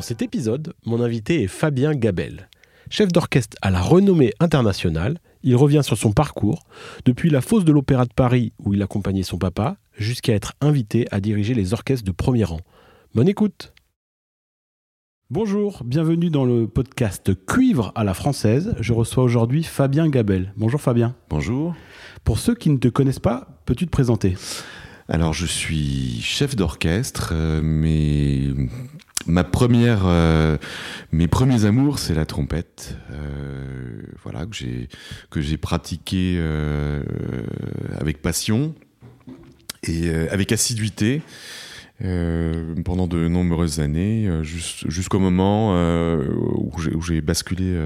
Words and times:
Dans 0.00 0.06
cet 0.06 0.22
épisode, 0.22 0.72
mon 0.86 1.02
invité 1.02 1.42
est 1.42 1.46
Fabien 1.46 1.94
Gabel. 1.94 2.48
Chef 2.88 3.12
d'orchestre 3.12 3.58
à 3.60 3.70
la 3.70 3.82
renommée 3.82 4.32
internationale, 4.40 5.18
il 5.42 5.54
revient 5.56 5.82
sur 5.84 5.98
son 5.98 6.12
parcours, 6.12 6.62
depuis 7.04 7.28
la 7.28 7.42
fosse 7.42 7.66
de 7.66 7.72
l'Opéra 7.72 8.06
de 8.06 8.14
Paris 8.14 8.54
où 8.64 8.72
il 8.72 8.80
accompagnait 8.80 9.24
son 9.24 9.36
papa, 9.36 9.76
jusqu'à 9.92 10.32
être 10.32 10.54
invité 10.62 11.06
à 11.10 11.20
diriger 11.20 11.52
les 11.52 11.74
orchestres 11.74 12.06
de 12.06 12.12
premier 12.12 12.44
rang. 12.44 12.60
Bonne 13.14 13.28
écoute 13.28 13.74
Bonjour, 15.28 15.82
bienvenue 15.84 16.30
dans 16.30 16.46
le 16.46 16.66
podcast 16.66 17.32
Cuivre 17.44 17.92
à 17.94 18.02
la 18.02 18.14
française. 18.14 18.74
Je 18.80 18.94
reçois 18.94 19.22
aujourd'hui 19.22 19.64
Fabien 19.64 20.08
Gabel. 20.08 20.54
Bonjour 20.56 20.80
Fabien. 20.80 21.14
Bonjour. 21.28 21.74
Pour 22.24 22.38
ceux 22.38 22.54
qui 22.54 22.70
ne 22.70 22.78
te 22.78 22.88
connaissent 22.88 23.18
pas, 23.18 23.60
peux-tu 23.66 23.84
te 23.84 23.90
présenter? 23.90 24.34
Alors 25.10 25.34
je 25.34 25.44
suis 25.44 26.20
chef 26.22 26.54
d'orchestre, 26.54 27.32
euh, 27.34 27.60
mais 27.62 28.44
ma 29.26 29.44
première, 29.44 30.02
euh, 30.06 30.56
mes 31.12 31.28
premiers 31.28 31.64
amours, 31.64 31.98
c'est 31.98 32.14
la 32.14 32.26
trompette. 32.26 32.96
Euh, 33.10 34.02
voilà 34.22 34.46
que 34.46 34.54
j'ai 34.54 34.88
que 35.30 35.40
j'ai 35.40 35.56
pratiqué 35.56 36.36
euh, 36.38 37.02
avec 37.98 38.22
passion 38.22 38.74
et 39.84 40.10
avec 40.10 40.52
assiduité. 40.52 41.22
Pendant 42.00 43.06
de 43.06 43.28
nombreuses 43.28 43.80
années, 43.80 44.28
jusqu'au 44.42 45.18
moment 45.18 45.74
où 45.74 47.02
j'ai 47.02 47.20
basculé 47.20 47.78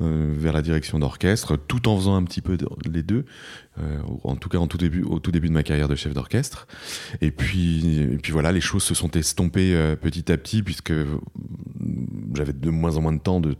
vers 0.00 0.52
la 0.52 0.62
direction 0.62 0.98
d'orchestre, 0.98 1.56
tout 1.56 1.88
en 1.88 1.96
faisant 1.96 2.16
un 2.16 2.24
petit 2.24 2.40
peu 2.40 2.56
les 2.90 3.02
deux, 3.02 3.24
euh, 3.78 4.00
en 4.24 4.36
tout 4.36 4.48
cas 4.48 4.58
au 4.58 4.66
tout 4.66 4.78
début 4.78 5.48
de 5.48 5.52
ma 5.52 5.62
carrière 5.62 5.88
de 5.88 5.96
chef 5.96 6.14
d'orchestre. 6.14 6.66
Et 7.20 7.30
puis, 7.30 8.18
voilà, 8.30 8.50
les 8.50 8.60
choses 8.60 8.82
se 8.82 8.94
sont 8.94 9.10
estompées 9.10 9.74
euh, 9.74 9.96
petit 9.96 10.32
à 10.32 10.38
petit 10.38 10.62
puisque 10.62 10.94
j'avais 12.34 12.54
de 12.54 12.70
moins 12.70 12.96
en 12.96 13.02
moins 13.02 13.12
de 13.12 13.20
temps 13.20 13.40
de, 13.40 13.54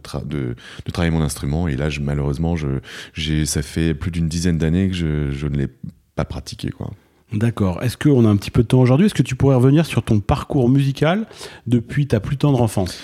travailler 0.91 1.11
mon 1.11 1.21
instrument. 1.21 1.67
Et 1.67 1.75
là, 1.75 1.89
malheureusement, 2.01 2.55
ça 3.45 3.61
fait 3.61 3.93
plus 3.93 4.11
d'une 4.11 4.27
dizaine 4.27 4.57
d'années 4.57 4.89
que 4.89 4.95
je, 4.95 5.47
ne 5.47 5.57
l'ai 5.57 5.67
pas 6.15 6.25
pratiqué. 6.25 6.71
D'accord. 7.33 7.83
Est-ce 7.83 7.97
qu'on 7.97 8.25
a 8.25 8.29
un 8.29 8.37
petit 8.37 8.51
peu 8.51 8.63
de 8.63 8.67
temps 8.67 8.79
aujourd'hui? 8.79 9.07
Est-ce 9.07 9.15
que 9.15 9.23
tu 9.23 9.35
pourrais 9.35 9.55
revenir 9.55 9.85
sur 9.85 10.03
ton 10.03 10.19
parcours 10.19 10.69
musical 10.69 11.27
depuis 11.65 12.07
ta 12.07 12.19
plus 12.19 12.37
tendre 12.37 12.61
enfance? 12.61 12.99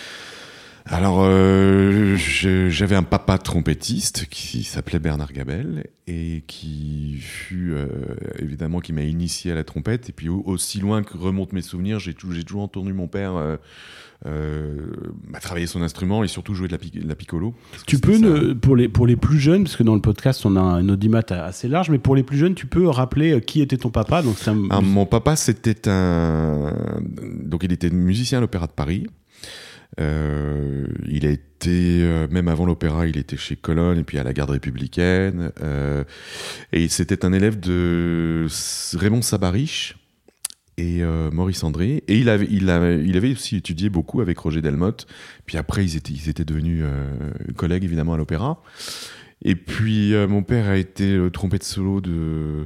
Alors, 0.85 1.21
euh, 1.21 2.17
j'avais 2.17 2.95
un 2.95 3.03
papa 3.03 3.38
trompettiste 3.38 4.25
qui 4.25 4.63
s'appelait 4.63 4.99
Bernard 4.99 5.31
Gabel 5.31 5.88
et 6.07 6.44
qui 6.45 7.16
fut 7.19 7.71
euh, 7.71 7.88
évidemment 8.39 8.81
qui 8.81 8.91
m'a 8.91 9.03
initié 9.03 9.53
à 9.53 9.55
la 9.55 9.63
trompette. 9.63 10.09
Et 10.09 10.11
puis 10.11 10.27
aussi 10.27 10.79
loin 10.79 11.03
que 11.03 11.17
remontent 11.17 11.53
mes 11.53 11.61
souvenirs, 11.61 11.99
j'ai 11.99 12.13
toujours 12.13 12.63
entendu 12.63 12.91
mon 12.91 13.07
père 13.07 13.35
euh, 13.35 13.55
euh 14.25 14.77
travailler 15.41 15.67
son 15.67 15.81
instrument 15.81 16.23
et 16.23 16.28
surtout 16.28 16.53
jouer 16.53 16.69
de 16.69 17.07
la, 17.07 17.16
piccolo. 17.16 17.53
Tu 17.85 18.00
peux, 18.00 18.56
pour, 18.56 18.78
les, 18.78 18.88
pour 18.88 19.06
les 19.06 19.17
plus 19.17 19.39
jeunes, 19.39 19.63
parce 19.63 19.75
que 19.75 19.84
dans 19.84 19.95
le 19.95 20.01
podcast 20.01 20.45
on 20.45 20.56
a 20.56 20.61
un 20.61 20.88
audimat 20.88 21.23
assez 21.29 21.67
large, 21.67 21.89
mais 21.89 22.00
pour 22.00 22.16
les 22.16 22.23
plus 22.23 22.38
jeunes, 22.38 22.56
tu 22.56 22.66
peux 22.66 22.88
rappeler 22.88 23.41
qui 23.41 23.62
était 23.62 23.78
ton 23.78 23.89
papa 23.89 24.22
donc 24.22 24.38
ah, 24.69 24.81
Mon 24.81 25.06
papa, 25.06 25.35
c'était 25.35 25.89
un. 25.89 26.73
Donc 27.41 27.63
il 27.63 27.73
était 27.73 27.89
musicien 27.89 28.38
à 28.38 28.41
l'Opéra 28.41 28.67
de 28.67 28.72
Paris. 28.72 29.06
Euh, 30.00 30.88
il 31.07 31.25
a 31.25 31.29
été, 31.29 32.01
euh, 32.01 32.28
même 32.29 32.47
avant 32.47 32.66
l'opéra, 32.66 33.06
il 33.07 33.17
était 33.17 33.38
chez 33.38 33.56
Cologne 33.56 34.00
et 34.00 34.03
puis 34.03 34.17
à 34.17 34.23
la 34.23 34.33
garde 34.33 34.51
républicaine. 34.51 35.51
Euh, 35.62 36.03
et 36.72 36.88
c'était 36.88 37.25
un 37.25 37.33
élève 37.33 37.59
de 37.59 38.47
Raymond 38.94 39.22
Sabarich 39.22 39.95
et 40.78 41.01
Maurice 41.31 41.63
André. 41.63 42.03
Et 42.07 42.17
il 42.17 42.29
avait, 42.29 42.47
il, 42.50 42.69
avait, 42.69 43.03
il 43.03 43.16
avait 43.17 43.31
aussi 43.31 43.57
étudié 43.57 43.89
beaucoup 43.89 44.22
avec 44.22 44.38
Roger 44.38 44.61
Delmotte. 44.61 45.07
Puis 45.45 45.57
après, 45.57 45.84
ils 45.84 45.95
étaient, 45.95 46.13
ils 46.13 46.29
étaient 46.29 46.45
devenus 46.45 46.84
collègues 47.56 47.84
évidemment 47.84 48.13
à 48.13 48.17
l'opéra. 48.17 48.61
Et 49.44 49.56
puis 49.56 50.14
mon 50.28 50.44
père 50.44 50.68
a 50.68 50.78
été 50.78 51.16
le 51.16 51.30
trompette 51.30 51.64
solo 51.64 52.02
de, 52.02 52.66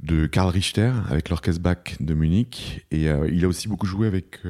de 0.00 0.26
Karl 0.26 0.50
Richter 0.50 0.92
avec 1.08 1.28
l'orchestre 1.28 1.62
Bach 1.62 1.96
de 2.00 2.14
Munich. 2.14 2.84
Et 2.90 3.06
il 3.30 3.44
a 3.44 3.48
aussi 3.48 3.68
beaucoup 3.68 3.86
joué 3.86 4.06
avec 4.06 4.40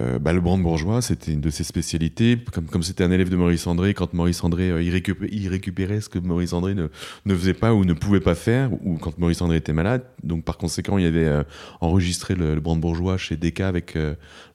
euh, 0.00 0.18
bah, 0.18 0.32
le 0.32 0.40
brandebourgeois, 0.40 1.00
c'était 1.00 1.32
une 1.32 1.40
de 1.40 1.50
ses 1.50 1.64
spécialités. 1.64 2.38
Comme, 2.52 2.66
comme 2.66 2.82
c'était 2.82 3.04
un 3.04 3.10
élève 3.10 3.30
de 3.30 3.36
Maurice 3.36 3.66
André, 3.66 3.94
quand 3.94 4.12
Maurice 4.12 4.44
André 4.44 4.70
euh, 4.70 4.82
il, 4.82 5.48
récupérait, 5.48 6.00
ce 6.00 6.08
que 6.08 6.18
Maurice 6.18 6.52
André 6.52 6.74
ne, 6.74 6.88
ne, 7.24 7.34
faisait 7.34 7.54
pas 7.54 7.72
ou 7.72 7.84
ne 7.84 7.94
pouvait 7.94 8.20
pas 8.20 8.34
faire, 8.34 8.70
ou 8.84 8.98
quand 8.98 9.18
Maurice 9.18 9.40
André 9.40 9.56
était 9.56 9.72
malade. 9.72 10.04
Donc 10.22 10.44
par 10.44 10.58
conséquent, 10.58 10.98
il 10.98 11.06
avait 11.06 11.24
euh, 11.24 11.42
enregistré 11.80 12.34
le, 12.34 12.54
le 12.54 12.60
brandebourgeois 12.60 13.16
chez 13.16 13.36
Decca 13.36 13.66
avec 13.66 13.96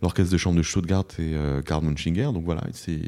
l'orchestre 0.01 0.31
de 0.31 0.37
chambre 0.37 0.57
de 0.57 0.63
Stuttgart 0.63 1.05
et 1.19 1.33
Karl 1.65 1.83
Munchinger. 1.83 2.29
Donc 2.33 2.45
voilà, 2.45 2.63
c'est 2.71 3.01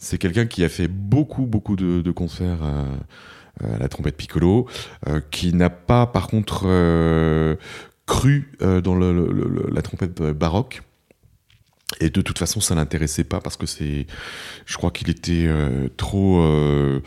c'est 0.00 0.18
quelqu'un 0.18 0.46
qui 0.46 0.64
a 0.64 0.68
fait 0.68 0.88
beaucoup 0.88 1.46
beaucoup 1.46 1.76
de, 1.76 2.10
concerts. 2.10 2.62
à 2.62 3.78
la 3.78 3.88
trompette 3.88 4.16
piccolo, 4.16 4.66
qui 5.30 5.52
n'a 5.52 5.68
pas 5.70 6.06
par 6.06 6.28
contre 6.28 6.62
cru 8.06 8.52
dans 8.60 8.94
le, 8.94 9.68
la 9.70 9.82
trompette 9.82 10.22
baroque. 10.22 10.82
Et 11.98 12.08
de 12.08 12.20
toute 12.20 12.38
façon, 12.38 12.60
ça 12.60 12.74
l'intéressait 12.76 13.24
pas 13.24 13.40
parce 13.40 13.56
que 13.56 13.66
c'est, 13.66 14.06
je 14.64 14.76
crois 14.76 14.92
qu'il 14.92 15.10
était 15.10 15.46
euh, 15.46 15.88
trop. 15.96 16.40
Euh, 16.40 17.02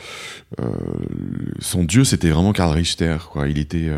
euh, 0.60 0.66
son 1.60 1.86
dieu, 1.86 2.04
c'était 2.04 2.30
vraiment 2.30 2.52
Karl 2.52 2.72
Richter. 2.74 3.16
Quoi. 3.32 3.48
Il 3.48 3.58
était, 3.58 3.90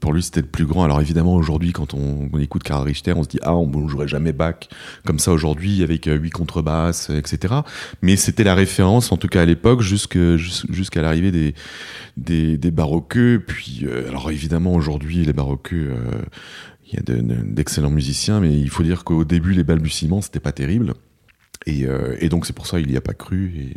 pour 0.00 0.14
lui, 0.14 0.22
c'était 0.22 0.40
le 0.40 0.46
plus 0.46 0.64
grand. 0.64 0.84
Alors 0.84 1.00
évidemment, 1.00 1.34
aujourd'hui, 1.34 1.72
quand 1.72 1.92
on, 1.92 2.30
écoute 2.38 2.62
Karl 2.62 2.84
Richter, 2.84 3.12
on 3.12 3.22
se 3.22 3.28
dit 3.28 3.38
ah, 3.42 3.54
on 3.54 3.68
ne 3.68 3.88
jouerait 3.88 4.08
jamais 4.08 4.32
Bach 4.32 4.68
comme 5.04 5.18
ça 5.18 5.30
aujourd'hui 5.30 5.82
avec 5.82 6.06
huit 6.06 6.30
contrebasses, 6.30 7.10
etc. 7.10 7.54
Mais 8.00 8.16
c'était 8.16 8.44
la 8.44 8.54
référence, 8.54 9.12
en 9.12 9.18
tout 9.18 9.28
cas 9.28 9.42
à 9.42 9.44
l'époque, 9.44 9.82
jusqu'à 9.82 11.02
l'arrivée 11.02 11.30
des, 11.30 11.54
des, 12.16 12.56
des 12.56 12.70
baroqueux. 12.70 13.42
Puis, 13.46 13.86
alors 14.08 14.30
évidemment, 14.30 14.72
aujourd'hui, 14.72 15.24
les 15.24 15.34
baroqueux 15.34 15.92
il 16.90 16.96
y 16.96 16.98
a 16.98 17.02
d'excellents 17.02 17.90
musiciens, 17.90 18.40
mais 18.40 18.58
il 18.58 18.70
faut 18.70 18.82
dire 18.82 19.04
qu'au 19.04 19.24
début, 19.24 19.52
les 19.52 19.64
balbutiements, 19.64 20.22
c'était 20.22 20.40
pas 20.40 20.52
terrible. 20.52 20.94
Et, 21.66 21.84
euh, 21.86 22.16
donc, 22.28 22.46
c'est 22.46 22.54
pour 22.54 22.66
ça 22.66 22.80
qu'il 22.80 22.90
n'y 22.90 22.96
a 22.96 23.02
pas 23.02 23.12
cru. 23.12 23.52
Et 23.58 23.76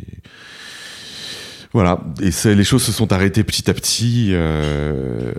voilà. 1.72 2.02
Et 2.20 2.30
les 2.54 2.64
choses 2.64 2.82
se 2.82 2.92
sont 2.92 3.12
arrêtées 3.12 3.44
petit 3.44 3.68
à 3.70 3.74
petit. 3.74 4.28
Euh, 4.30 5.32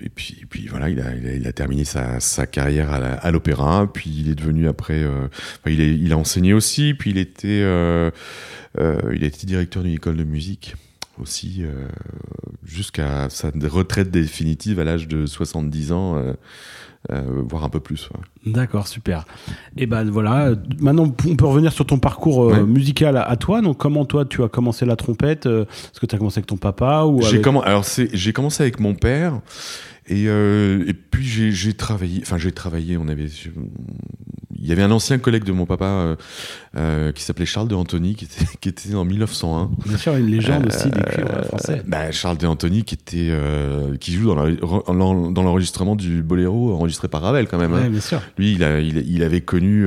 et 0.00 0.08
puis, 0.08 0.46
voilà, 0.68 0.88
il 0.88 1.00
a, 1.00 1.14
il 1.14 1.52
terminé 1.52 1.84
sa, 1.84 2.46
carrière 2.46 2.90
à 2.92 3.30
l'opéra. 3.30 3.90
Puis 3.92 4.10
il 4.10 4.30
est 4.30 4.34
devenu 4.34 4.66
après. 4.66 5.02
Euh, 5.02 5.28
il, 5.66 5.80
il, 5.80 6.12
a 6.12 6.16
enseigné 6.16 6.54
aussi. 6.54 6.94
Puis 6.94 7.10
il 7.10 7.18
était, 7.18 7.60
il 7.60 9.24
a 9.24 9.26
été 9.26 9.46
directeur 9.46 9.82
d'une 9.82 9.94
école 9.94 10.16
de 10.16 10.24
musique 10.24 10.76
aussi 11.20 11.58
euh, 11.60 11.86
jusqu'à 12.64 13.28
sa 13.30 13.50
retraite 13.68 14.10
définitive 14.10 14.80
à 14.80 14.84
l'âge 14.84 15.08
de 15.08 15.26
70 15.26 15.92
ans, 15.92 16.16
euh, 16.16 16.32
euh, 17.10 17.42
voire 17.48 17.64
un 17.64 17.68
peu 17.68 17.80
plus. 17.80 18.08
D'accord, 18.46 18.88
super. 18.88 19.24
Et 19.76 19.86
ben 19.86 20.04
voilà, 20.10 20.52
maintenant 20.80 21.14
on 21.26 21.36
peut 21.36 21.46
revenir 21.46 21.72
sur 21.72 21.86
ton 21.86 21.98
parcours 21.98 22.54
musical 22.66 23.16
à, 23.16 23.36
toi. 23.36 23.60
Donc 23.62 23.78
comment 23.78 24.04
toi 24.04 24.24
tu 24.24 24.42
as 24.42 24.48
commencé 24.48 24.84
la 24.84 24.96
trompette 24.96 25.46
Est-ce 25.46 26.00
que 26.00 26.06
tu 26.06 26.14
as 26.14 26.18
commencé 26.18 26.38
avec 26.38 26.46
ton 26.46 26.56
papa 26.56 27.04
ou 27.04 27.22
J'ai 27.22 27.42
alors 27.64 27.84
j'ai 28.12 28.32
commencé 28.32 28.62
avec 28.62 28.80
mon 28.80 28.94
père. 28.94 29.40
Et, 30.10 30.24
et 30.24 30.94
puis 30.94 31.24
j'ai 31.52 31.72
travaillé, 31.72 32.20
enfin 32.22 32.36
j'ai 32.36 32.52
travaillé, 32.52 32.96
on 32.96 33.08
avait, 33.08 33.28
il 34.60 34.68
y 34.68 34.72
avait 34.72 34.82
un 34.82 34.90
ancien 34.90 35.18
collègue 35.18 35.44
de 35.44 35.52
mon 35.52 35.64
papa 35.64 35.86
euh, 35.86 36.16
euh, 36.76 37.12
qui 37.12 37.22
s'appelait 37.22 37.46
Charles 37.46 37.68
de 37.68 37.74
Antony, 37.74 38.14
qui 38.14 38.26
était, 38.26 38.44
qui 38.60 38.68
était 38.68 38.94
en 38.94 39.06
1901. 39.06 39.70
Bien 39.86 39.96
sûr, 39.96 40.14
une 40.16 40.26
légende 40.26 40.66
aussi 40.66 40.90
des 40.90 41.00
cuivres 41.00 41.44
français. 41.46 41.82
Bah, 41.86 42.12
Charles 42.12 42.36
de 42.36 42.46
Antony 42.46 42.84
qui 42.84 42.94
était 42.94 43.28
euh, 43.30 43.96
qui 43.96 44.12
joue 44.12 44.34
dans 44.34 45.42
l'enregistrement 45.42 45.96
du 45.96 46.22
Boléro 46.22 46.74
enregistré 46.74 47.08
par 47.08 47.22
Ravel 47.22 47.48
quand 47.48 47.58
même. 47.58 47.72
Hein. 47.72 47.88
bien 47.88 48.00
sûr. 48.00 48.20
Lui, 48.36 48.52
il, 48.52 48.62
a, 48.62 48.80
il, 48.80 48.98
il 49.10 49.22
avait 49.22 49.40
connu 49.40 49.86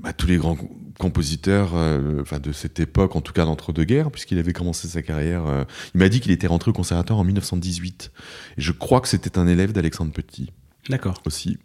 bah, 0.00 0.12
tous 0.14 0.26
les 0.26 0.38
grands 0.38 0.56
compositeur 1.02 1.74
enfin 2.20 2.38
de 2.38 2.52
cette 2.52 2.78
époque, 2.80 3.16
en 3.16 3.20
tout 3.20 3.32
cas 3.32 3.44
d'entre-deux-guerres, 3.44 4.10
puisqu'il 4.10 4.38
avait 4.38 4.52
commencé 4.52 4.86
sa 4.88 5.02
carrière. 5.02 5.42
il 5.94 5.98
m'a 5.98 6.08
dit 6.08 6.20
qu'il 6.20 6.30
était 6.30 6.46
rentré 6.46 6.70
au 6.70 6.74
conservatoire 6.74 7.18
en 7.18 7.24
1918. 7.24 8.12
Et 8.56 8.60
je 8.60 8.72
crois 8.72 9.00
que 9.00 9.08
c'était 9.08 9.38
un 9.38 9.46
élève 9.46 9.72
d'Alexandre 9.72 10.12
Petit. 10.12 10.52
D'accord. 10.88 11.22
Aussi. 11.26 11.58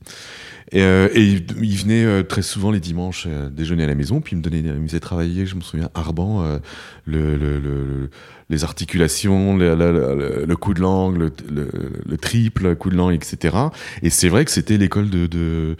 Et, 0.71 0.81
il, 0.81 1.77
venait 1.77 2.23
très 2.23 2.41
souvent 2.41 2.71
les 2.71 2.79
dimanches 2.79 3.27
déjeuner 3.51 3.83
à 3.83 3.87
la 3.87 3.95
maison, 3.95 4.21
puis 4.21 4.33
il 4.35 4.39
me 4.39 4.43
donnait, 4.43 4.59
il 4.59 4.73
me 4.73 4.87
faisait 4.87 4.99
travailler, 4.99 5.45
je 5.45 5.55
me 5.55 5.61
souviens, 5.61 5.89
Arban, 5.93 6.59
le, 7.05 7.37
le, 7.37 7.59
le, 7.59 8.09
les 8.49 8.63
articulations, 8.63 9.57
le, 9.57 10.55
coup 10.55 10.73
de 10.73 10.81
langue, 10.81 11.17
le, 11.17 12.17
triple 12.17 12.75
coup 12.75 12.89
de 12.89 12.95
langue, 12.95 13.13
etc. 13.13 13.55
Et 14.01 14.09
c'est 14.09 14.29
vrai 14.29 14.45
que 14.45 14.51
c'était 14.51 14.77
l'école 14.77 15.09
de, 15.09 15.27
de 15.27 15.77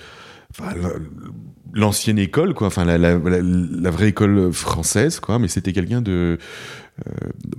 enfin, 0.60 0.74
l'ancienne 1.74 2.20
école, 2.20 2.54
quoi. 2.54 2.68
Enfin, 2.68 2.86
la, 2.86 2.98
la, 2.98 3.18
la, 3.18 3.90
vraie 3.90 4.10
école 4.10 4.52
française, 4.54 5.20
quoi. 5.20 5.40
Mais 5.40 5.48
c'était 5.48 5.74
quelqu'un 5.74 6.02
de, 6.02 6.38
euh, 7.08 7.12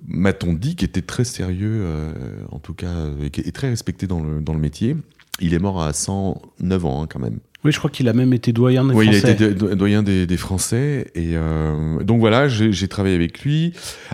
m'a-t-on 0.06 0.52
dit, 0.52 0.76
qui 0.76 0.84
était 0.84 1.02
très 1.02 1.24
sérieux, 1.24 1.80
euh, 1.82 2.12
en 2.50 2.58
tout 2.58 2.74
cas, 2.74 3.06
et, 3.22 3.52
très 3.52 3.68
respecté 3.68 4.06
dans 4.06 4.22
le, 4.22 4.40
dans 4.40 4.54
le 4.54 4.60
métier. 4.60 4.96
Il 5.40 5.54
est 5.54 5.58
mort 5.58 5.82
à 5.82 5.92
109 5.92 6.84
ans, 6.84 7.02
hein, 7.02 7.06
quand 7.08 7.20
même. 7.20 7.38
Oui, 7.64 7.72
je 7.72 7.78
crois 7.78 7.90
qu'il 7.90 8.08
a 8.08 8.12
même 8.12 8.32
été 8.32 8.52
doyen 8.52 8.84
des 8.84 8.92
Français. 8.92 9.08
Oui, 9.08 9.18
il 9.18 9.26
a 9.26 9.30
été 9.30 9.54
doyen 9.54 10.02
des, 10.02 10.36
Français. 10.36 11.10
Et 11.14 11.32
euh, 11.34 12.02
donc 12.04 12.20
voilà, 12.20 12.46
j'ai 12.48 12.88
travaillé 12.88 13.16
avec 13.16 13.40
lui. 13.40 13.72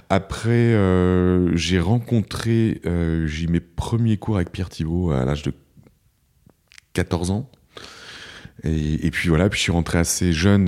Après, 0.08 0.48
euh, 0.50 1.54
j'ai 1.54 1.78
rencontré, 1.78 2.80
euh, 2.86 3.26
j'ai 3.26 3.46
mes 3.46 3.60
premiers 3.60 4.16
cours 4.16 4.36
avec 4.36 4.50
Pierre 4.50 4.70
Thibault 4.70 5.10
à 5.10 5.26
l'âge 5.26 5.42
de 5.42 5.52
14 6.94 7.30
ans. 7.32 7.50
Et, 8.62 9.10
puis 9.10 9.28
voilà, 9.28 9.48
puis 9.50 9.58
je 9.58 9.64
suis 9.64 9.72
rentré 9.72 9.98
assez 9.98 10.32
jeune, 10.32 10.66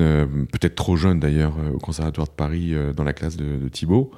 peut-être 0.52 0.74
trop 0.74 0.96
jeune 0.96 1.20
d'ailleurs, 1.20 1.54
au 1.72 1.78
Conservatoire 1.78 2.26
de 2.26 2.32
Paris, 2.32 2.74
dans 2.94 3.04
la 3.04 3.12
classe 3.12 3.36
de, 3.36 3.68
Thibault. 3.68 4.10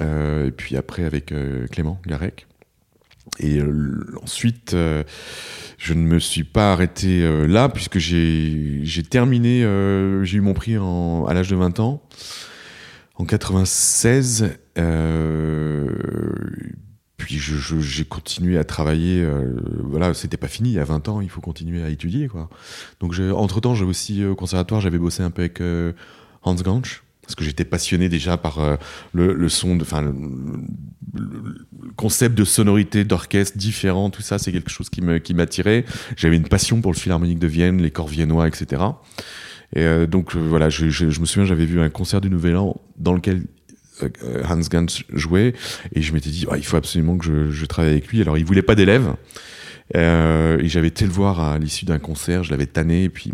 et 0.00 0.52
puis 0.56 0.76
après 0.76 1.04
avec 1.04 1.34
Clément 1.72 2.00
Garec. 2.06 2.46
Et 3.40 3.58
ensuite, 4.22 4.76
je 5.84 5.92
ne 5.92 6.00
me 6.00 6.18
suis 6.18 6.44
pas 6.44 6.72
arrêté 6.72 7.22
euh, 7.22 7.46
là, 7.46 7.68
puisque 7.68 7.98
j'ai 7.98 9.02
terminé, 9.10 9.62
euh, 9.64 10.24
j'ai 10.24 10.38
eu 10.38 10.40
mon 10.40 10.54
prix 10.54 10.76
à 10.76 11.34
l'âge 11.34 11.48
de 11.50 11.56
20 11.56 11.78
ans, 11.78 12.02
en 13.16 13.26
96. 13.26 14.56
Euh, 17.20 17.24
puis 17.24 17.38
j'ai 17.38 18.04
continué 18.04 18.58
à 18.58 18.64
travailler. 18.64 19.26
voilà, 19.82 20.14
c'était 20.14 20.36
pas 20.36 20.48
fini. 20.48 20.78
À 20.78 20.84
20 20.84 21.08
ans, 21.08 21.20
il 21.20 21.30
faut 21.30 21.40
continuer 21.40 21.82
à 21.82 21.88
étudier, 21.88 22.28
quoi. 22.28 22.48
Donc, 23.00 23.18
entre 23.34 23.60
temps, 23.60 23.74
j'ai 23.74 23.84
aussi 23.84 24.24
au 24.24 24.34
conservatoire, 24.34 24.80
j'avais 24.80 24.98
bossé 24.98 25.22
un 25.22 25.30
peu 25.30 25.42
avec 25.42 25.60
Hans 26.42 26.54
Gansch 26.54 27.04
parce 27.24 27.34
que 27.34 27.44
j'étais 27.44 27.64
passionné 27.64 28.08
déjà 28.08 28.36
par 28.36 28.58
euh, 28.58 28.76
le, 29.12 29.48
son, 29.48 29.80
enfin 29.80 30.02
le, 30.02 30.12
concept 31.96 32.36
de 32.36 32.44
sonorité 32.44 33.04
d'orchestre 33.04 33.56
différent, 33.56 34.10
tout 34.10 34.22
ça, 34.22 34.38
c'est 34.38 34.52
quelque 34.52 34.70
chose 34.70 34.90
qui 34.90 35.00
me 35.00 35.18
qui 35.18 35.34
m'attirait. 35.34 35.84
J'avais 36.16 36.36
une 36.36 36.48
passion 36.48 36.80
pour 36.80 36.92
le 36.92 36.96
philharmonique 36.96 37.38
de 37.38 37.46
Vienne, 37.46 37.80
les 37.80 37.90
corps 37.90 38.08
viennois, 38.08 38.46
etc. 38.46 38.82
Et 39.74 39.80
euh, 39.80 40.06
donc 40.06 40.36
euh, 40.36 40.38
voilà, 40.38 40.70
je, 40.70 40.88
je, 40.88 41.20
me 41.20 41.26
souviens, 41.26 41.44
j'avais 41.44 41.66
vu 41.66 41.80
un 41.80 41.88
concert 41.88 42.20
du 42.20 42.30
Nouvel 42.30 42.56
An 42.56 42.80
dans 42.96 43.12
lequel 43.12 43.44
Hans 44.48 44.60
Gans 44.70 44.86
jouait, 45.12 45.54
et 45.94 46.02
je 46.02 46.12
m'étais 46.12 46.30
dit, 46.30 46.46
oh, 46.50 46.54
il 46.56 46.64
faut 46.64 46.76
absolument 46.76 47.16
que 47.16 47.50
je, 47.50 47.66
travaille 47.66 47.92
avec 47.92 48.08
lui. 48.08 48.20
Alors 48.20 48.38
il 48.38 48.44
voulait 48.44 48.62
pas 48.62 48.74
d'élèves. 48.74 49.14
Euh, 49.94 50.58
et 50.60 50.68
j'avais 50.68 50.88
été 50.88 51.04
le 51.04 51.10
voir 51.12 51.40
à 51.40 51.58
l'issue 51.58 51.84
d'un 51.84 51.98
concert, 51.98 52.42
je 52.42 52.50
l'avais 52.50 52.66
tanné, 52.66 53.04
et 53.04 53.08
puis 53.10 53.30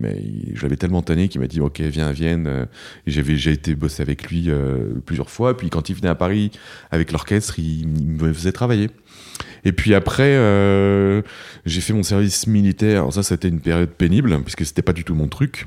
je 0.52 0.62
l'avais 0.62 0.76
tellement 0.76 1.00
tanné 1.00 1.28
qu'il 1.28 1.40
m'a 1.40 1.46
dit 1.46 1.60
Ok, 1.60 1.80
viens 1.80 2.08
à 2.08 2.12
Vienne. 2.12 2.46
Euh, 2.46 2.64
et 3.06 3.10
j'avais 3.10 3.36
j'ai 3.36 3.52
été 3.52 3.74
bosser 3.74 4.02
avec 4.02 4.28
lui 4.28 4.46
euh, 4.48 4.94
plusieurs 5.06 5.30
fois. 5.30 5.56
Puis 5.56 5.70
quand 5.70 5.88
il 5.88 5.96
venait 5.96 6.08
à 6.08 6.14
Paris 6.14 6.50
avec 6.90 7.12
l'orchestre, 7.12 7.58
il, 7.58 7.86
me 7.86 8.32
faisait 8.32 8.52
travailler. 8.52 8.90
Et 9.64 9.72
puis 9.72 9.94
après, 9.94 10.34
euh, 10.36 11.22
j'ai 11.66 11.80
fait 11.80 11.92
mon 11.92 12.02
service 12.02 12.46
militaire. 12.46 13.00
Alors 13.00 13.14
ça, 13.14 13.22
c'était 13.22 13.48
une 13.48 13.60
période 13.60 13.90
pénible, 13.90 14.42
puisque 14.42 14.64
c'était 14.64 14.82
pas 14.82 14.92
du 14.92 15.04
tout 15.04 15.14
mon 15.14 15.28
truc. 15.28 15.66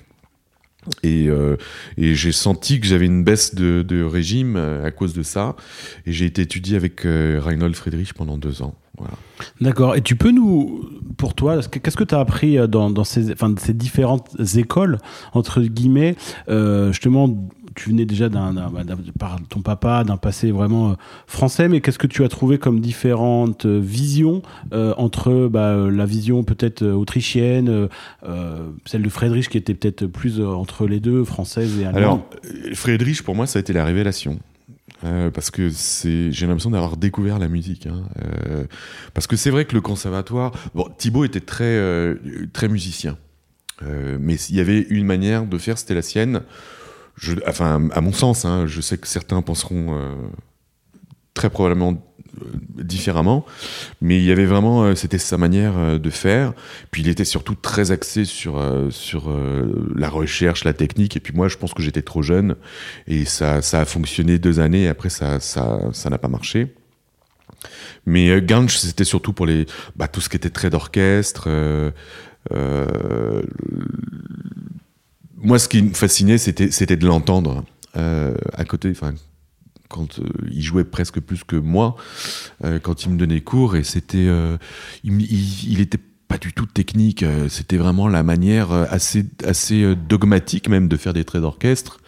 Et, 1.04 1.28
euh, 1.30 1.58
et 1.98 2.16
j'ai 2.16 2.32
senti 2.32 2.80
que 2.80 2.88
j'avais 2.88 3.06
une 3.06 3.24
baisse 3.24 3.56
de, 3.56 4.04
régime 4.04 4.56
à 4.58 4.92
cause 4.92 5.14
de 5.14 5.24
ça. 5.24 5.56
Et 6.06 6.12
j'ai 6.12 6.26
été 6.26 6.42
étudié 6.42 6.76
avec 6.76 7.02
Reinhold 7.02 7.76
Friedrich 7.76 8.14
pendant 8.14 8.38
deux 8.38 8.62
ans. 8.62 8.76
D'accord. 9.60 9.96
Et 9.96 10.02
tu 10.02 10.16
peux 10.16 10.32
nous, 10.32 10.88
pour 11.18 11.34
toi, 11.34 11.60
qu'est-ce 11.62 11.98
que 11.98 12.04
tu 12.04 12.16
as 12.16 12.20
appris 12.20 12.58
euh, 12.58 12.68
dans, 12.68 13.04
ces 13.04 13.74
différentes 13.74 14.30
écoles, 14.56 15.00
entre 15.34 15.62
guillemets 15.62 16.16
euh, 16.50 16.92
Justement, 16.92 17.30
tu 17.76 17.90
venais 17.90 18.06
déjà 18.06 18.30
d'un, 18.30 18.54
par 19.20 19.38
ton 19.50 19.62
papa, 19.62 20.04
d'un 20.04 20.18
passé 20.18 20.52
vraiment 20.52 20.92
euh, 20.92 20.94
français, 21.28 21.68
mais 21.68 21.82
qu'est-ce 21.82 22.00
que 22.00 22.08
tu 22.08 22.24
as 22.24 22.30
trouvé 22.30 22.58
comme 22.58 22.80
différentes 22.80 23.66
visions 23.66 24.42
entre 24.72 25.48
bah, 25.48 25.76
la 25.90 26.06
vision 26.06 26.44
peut-être 26.44 26.86
autrichienne, 26.86 27.88
celle 28.86 29.02
de 29.02 29.10
Friedrich 29.10 29.50
qui 29.50 29.58
était 29.58 29.74
peut-être 29.74 30.06
plus 30.08 30.42
entre 30.42 30.88
les 30.88 31.00
deux, 31.00 31.24
française 31.24 31.80
et 31.80 31.86
allemande? 31.86 32.04
Alors, 32.04 32.30
Friedrich, 32.74 33.24
pour 33.24 33.36
moi, 33.36 33.48
ça 33.48 33.60
a 33.60 33.62
été 33.62 33.74
la 33.74 33.86
révélation. 33.86 34.40
Euh, 35.04 35.32
parce 35.32 35.52
que 35.52 35.70
c'est, 35.70 36.32
j'ai 36.32 36.48
l'impression 36.48 36.70
d'avoir 36.70 36.98
découvert 36.98 37.40
la 37.40 37.48
musique. 37.48 37.88
Hein. 37.88 38.04
Euh, 38.22 38.66
parce 39.14 39.28
que 39.28 39.36
c'est 39.36 39.50
vrai 39.50 39.66
que 39.66 39.74
le 39.74 39.82
conservatoire, 39.82 40.52
bon, 40.76 40.88
Thibaut 40.98 41.26
était 41.26 41.42
très 41.42 41.66
euh, 41.66 42.16
très 42.54 42.68
musicien, 42.68 43.18
mais 43.82 44.36
il 44.36 44.56
y 44.56 44.62
avait 44.62 44.80
une 44.90 45.06
manière 45.06 45.46
de 45.46 45.58
faire, 45.58 45.78
c'était 45.78 45.94
la 45.94 46.02
sienne. 46.02 46.42
Je, 47.16 47.36
enfin, 47.48 47.90
à 47.92 48.02
mon 48.02 48.14
sens, 48.14 48.46
hein, 48.46 48.66
je 48.68 48.82
sais 48.82 48.98
que 48.98 49.08
certains 49.08 49.42
penseront 49.42 49.98
très 51.34 51.50
probablement 51.50 52.02
euh, 52.42 52.84
différemment, 52.84 53.46
mais 54.02 54.18
il 54.18 54.24
y 54.24 54.32
avait 54.32 54.46
vraiment, 54.46 54.84
euh, 54.84 54.96
c'était 54.96 55.18
sa 55.18 55.38
manière 55.38 55.78
euh, 55.78 56.00
de 56.00 56.10
faire. 56.10 56.54
Puis 56.92 57.02
il 57.02 57.10
était 57.10 57.26
surtout 57.26 57.56
très 57.56 57.92
axé 57.92 58.26
sur 58.26 58.60
la 59.96 60.10
recherche, 60.10 60.64
la 60.64 60.74
technique. 60.74 61.16
Et 61.16 61.20
puis 61.20 61.34
moi, 61.34 61.48
je 61.48 61.58
pense 61.58 61.74
que 61.74 61.82
j'étais 61.82 62.02
trop 62.02 62.22
jeune 62.22 62.56
et 63.08 63.26
ça 63.26 63.58
a 63.58 63.86
fonctionné 63.86 64.40
deux 64.40 64.60
années. 64.60 64.84
Et 64.84 64.88
après, 64.88 65.10
ça 65.10 65.40
n'a 66.10 66.18
pas 66.18 66.28
marché. 66.28 66.74
Mais 68.06 68.42
Ganch, 68.42 68.78
c'était 68.78 69.06
surtout 69.06 69.32
pour 69.32 69.48
bah, 69.96 70.08
tout 70.08 70.22
ce 70.22 70.30
qui 70.30 70.36
était 70.36 70.50
trait 70.50 70.70
d'orchestre. 70.70 71.48
Moi, 75.44 75.60
ce 75.60 75.68
qui 75.68 75.84
me 75.84 75.94
fascinait, 75.94 76.38
c'était 76.38 76.98
de 76.98 77.06
l'entendre 77.06 77.64
à 77.96 78.66
côté. 78.66 78.90
Enfin 78.90 79.14
quand 79.94 80.20
euh, 80.20 80.24
il 80.52 80.62
jouait 80.62 80.84
presque 80.84 81.20
plus 81.22 81.44
que 81.44 81.56
moi, 81.56 81.96
euh, 82.66 82.80
quand 82.80 83.06
il 83.06 83.12
me 83.12 83.18
donnait 83.18 83.42
cours, 83.42 83.78
et 83.78 83.84
c'était, 83.84 84.26
euh, 84.28 84.58
il, 85.04 85.22
il, 85.22 85.80
était 85.80 86.00
pas 86.28 86.38
du 86.38 86.52
tout 86.52 86.66
technique, 86.66 87.24
c'était 87.48 87.78
vraiment 87.78 88.08
la 88.08 88.24
manière 88.24 88.72
assez, 88.72 89.26
assez 89.46 89.96
dogmatique 89.96 90.68
même 90.68 90.88
de 90.88 90.98
faire 90.98 91.14
des 91.14 91.24
traits 91.24 91.44
d'orchestre. 91.44 92.00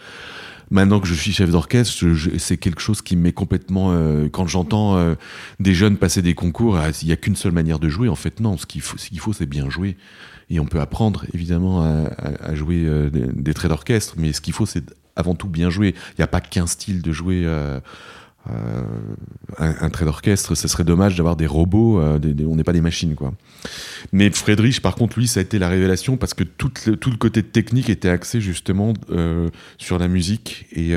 Maintenant 0.68 0.98
que 0.98 1.06
je 1.06 1.14
suis 1.14 1.30
chef 1.30 1.50
d'orchestre, 1.50 2.04
c'est 2.38 2.56
quelque 2.56 2.80
chose 2.80 3.02
qui 3.02 3.14
me 3.14 3.22
met 3.22 3.32
complètement. 3.32 3.94
quand 4.32 4.48
j'entends 4.48 5.14
des 5.60 5.74
jeunes 5.74 5.96
passer 5.96 6.22
des 6.22 6.34
concours, 6.34 6.76
ah, 6.76 6.88
il 7.02 7.06
n'y 7.06 7.12
a 7.12 7.16
qu'une 7.16 7.36
seule 7.36 7.52
manière 7.52 7.78
de 7.78 7.88
jouer. 7.88 8.08
En 8.08 8.16
fait, 8.16 8.40
non. 8.40 8.56
Ce 8.56 8.66
qu'il 8.66 8.80
faut, 8.80 8.98
ce 8.98 9.10
qu'il 9.10 9.20
faut, 9.20 9.32
c'est 9.32 9.46
bien 9.46 9.70
jouer. 9.70 9.96
Et 10.48 10.60
on 10.60 10.66
peut 10.66 10.80
apprendre 10.80 11.24
évidemment 11.34 11.82
à, 11.82 12.54
jouer 12.54 12.84
des, 13.10 13.26
des, 13.26 13.54
traits 13.54 13.68
d'orchestre, 13.68 14.14
mais 14.16 14.32
ce 14.32 14.40
qu'il 14.40 14.52
faut, 14.52 14.64
c'est 14.64 14.84
avant 15.16 15.34
tout 15.34 15.48
bien 15.48 15.70
jouer. 15.70 15.94
Il 16.12 16.20
n'y 16.20 16.24
a 16.24 16.28
pas 16.28 16.40
qu'un 16.40 16.66
style 16.66 17.02
de 17.02 17.12
jouer. 17.12 17.42
Euh, 17.44 17.80
euh, 18.48 18.82
un, 19.58 19.90
trait 19.90 20.04
d'orchestre, 20.04 20.54
ce 20.54 20.68
serait 20.68 20.84
dommage 20.84 21.16
d'avoir 21.16 21.34
des 21.34 21.48
robots, 21.48 21.98
euh, 21.98 22.20
on 22.48 22.54
n'est 22.54 22.62
pas 22.62 22.72
des 22.72 22.80
machines 22.80 23.16
quoi. 23.16 23.34
Mais 24.12 24.30
Friedrich, 24.30 24.80
par 24.80 24.94
contre, 24.94 25.18
lui, 25.18 25.26
ça 25.26 25.40
a 25.40 25.42
été 25.42 25.58
la 25.58 25.68
révélation 25.68 26.16
parce 26.16 26.32
que 26.32 26.44
tout 26.44 26.70
le, 26.86 26.96
tout 26.96 27.10
le 27.10 27.16
côté 27.16 27.42
technique 27.42 27.90
était 27.90 28.08
axé 28.08 28.40
justement 28.40 28.92
sur 29.78 29.98
la 29.98 30.06
musique 30.06 30.66
et 30.70 30.94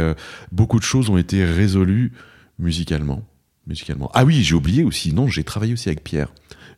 beaucoup 0.52 0.78
de 0.78 0.84
choses 0.84 1.10
ont 1.10 1.18
été 1.18 1.44
résolues 1.44 2.12
musicalement. 2.60 3.24
musicalement. 3.66 4.12
Ah 4.14 4.26
oui, 4.26 4.44
j'ai 4.44 4.54
oublié 4.54 4.84
aussi, 4.84 5.12
non, 5.12 5.28
j'ai 5.28 5.44
travaillé 5.44 5.74
aussi 5.74 5.90
avec 5.90 6.04
Pierre 6.04 6.32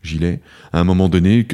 Gilet 0.03 0.41
à 0.74 0.79
un 0.79 0.84
moment 0.84 1.10
donné, 1.10 1.48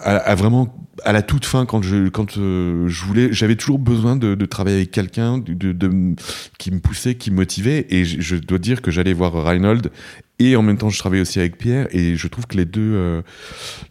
à 0.00 0.34
vraiment 0.34 0.86
à 1.04 1.12
la 1.12 1.22
toute 1.22 1.44
fin, 1.44 1.66
quand 1.66 1.82
je 1.82 2.08
quand 2.08 2.38
euh, 2.38 2.88
je 2.88 3.04
voulais, 3.04 3.32
j'avais 3.32 3.56
toujours 3.56 3.78
besoin 3.78 4.16
de, 4.16 4.34
travailler 4.46 4.76
avec 4.76 4.90
quelqu'un 4.90 5.38
de, 5.38 6.14
qui 6.58 6.70
me 6.70 6.80
poussait, 6.80 7.14
qui 7.16 7.30
me 7.30 7.36
motivait, 7.36 7.86
et 7.90 8.04
je, 8.04 8.36
dois 8.36 8.58
dire 8.58 8.82
que 8.82 8.90
j'allais 8.90 9.12
voir 9.12 9.32
Reinhold 9.32 9.90
et 10.38 10.56
en 10.56 10.62
même 10.62 10.78
temps 10.78 10.90
je 10.90 10.98
travaillais 10.98 11.22
aussi 11.22 11.38
avec 11.38 11.58
Pierre, 11.58 11.88
et 11.90 12.16
je 12.16 12.28
trouve 12.28 12.46
que 12.46 12.56
les 12.56 12.64
deux 12.64 12.94
euh, 12.94 13.22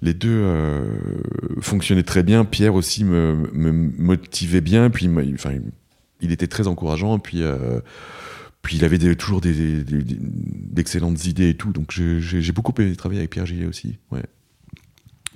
les 0.01 0.13
deux 0.13 0.29
euh, 0.29 0.85
fonctionnaient 1.61 2.03
très 2.03 2.23
bien. 2.23 2.45
Pierre 2.45 2.75
aussi 2.75 3.03
me, 3.03 3.49
me 3.53 3.71
motivait 3.71 4.61
bien, 4.61 4.89
puis 4.89 5.09
enfin 5.33 5.51
il 6.21 6.31
était 6.31 6.47
très 6.47 6.67
encourageant, 6.67 7.19
puis 7.19 7.43
puis 8.65 8.77
il 8.77 8.83
avait 8.83 8.97
des, 8.97 9.15
toujours 9.15 9.41
des, 9.41 9.83
d'excellentes 9.83 11.25
idées 11.25 11.49
et 11.49 11.55
tout, 11.55 11.71
donc 11.71 11.91
j'ai 11.91 12.51
beaucoup 12.51 12.73
aimé 12.81 12.95
travailler 12.95 13.19
avec 13.21 13.29
Pierre 13.29 13.45
Gillet 13.45 13.67
aussi. 13.67 13.99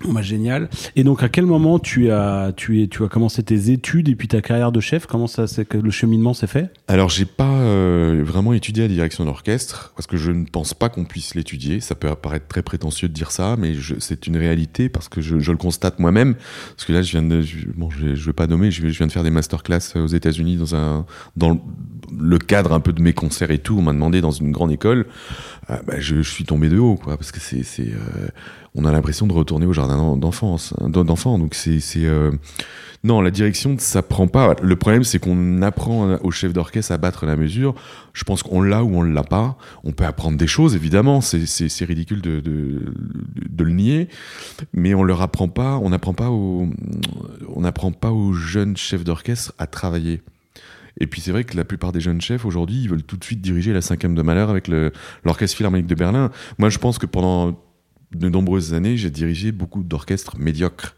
Bah, 0.06 0.22
génial. 0.22 0.70
Et 0.96 1.04
donc, 1.04 1.24
à 1.24 1.30
quel 1.30 1.46
moment 1.46 1.80
tu 1.80 2.12
as, 2.12 2.52
tu, 2.56 2.82
es, 2.82 2.88
tu 2.88 3.04
as 3.04 3.08
commencé 3.08 3.44
tes 3.44 3.72
études 3.72 4.10
et 4.10 4.16
puis 4.16 4.28
ta 4.28 4.42
carrière 4.42 4.72
de 4.72 4.80
chef? 4.80 5.06
Comment 5.06 5.28
ça, 5.28 5.46
que 5.66 5.78
le 5.78 5.92
cheminement 5.92 6.34
s'est 6.34 6.48
fait? 6.48 6.72
Alors, 6.88 7.10
j'ai 7.10 7.26
pas 7.26 7.60
euh, 7.60 8.24
vraiment 8.26 8.54
étudié 8.54 8.84
la 8.84 8.94
direction 8.94 9.26
d'orchestre 9.26 9.92
parce 9.96 10.08
que 10.08 10.18
je 10.18 10.32
ne 10.32 10.46
pense 10.46 10.74
pas 10.74 10.90
qu'on 10.90 11.06
puisse 11.06 11.36
l'étudier. 11.36 11.80
Ça 11.80 11.96
peut 11.96 12.10
apparaître 12.10 12.48
très 12.48 12.62
prétentieux 12.62 13.08
de 13.08 13.14
dire 13.14 13.32
ça, 13.32 13.56
mais 13.58 13.74
c'est 14.00 14.28
une 14.28 14.38
réalité 14.38 14.90
parce 14.90 15.10
que 15.10 15.22
je, 15.22 15.36
le 15.36 15.58
constate 15.58 16.00
moi-même. 16.00 16.36
Parce 16.76 16.86
que 16.86 16.94
là, 16.94 17.02
je 17.02 17.12
viens 17.12 17.24
de, 17.24 17.44
bon, 17.76 17.90
je, 17.90 18.08
vais 18.14 18.34
pas 18.34 18.48
nommer, 18.48 18.72
je, 18.72 18.86
viens 18.86 19.08
de 19.08 19.12
faire 19.12 19.24
des 19.24 19.32
masterclass 19.32 19.96
aux 19.96 20.08
États-Unis 20.08 20.58
dans 20.58 20.76
un, 20.76 21.06
dans 21.36 21.60
le 22.18 22.38
cadre 22.38 22.74
un 22.74 22.80
peu 22.80 22.94
de 22.94 23.02
mes 23.02 23.14
concerts 23.14 23.52
et 23.52 23.60
tout. 23.60 23.78
On 23.78 23.82
m'a 23.82 23.94
demandé 23.94 24.22
dans 24.22 24.32
une 24.32 24.52
grande 24.52 24.72
école. 24.72 25.08
Euh, 25.70 25.78
bah, 25.86 25.96
je, 26.00 26.22
suis 26.22 26.46
tombé 26.46 26.70
de 26.70 26.78
haut, 26.78 26.96
quoi, 26.96 27.18
parce 27.18 27.32
que 27.32 27.40
c'est, 27.40 27.64
c'est, 27.64 27.88
euh, 27.88 28.28
on 28.76 28.86
a 28.86 28.92
l'impression 28.92 29.28
de 29.28 29.34
retourner 29.34 29.66
au 29.66 29.74
jardin 29.74 30.16
d'enfance, 30.18 30.74
d'enfants. 30.80 31.40
Donc 31.40 31.56
c'est, 31.56 31.82
euh, 31.98 32.32
non, 33.04 33.22
la 33.22 33.32
direction, 33.32 33.76
ça 33.80 34.02
prend 34.02 34.28
pas. 34.28 34.56
Le 34.62 34.76
problème, 34.76 35.04
c'est 35.04 35.20
qu'on 35.20 35.62
apprend 35.62 36.18
au 36.24 36.32
chef 36.32 36.54
d'orchestre 36.54 36.92
à 36.92 36.98
battre 36.98 37.26
la 37.26 37.36
mesure. 37.36 37.76
Je 38.14 38.24
pense 38.24 38.44
qu'on 38.44 38.62
l'a 38.62 38.84
ou 38.84 38.98
on 38.98 39.02
l'a 39.02 39.24
pas. 39.24 39.58
On 39.84 39.92
peut 39.92 40.06
apprendre 40.06 40.38
des 40.38 40.48
choses, 40.48 40.76
évidemment. 40.76 41.22
C'est, 41.22 41.86
ridicule 41.86 42.22
de, 42.22 42.42
le 43.58 43.72
nier, 43.72 44.10
mais 44.74 44.94
on 44.94 45.04
leur 45.04 45.22
apprend 45.22 45.48
pas. 45.48 45.78
On 45.78 45.90
n'apprend 45.90 46.14
pas 46.14 46.30
aux, 46.30 46.68
on 47.56 47.92
pas 47.92 48.12
aux 48.12 48.34
jeunes 48.34 48.78
chefs 48.78 49.04
d'orchestre 49.04 49.54
à 49.58 49.68
travailler. 49.68 50.22
Et 51.02 51.08
puis 51.08 51.22
c'est 51.22 51.32
vrai 51.32 51.46
que 51.46 51.56
la 51.56 51.64
plupart 51.64 51.94
des 51.94 52.02
jeunes 52.02 52.20
chefs 52.20 52.46
aujourd'hui, 52.46 52.82
ils 52.82 52.90
veulent 52.90 53.04
tout 53.04 53.16
de 53.16 53.24
suite 53.24 53.40
diriger 53.40 53.72
la 53.72 53.82
cinquième 53.82 54.16
de 54.16 54.22
malheur 54.22 54.50
avec 54.50 54.68
l'orchestre 55.24 55.56
philharmonique 55.56 55.88
de 55.88 55.96
Berlin. 55.96 56.30
Moi, 56.58 56.70
je 56.70 56.78
pense 56.78 56.98
que 56.98 57.06
pendant 57.06 57.58
de 58.14 58.30
nombreuses 58.30 58.74
années, 58.74 58.98
j'ai 58.98 59.10
dirigé 59.10 59.52
beaucoup 59.52 59.84
d'orchestres 59.84 60.38
médiocres. 60.38 60.96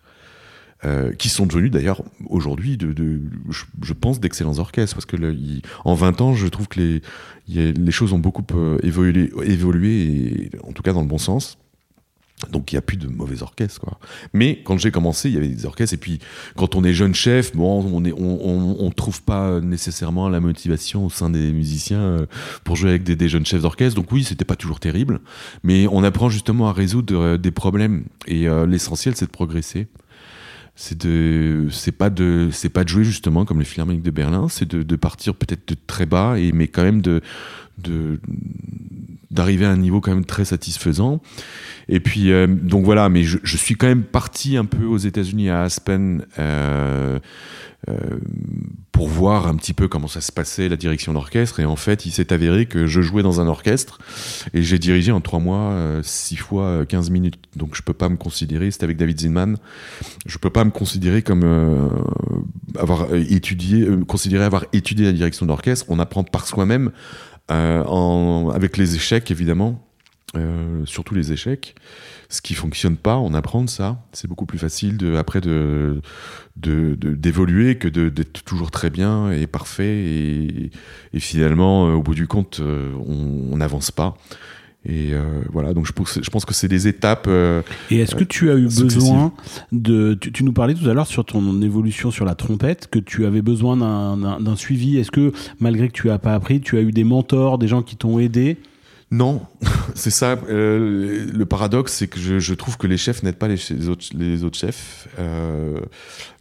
Euh, 0.83 1.13
qui 1.13 1.29
sont 1.29 1.45
devenus 1.45 1.69
d'ailleurs 1.69 2.01
aujourd'hui, 2.25 2.75
de, 2.75 2.91
de, 2.91 3.21
je, 3.51 3.93
pense, 3.93 4.19
d'excellents 4.19 4.57
orchestres. 4.57 4.95
Parce 4.95 5.05
que 5.05 5.15
le, 5.15 5.37
en 5.85 5.93
20 5.93 6.21
ans, 6.21 6.33
je 6.33 6.47
trouve 6.47 6.67
que 6.67 6.79
les, 6.79 7.71
les 7.71 7.91
choses 7.91 8.13
ont 8.13 8.17
beaucoup 8.17 8.43
euh, 8.55 8.79
évolué, 8.81 9.31
évolué, 9.43 10.01
et, 10.01 10.49
en 10.63 10.71
tout 10.71 10.81
cas 10.81 10.91
dans 10.91 11.01
le 11.01 11.07
bon 11.07 11.19
sens. 11.19 11.59
Donc 12.50 12.71
il 12.71 12.75
n'y 12.75 12.79
a 12.79 12.81
plus 12.81 12.98
de 12.98 13.07
mauvais 13.07 13.43
orchestres. 13.43 13.79
Quoi. 13.79 14.00
Mais 14.33 14.62
quand 14.63 14.77
j'ai 14.77 14.91
commencé, 14.91 15.29
il 15.29 15.36
y 15.36 15.38
avait 15.38 15.48
des 15.48 15.65
orchestres. 15.65 15.93
Et 15.93 15.98
puis 15.98 16.19
quand 16.55 16.75
on 16.75 16.83
est 16.83 16.93
jeune 16.93 17.13
chef, 17.13 17.55
bon, 17.55 17.81
on 17.83 18.00
ne 18.01 18.93
trouve 18.93 19.21
pas 19.24 19.60
nécessairement 19.62 20.29
la 20.29 20.39
motivation 20.39 21.05
au 21.05 21.10
sein 21.10 21.29
des 21.29 21.51
musiciens 21.51 22.00
euh, 22.00 22.25
pour 22.63 22.75
jouer 22.75 22.89
avec 22.89 23.03
des, 23.03 23.29
jeunes 23.29 23.45
chefs 23.45 23.62
d'orchestre. 23.62 23.95
Donc 23.95 24.12
oui, 24.12 24.24
c'était 24.24 24.45
pas 24.45 24.55
toujours 24.55 24.79
terrible. 24.79 25.21
Mais 25.63 25.88
on 25.88 26.03
apprend 26.03 26.29
justement 26.29 26.69
à 26.69 26.74
résoudre 26.74 27.15
euh, 27.15 27.38
des 27.38 27.51
problèmes. 27.51 28.05
Et 28.27 28.48
euh, 28.48 28.65
l'essentiel, 28.65 29.15
c'est 29.15 29.25
de 29.25 29.31
progresser. 29.31 29.88
C'est 30.75 31.05
de, 31.05 31.67
c'est 31.69 31.91
pas 31.91 32.10
de, 32.10 32.50
c'est 32.51 32.69
pas 32.69 32.83
de 32.83 32.89
jouer 32.89 33.03
justement 33.03 33.45
comme 33.45 33.60
les 33.60 33.65
Philharmoniques 33.65 34.03
de 34.03 34.12
Berlin. 34.12 34.48
C'est 34.50 34.67
de, 34.74 34.95
partir 34.95 35.36
peut-être 35.36 35.67
de 35.67 35.75
très 35.86 36.05
bas 36.05 36.39
et 36.39 36.53
mais 36.53 36.67
quand 36.67 36.83
même 36.83 37.01
de 37.01 37.21
d'arriver 39.31 39.65
à 39.65 39.71
un 39.71 39.77
niveau 39.77 40.01
quand 40.01 40.13
même 40.13 40.25
très 40.25 40.45
satisfaisant. 40.45 41.21
Et 41.88 42.00
puis, 42.00 42.31
euh, 42.31 42.47
donc 42.47 42.85
voilà, 42.85 43.09
mais 43.09 43.23
je, 43.23 43.57
suis 43.57 43.75
quand 43.75 43.88
même 43.88 44.03
parti 44.03 44.57
un 44.57 44.65
peu 44.65 44.85
aux 44.85 44.97
États-Unis, 44.97 45.50
à 45.50 45.61
Aspen, 45.61 46.25
euh, 46.38 47.19
euh, 47.89 47.97
pour 48.91 49.07
voir 49.07 49.47
un 49.47 49.55
petit 49.55 49.73
peu 49.73 49.88
comment 49.88 50.07
ça 50.07 50.21
se 50.21 50.31
passait, 50.31 50.69
la 50.69 50.75
direction 50.75 51.13
d'orchestre. 51.13 51.59
Et 51.59 51.65
en 51.65 51.75
fait, 51.75 52.05
il 52.05 52.11
s'est 52.11 52.31
avéré 52.33 52.65
que 52.65 52.85
je 52.88 53.01
jouais 53.01 53.23
dans 53.23 53.41
un 53.41 53.47
orchestre 53.47 54.00
et 54.53 54.61
j'ai 54.61 54.77
dirigé 54.77 55.11
en 55.11 55.21
trois 55.21 55.39
mois, 55.39 55.75
six 56.03 56.35
fois 56.35 56.85
15 56.85 57.09
minutes. 57.09 57.39
Donc 57.55 57.75
je 57.75 57.81
peux 57.81 57.93
pas 57.93 58.09
me 58.09 58.17
considérer, 58.17 58.69
c'était 58.69 58.83
avec 58.83 58.97
David 58.97 59.19
Zinman, 59.19 59.57
je 60.27 60.38
peux 60.38 60.51
pas 60.51 60.63
me 60.63 60.69
considérer 60.69 61.23
comme 61.23 61.89
avoir 62.77 63.13
étudié, 63.15 63.88
considérer 64.07 64.43
avoir 64.43 64.65
étudié 64.73 65.05
la 65.05 65.13
direction 65.13 65.47
d'orchestre. 65.47 65.85
On 65.89 65.97
apprend 65.97 66.23
par 66.23 66.45
soi-même 66.45 66.91
en, 67.51 68.51
avec 68.53 68.77
les 68.77 68.96
échecs, 68.96 69.31
évidemment, 69.31 69.86
euh, 70.38 70.86
surtout 70.86 71.13
les 71.13 71.34
échecs. 71.34 71.75
Ce 72.29 72.41
qui 72.41 72.53
fonctionne 72.53 72.96
pas, 72.96 73.17
on 73.17 73.34
apprend 73.34 73.63
de 73.63 73.70
ça. 73.70 74.01
C'est 74.13 74.29
beaucoup 74.29 74.46
plus 74.46 74.60
facile 74.60 74.96
de, 74.96 75.17
après 75.17 75.41
d'évoluer 76.55 77.77
que 77.77 77.89
d'être 77.89 78.43
toujours 78.43 78.72
très 78.72 78.89
bien 78.89 79.31
et 79.31 79.48
parfait 79.48 79.98
et, 80.05 80.72
et 81.13 81.20
finalement 81.20 81.88
euh, 81.88 81.93
au 81.96 82.01
bout 82.01 82.15
du 82.15 82.27
compte 82.27 82.62
on 82.62 83.58
n'avance 83.58 83.91
pas 83.91 84.15
et 84.83 85.13
euh, 85.13 85.41
voilà, 85.51 85.73
donc 85.73 85.85
je 85.85 85.91
pense, 85.91 86.19
je 86.21 86.29
pense 86.31 86.43
que 86.43 86.55
c'est 86.55 86.67
des 86.67 86.88
étapes. 86.88 87.25
Euh, 87.27 87.61
et 87.91 88.00
est-ce 88.00 88.15
que 88.15 88.23
tu 88.23 88.50
as 88.50 88.55
eu 88.55 88.65
besoin 88.65 89.31
de. 89.71 90.15
Tu, 90.15 90.31
tu, 90.31 90.43
nous 90.43 90.53
parlais 90.53 90.73
tout 90.73 90.89
à 90.89 90.93
l'heure 90.93 91.05
sur 91.05 91.23
ton 91.23 91.61
évolution 91.61 92.09
sur 92.09 92.25
la 92.25 92.33
trompette, 92.33 92.88
que 92.88 92.97
tu 92.97 93.25
avais 93.25 93.43
besoin 93.43 93.77
d'un 93.77 94.55
suivi. 94.55 94.97
Est-ce 94.97 95.11
que 95.11 95.33
malgré 95.59 95.88
que 95.88 95.93
tu 95.93 96.07
n'as 96.07 96.17
pas 96.17 96.33
appris, 96.33 96.61
tu 96.61 96.77
as 96.77 96.81
eu 96.81 96.91
des 96.91 97.03
mentors, 97.03 97.59
des 97.59 97.67
gens 97.67 97.83
qui 97.83 97.95
t'ont 97.95 98.17
aidé? 98.17 98.57
Non, 99.11 99.45
c'est 99.93 100.09
ça. 100.09 100.39
Euh, 100.49 101.29
le 101.31 101.45
paradoxe, 101.45 101.93
c'est 101.93 102.07
que 102.07 102.17
je, 102.17 102.39
je, 102.39 102.53
trouve 102.53 102.77
que 102.77 102.87
les 102.87 102.95
chefs 102.95 103.23
n'aident 103.23 103.35
pas 103.35 103.49
les, 103.49 103.89
autres, 103.89 104.05
les 104.13 104.45
autres 104.45 104.57
chefs. 104.57 105.09
Euh, 105.19 105.81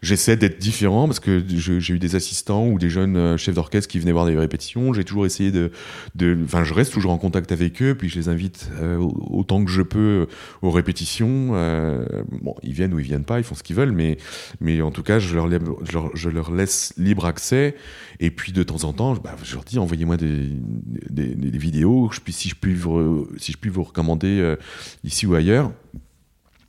J'essaie 0.03 0.39
d'être 0.39 0.59
différent 0.59 1.07
parce 1.07 1.21
que 1.21 1.45
j'ai 1.47 1.93
eu 1.93 1.99
des 1.99 2.15
assistants 2.15 2.67
ou 2.67 2.79
des 2.79 2.89
jeunes 2.89 3.17
euh, 3.19 3.37
chefs 3.37 3.55
d'orchestre 3.55 3.91
qui 3.91 3.99
venaient 3.99 4.13
voir 4.13 4.25
des 4.25 4.37
répétitions. 4.37 4.95
J'ai 4.95 5.05
toujours 5.05 5.27
essayé 5.27 5.53
de, 5.53 5.71
enfin, 6.43 6.65
je 6.65 6.73
reste 6.73 6.95
toujours 6.95 7.13
en 7.13 7.19
contact 7.19 7.53
avec 7.53 7.83
eux, 7.83 7.95
puis 7.95 8.09
je 8.09 8.19
les 8.19 8.31
invite 8.31 8.71
euh, 8.81 8.97
autant 8.97 9.63
que 9.63 9.71
je 9.71 9.83
peux 9.83 10.27
aux 10.63 10.71
répétitions. 10.71 11.51
Euh, 11.53 12.03
bon, 12.41 12.55
ils 12.63 12.73
viennent 12.73 12.95
ou 12.95 12.99
ils 12.99 13.05
viennent 13.05 13.27
pas, 13.27 13.39
ils 13.41 13.45
font 13.45 13.55
ce 13.55 13.63
qu'ils 13.63 13.77
veulent, 13.77 13.93
mais, 13.93 14.17
mais 14.61 14.81
en 14.81 14.91
tout 14.91 15.03
cas, 15.03 15.19
je 15.19 15.35
leur, 15.35 15.51
je 15.51 15.93
leur, 15.93 16.17
je 16.17 16.31
leur 16.31 16.51
laisse 16.51 16.95
libre 16.97 17.27
accès. 17.27 17.77
Et 18.21 18.31
puis 18.31 18.53
de 18.53 18.63
temps 18.63 18.85
en 18.85 18.95
temps, 18.95 19.15
bah, 19.15 19.37
je 19.43 19.55
leur 19.55 19.65
dis 19.65 19.79
envoyez-moi 19.79 20.17
des, 20.17 20.49
des, 21.11 21.35
des, 21.35 21.59
vidéos, 21.59 22.11
je 22.11 22.21
si 22.33 22.55
si 23.39 23.53
je 23.53 23.59
puis 23.59 23.71
vous 23.71 23.83
recommander 23.83 24.41
euh, 24.41 24.57
ici 25.05 25.27
ou 25.27 25.35
ailleurs. 25.35 25.73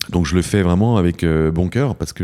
Donc 0.10 0.26
je 0.26 0.36
le 0.36 0.42
fais 0.42 0.64
vraiment 0.64 0.98
avec 0.98 1.24
euh, 1.24 1.52
bon 1.52 1.70
cœur 1.70 1.96
parce 1.96 2.12
que 2.12 2.24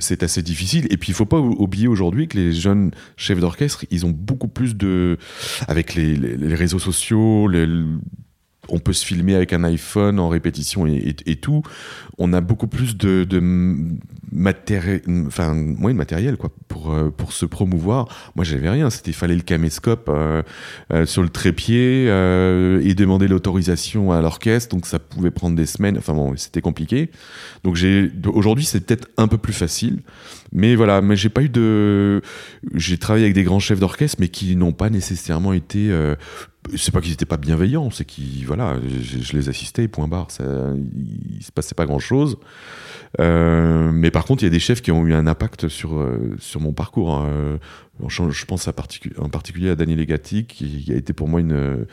c'est 0.00 0.22
assez 0.22 0.42
difficile. 0.42 0.86
Et 0.90 0.96
puis 0.96 1.10
il 1.10 1.14
faut 1.14 1.26
pas 1.26 1.38
oublier 1.38 1.88
aujourd'hui 1.88 2.28
que 2.28 2.36
les 2.36 2.52
jeunes 2.52 2.92
chefs 3.16 3.40
d'orchestre, 3.40 3.84
ils 3.90 4.06
ont 4.06 4.10
beaucoup 4.10 4.48
plus 4.48 4.76
de, 4.76 5.18
avec 5.66 5.94
les, 5.94 6.14
les 6.14 6.54
réseaux 6.54 6.78
sociaux, 6.78 7.48
les, 7.48 7.66
on 8.68 8.78
peut 8.78 8.92
se 8.92 9.04
filmer 9.04 9.34
avec 9.34 9.52
un 9.52 9.64
iPhone 9.64 10.18
en 10.18 10.28
répétition 10.28 10.86
et, 10.86 11.36
tout. 11.36 11.62
On 12.18 12.32
a 12.32 12.40
beaucoup 12.40 12.68
plus 12.68 12.96
de, 12.96 13.24
de 13.24 13.40
matériel, 14.32 15.02
enfin, 15.26 15.54
quoi, 16.38 16.50
pour, 16.68 16.92
euh, 16.92 17.10
pour 17.10 17.32
se 17.32 17.46
promouvoir. 17.46 18.32
Moi, 18.36 18.44
j'avais 18.44 18.68
rien. 18.68 18.90
C'était, 18.90 19.12
fallait 19.12 19.34
le 19.34 19.42
caméscope 19.42 20.08
euh, 20.08 20.42
euh, 20.92 21.06
sur 21.06 21.22
le 21.22 21.28
trépied 21.28 22.04
et 22.04 22.94
demander 22.94 23.28
l'autorisation 23.28 24.12
à 24.12 24.20
l'orchestre. 24.20 24.74
Donc, 24.74 24.86
ça 24.86 24.98
pouvait 24.98 25.30
prendre 25.30 25.56
des 25.56 25.66
semaines. 25.66 25.98
Enfin, 25.98 26.14
bon, 26.14 26.34
c'était 26.36 26.60
compliqué. 26.60 27.10
Donc, 27.62 27.78
aujourd'hui, 28.26 28.64
c'est 28.64 28.80
peut-être 28.80 29.08
un 29.16 29.28
peu 29.28 29.38
plus 29.38 29.52
facile. 29.52 30.00
Mais 30.52 30.76
voilà, 30.76 31.00
mais 31.00 31.16
j'ai 31.16 31.30
pas 31.30 31.42
eu 31.42 31.48
de, 31.48 32.22
j'ai 32.74 32.98
travaillé 32.98 33.24
avec 33.24 33.34
des 33.34 33.42
grands 33.42 33.58
chefs 33.58 33.80
d'orchestre, 33.80 34.18
mais 34.20 34.28
qui 34.28 34.54
n'ont 34.54 34.72
pas 34.72 34.88
nécessairement 34.88 35.52
été 35.52 35.90
c'est 36.76 36.92
pas 36.92 37.00
qu'ils 37.00 37.12
étaient 37.12 37.24
pas 37.24 37.36
bienveillants, 37.36 37.90
c'est 37.90 38.04
qu'ils 38.04 38.46
voilà, 38.46 38.78
je, 39.00 39.36
les 39.36 39.48
assistais, 39.48 39.88
point 39.88 40.08
barre. 40.08 40.30
Ça, 40.30 40.44
il, 40.74 41.42
se 41.42 41.52
passait 41.52 41.74
pas 41.74 41.86
grand 41.86 41.98
chose. 41.98 42.38
Euh, 43.20 43.90
mais 43.92 44.10
par 44.10 44.24
contre, 44.24 44.42
il 44.42 44.46
y 44.46 44.48
a 44.48 44.50
des 44.50 44.58
chefs 44.58 44.82
qui 44.82 44.90
ont 44.90 45.06
eu 45.06 45.14
un 45.14 45.26
impact 45.26 45.68
sur 45.68 45.98
euh, 45.98 46.34
sur 46.38 46.60
mon 46.60 46.72
parcours. 46.72 47.14
Hein. 47.14 47.58
Je, 48.08 48.30
je, 48.30 48.44
pense 48.44 48.68
en 48.68 49.28
particulier 49.28 49.70
à 49.70 49.76
Daniel 49.76 49.98
Legati, 49.98 50.46
qui, 50.46 50.90
a 50.92 50.96
été 50.96 51.12
pour 51.12 51.28
moi 51.28 51.40
une 51.40 51.86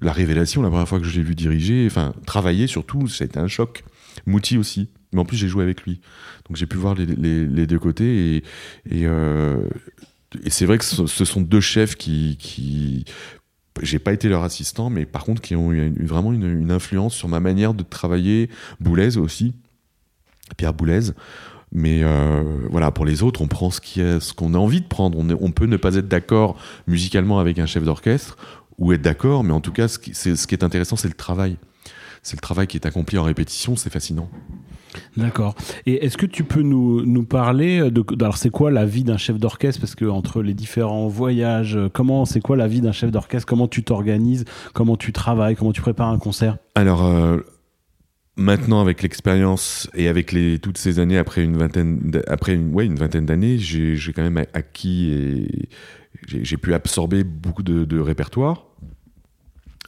la 0.00 0.12
révélation 0.12 0.62
la 0.62 0.68
première 0.68 0.88
fois 0.88 1.00
que 1.00 1.06
je 1.06 1.16
l'ai 1.16 1.22
vu 1.22 1.34
diriger, 1.34 1.86
enfin 1.86 2.12
travailler 2.26 2.66
surtout, 2.66 3.08
ça 3.08 3.24
a 3.24 3.26
été 3.26 3.38
un 3.38 3.48
choc. 3.48 3.84
Mouti 4.26 4.58
aussi, 4.58 4.90
mais 5.12 5.20
en 5.20 5.24
plus 5.24 5.36
j'ai 5.36 5.48
joué 5.48 5.62
avec 5.62 5.82
lui, 5.82 6.00
donc 6.46 6.56
j'ai 6.56 6.66
pu 6.66 6.76
voir 6.76 6.94
les, 6.96 7.66
deux 7.66 7.78
côtés 7.78 8.36
et, 8.36 8.36
et, 8.90 9.06
euh, 9.06 9.62
c'est 10.48 10.66
vrai 10.66 10.76
que 10.76 10.84
ce, 10.84 11.24
sont 11.24 11.40
deux 11.40 11.60
chefs 11.60 11.94
qui 11.94 12.36
j'ai 13.82 13.98
pas 13.98 14.12
été 14.12 14.28
leur 14.28 14.42
assistant, 14.42 14.90
mais 14.90 15.06
par 15.06 15.24
contre 15.24 15.40
qui 15.40 15.56
ont 15.56 15.72
eu 15.72 16.06
vraiment 16.06 16.32
une, 16.32 16.70
influence 16.70 17.14
sur 17.14 17.28
ma 17.28 17.40
manière 17.40 17.74
de 17.74 17.82
travailler. 17.82 18.50
Boulez 18.80 19.16
aussi, 19.16 19.54
Pierre 20.56 20.74
Boulez. 20.74 21.12
Mais 21.70 22.02
euh, 22.02 22.42
voilà, 22.70 22.90
pour 22.90 23.04
les 23.04 23.22
autres, 23.22 23.42
on 23.42 23.46
prend 23.46 23.70
ce 23.70 24.32
qu'on 24.32 24.54
a 24.54 24.58
envie 24.58 24.80
de 24.80 24.86
prendre. 24.86 25.18
On, 25.18 25.50
peut 25.50 25.66
ne 25.66 25.76
pas 25.76 25.96
être 25.96 26.08
d'accord 26.08 26.56
musicalement 26.86 27.38
avec 27.38 27.58
un 27.58 27.66
chef 27.66 27.84
d'orchestre, 27.84 28.38
ou 28.78 28.92
être 28.92 29.02
d'accord, 29.02 29.44
mais 29.44 29.52
en 29.52 29.60
tout 29.60 29.72
cas, 29.72 29.88
ce 29.88 29.98
qui 29.98 30.54
est 30.54 30.62
intéressant, 30.62 30.96
c'est 30.96 31.08
le 31.08 31.14
travail. 31.14 31.56
C'est 32.22 32.36
le 32.36 32.40
travail 32.40 32.66
qui 32.66 32.76
est 32.76 32.86
accompli 32.86 33.18
en 33.18 33.22
répétition, 33.22 33.76
c'est 33.76 33.90
fascinant. 33.90 34.30
D'accord. 35.16 35.54
Et 35.86 36.04
est-ce 36.04 36.16
que 36.16 36.26
tu 36.26 36.44
peux 36.44 36.62
nous, 36.62 37.04
nous 37.04 37.24
parler 37.24 37.90
de, 37.90 38.04
alors 38.20 38.36
c'est 38.36 38.50
quoi 38.50 38.70
la 38.70 38.84
vie 38.84 39.04
d'un 39.04 39.16
chef 39.16 39.38
d'orchestre? 39.38 39.80
Parce 39.80 39.94
que 39.94 40.04
entre 40.06 40.42
les 40.42 40.54
différents 40.54 41.08
voyages, 41.08 41.78
comment 41.92 42.24
c'est 42.24 42.40
quoi 42.40 42.56
la 42.56 42.66
vie 42.66 42.80
d'un 42.80 42.92
chef 42.92 43.10
d'orchestre? 43.10 43.46
Comment 43.46 43.68
tu 43.68 43.84
t'organises? 43.84 44.44
Comment 44.72 44.96
tu 44.96 45.12
travailles? 45.12 45.56
Comment 45.56 45.72
tu 45.72 45.82
prépares 45.82 46.08
un 46.08 46.18
concert? 46.18 46.56
Alors 46.74 47.04
euh, 47.04 47.38
maintenant, 48.36 48.80
avec 48.80 49.02
l'expérience 49.02 49.88
et 49.94 50.08
avec 50.08 50.32
les, 50.32 50.58
toutes 50.58 50.78
ces 50.78 50.98
années, 50.98 51.18
après 51.18 51.44
une 51.44 51.56
vingtaine, 51.56 52.20
après 52.26 52.54
une, 52.54 52.72
ouais, 52.72 52.86
une 52.86 52.96
vingtaine 52.96 53.26
d'années, 53.26 53.58
j'ai 53.58 54.12
quand 54.12 54.22
même 54.22 54.42
acquis 54.52 55.10
et 55.10 55.68
j'ai 56.26 56.56
pu 56.56 56.74
absorber 56.74 57.24
beaucoup 57.24 57.62
de, 57.62 57.84
de 57.84 58.00
répertoire. 58.00 58.64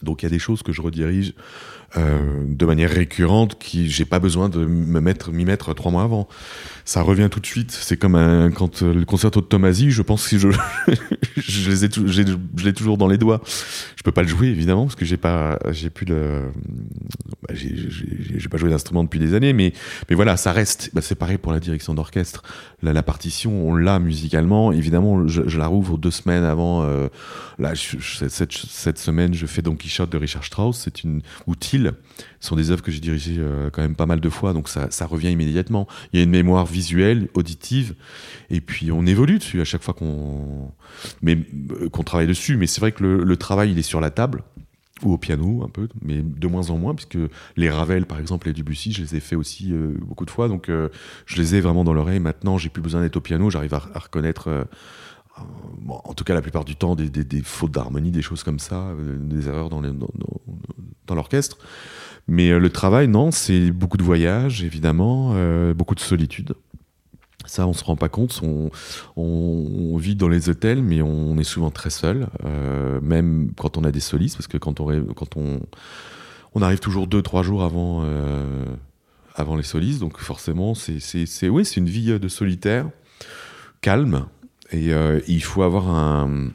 Donc 0.03 0.23
il 0.23 0.27
y 0.27 0.29
a 0.29 0.31
des 0.31 0.39
choses 0.39 0.63
que 0.63 0.73
je 0.73 0.81
redirige 0.81 1.35
euh, 1.35 1.80
de 1.97 2.67
manière 2.67 2.91
récurrente 2.91 3.59
qui 3.59 3.91
j'ai 3.91 4.05
pas 4.05 4.21
besoin 4.21 4.49
de 4.49 4.65
me 4.65 5.01
mettre 5.01 5.33
m'y 5.33 5.45
mettre 5.45 5.75
trois 5.75 5.91
mois 5.91 6.05
avant 6.05 6.29
ça 6.91 7.03
revient 7.03 7.29
tout 7.31 7.39
de 7.39 7.47
suite. 7.47 7.71
C'est 7.71 7.97
comme 7.97 8.15
quand 8.57 8.83
euh, 8.83 8.93
le 8.93 9.05
concerto 9.05 9.41
de 9.41 9.47
Tomasi, 9.47 9.93
je 9.93 10.03
pense 10.03 10.27
que 10.27 10.39
je, 10.39 10.49
les 11.69 11.85
ai, 11.85 11.89
l'ai 12.65 12.73
toujours 12.73 12.99
dans 12.99 13.07
les 13.07 13.17
doigts. 13.17 13.41
Je 13.95 14.03
peux 14.03 14.11
pas 14.11 14.23
le 14.23 14.29
jouer 14.29 14.49
évidemment 14.49 14.87
parce 14.87 14.97
que 14.97 15.05
j'ai 15.05 15.17
pas, 15.17 15.57
j'ai 15.71 15.89
plus 15.89 16.05
bah, 16.07 17.55
j'ai 17.55 18.49
pas 18.49 18.59
joué 18.59 18.71
d'instrument 18.71 19.05
depuis 19.05 19.21
des 19.21 19.35
années, 19.35 19.53
mais 19.53 19.73
voilà, 20.11 20.37
ça 20.37 20.53
reste. 20.53 20.91
Bah, 20.93 21.01
c'est 21.01 21.15
pareil 21.15 21.39
pour 21.39 21.53
la 21.53 21.61
direction 21.61 21.95
d'orchestre. 21.95 22.43
La, 22.83 23.03
partition, 23.03 23.69
on 23.69 23.75
l'a 23.77 23.99
musicalement. 23.99 24.73
Évidemment, 24.73 25.27
je, 25.29 25.43
la 25.59 25.67
rouvre 25.67 25.97
deux 25.99 26.11
semaines 26.11 26.45
avant. 26.45 26.83
Euh, 26.83 27.09
là, 27.59 27.73
cette, 27.75 28.99
semaine, 28.99 29.35
je 29.35 29.47
fais 29.47 29.63
Don 29.63 29.77
Quichotte 29.77 30.11
de 30.11 30.19
Richard 30.19 30.45
Strauss. 30.45 30.81
C'est 30.85 31.05
une 31.05 31.23
ou 31.47 31.55
Till. 31.55 31.93
Ce 32.41 32.49
sont 32.49 32.57
des 32.57 32.71
œuvres 32.71 32.83
que 32.83 32.91
j'ai 32.91 33.01
dirigées 33.01 33.37
euh, 33.39 33.71
quand 33.71 33.83
même 33.83 33.95
pas 33.95 34.07
mal 34.07 34.21
de 34.21 34.29
fois, 34.29 34.53
donc 34.53 34.69
ça, 34.69 34.91
ça 34.91 35.07
revient 35.07 35.31
immédiatement. 35.31 35.87
Il 36.13 36.19
y 36.19 36.21
a 36.21 36.25
une 36.25 36.31
mémoire 36.31 36.65
visuelle, 36.81 37.29
auditive, 37.35 37.95
et 38.49 38.61
puis 38.61 38.91
on 38.91 39.05
évolue 39.05 39.39
dessus 39.39 39.61
à 39.61 39.65
chaque 39.65 39.83
fois 39.83 39.93
qu'on 39.93 40.73
euh, 41.27 41.89
travaille 42.05 42.27
dessus. 42.27 42.57
Mais 42.57 42.67
c'est 42.67 42.81
vrai 42.81 42.93
que 42.93 43.05
le, 43.05 43.37
travail 43.37 43.73
il 43.73 43.79
est 43.79 43.83
sur 43.83 44.01
la 44.01 44.11
table 44.11 44.43
ou 45.03 45.13
au 45.13 45.19
piano 45.19 45.63
un 45.65 45.69
peu, 45.69 45.89
mais 46.03 46.23
de 46.23 46.47
moins 46.47 46.71
en 46.71 46.79
moins, 46.79 46.95
puisque 46.95 47.19
les 47.57 47.71
Ravel, 47.71 48.07
par 48.07 48.19
exemple, 48.19 48.47
les 48.49 48.53
Debussy, 48.53 48.93
je 48.93 49.03
les 49.03 49.17
ai 49.17 49.21
fait 49.21 49.37
aussi 49.37 49.73
euh, 49.73 49.95
beaucoup 50.01 50.25
de 50.25 50.31
fois, 50.31 50.49
donc 50.49 50.71
je 51.27 51.37
les 51.37 51.55
ai 51.55 51.61
vraiment 51.61 51.85
dans 51.85 51.95
l'oreille. 51.95 52.21
Maintenant, 52.21 52.57
j'ai 52.59 52.71
plus 52.71 52.83
besoin 52.83 53.03
d'être 53.03 53.17
au 53.17 53.21
piano, 53.21 53.51
j'arrive 53.51 53.75
à, 53.75 53.79
reconnaître, 53.99 54.67
en 55.89 56.15
tout 56.15 56.25
cas 56.25 56.35
la 56.35 56.43
plupart 56.43 56.65
du 56.65 56.77
temps, 56.77 56.97
des, 56.97 57.43
fautes 57.43 57.73
d'harmonie, 57.73 58.11
des 58.11 58.23
choses 58.23 58.43
comme 58.43 58.59
ça, 58.59 58.95
des 58.99 59.49
erreurs 59.49 59.69
dans 59.71 61.15
l'orchestre. 61.15 61.59
Mais 62.31 62.51
euh, 62.51 62.59
le 62.59 62.71
travail, 62.71 63.09
non, 63.09 63.33
c'est 63.33 63.73
beaucoup 63.73 63.97
de 63.97 64.05
voyages, 64.05 64.63
évidemment, 64.63 65.33
euh, 65.35 65.75
beaucoup 65.75 65.97
de 65.97 66.01
solitude. 66.01 66.55
Ça, 67.51 67.67
on 67.67 67.73
se 67.73 67.83
rend 67.83 67.97
pas 67.97 68.09
compte. 68.09 68.41
On, 69.17 69.97
vit 69.97 70.15
dans 70.15 70.29
les 70.29 70.49
hôtels, 70.49 70.83
mais 70.83 71.03
on 71.03 71.37
est 71.37 71.45
souvent 71.45 71.71
très 71.71 71.91
seul, 71.91 72.29
euh, 72.45 73.01
même 73.03 73.51
quand 73.57 73.77
on 73.77 73.85
a 73.85 73.91
des 73.91 74.01
solistes, 74.01 74.37
parce 74.37 74.47
que 74.47 74.57
quand 74.57 74.81
on, 74.81 75.05
quand 75.15 75.37
on, 75.37 76.63
arrive 76.63 76.79
toujours 76.79 77.07
deux, 77.07 77.23
trois 77.23 77.43
jours 77.43 77.63
avant, 77.63 78.05
avant 79.35 79.57
les 79.57 79.63
solistes, 79.63 80.01
donc 80.01 80.19
forcément, 80.19 80.75
c'est, 80.75 81.01
c'est 81.01 81.77
une 81.77 81.89
vie 81.89 82.19
de 82.19 82.29
solitaire, 82.29 82.89
calme, 83.81 84.27
et 84.73 84.93
il 85.27 85.43
faut 85.43 85.63
avoir 85.63 85.89
un, 85.89 86.51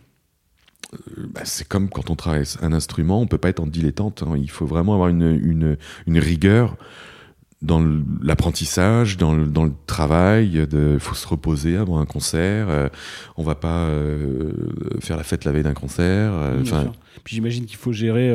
euh, 0.95 1.27
bah, 1.27 1.41
c'est 1.43 1.67
comme 1.67 1.89
quand 1.89 2.09
on 2.09 2.15
travaille 2.15 2.43
un 2.61 2.73
instrument, 2.73 3.21
on 3.21 3.27
peut 3.27 3.37
pas 3.37 3.49
être 3.49 3.59
en 3.59 3.67
dilettante. 3.67 4.23
Hein. 4.23 4.35
Il 4.37 4.49
faut 4.49 4.65
vraiment 4.65 4.93
avoir 4.93 5.09
une, 5.09 5.77
une, 6.05 6.19
rigueur 6.19 6.77
dans 7.65 7.83
l'apprentissage, 8.21 9.17
dans, 9.17 9.35
le, 9.35 9.45
dans 9.45 9.65
le 9.65 9.73
travail. 9.87 10.67
Il 10.71 10.99
faut 10.99 11.15
se 11.15 11.27
reposer 11.27 11.77
avant 11.77 11.99
un 11.99 12.05
concert. 12.05 12.67
Euh, 12.69 12.89
on 13.37 13.43
va 13.43 13.55
pas 13.55 13.87
euh, 13.87 14.51
faire 14.99 15.17
la 15.17 15.23
fête 15.23 15.45
la 15.45 15.51
veille 15.51 15.63
d'un 15.63 15.73
concert. 15.73 16.33
Enfin, 16.61 16.91
Puis 17.23 17.35
j'imagine 17.35 17.65
qu'il 17.65 17.77
faut 17.77 17.91
gérer. 17.93 18.33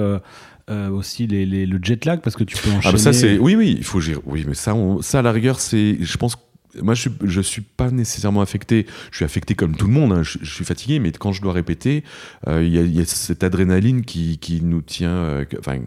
aussi 0.68 1.26
les, 1.26 1.44
le 1.66 1.78
jet 1.82 2.04
lag 2.04 2.20
parce 2.20 2.37
que 2.37 2.44
tu 2.44 2.56
peux 2.56 2.70
enchaîner. 2.70 2.82
Ah 2.84 2.92
bah 2.92 2.99
ça 2.99 3.12
c'est 3.12 3.38
oui 3.38 3.56
oui 3.56 3.75
il 3.76 3.84
faut 3.84 3.99
gérer 3.99 4.20
oui 4.25 4.44
mais 4.46 4.54
ça 4.54 4.72
ça 5.00 5.18
à 5.18 5.22
la 5.22 5.32
rigueur 5.32 5.58
c'est 5.58 5.96
je 6.00 6.16
pense 6.16 6.37
moi, 6.80 6.94
je 6.94 7.08
ne 7.38 7.42
suis 7.42 7.62
pas 7.62 7.90
nécessairement 7.90 8.40
affecté. 8.40 8.87
Je 9.10 9.16
suis 9.16 9.25
affecté 9.25 9.54
comme 9.54 9.76
tout 9.76 9.87
le 9.87 9.92
monde. 9.92 10.12
Hein. 10.12 10.22
Je, 10.22 10.44
suis 10.44 10.64
fatigué, 10.64 10.99
mais 10.99 11.12
quand 11.12 11.32
je 11.32 11.42
dois 11.42 11.52
répéter, 11.52 12.04
euh, 12.46 12.62
il 12.62 12.94
y, 12.94 13.00
a 13.00 13.04
cette 13.04 13.42
adrénaline 13.42 14.04
qui, 14.04 14.38
qui 14.38 14.62
nous 14.62 14.82
tient. 14.82 15.10
Euh, 15.10 15.44
enfin, 15.58 15.80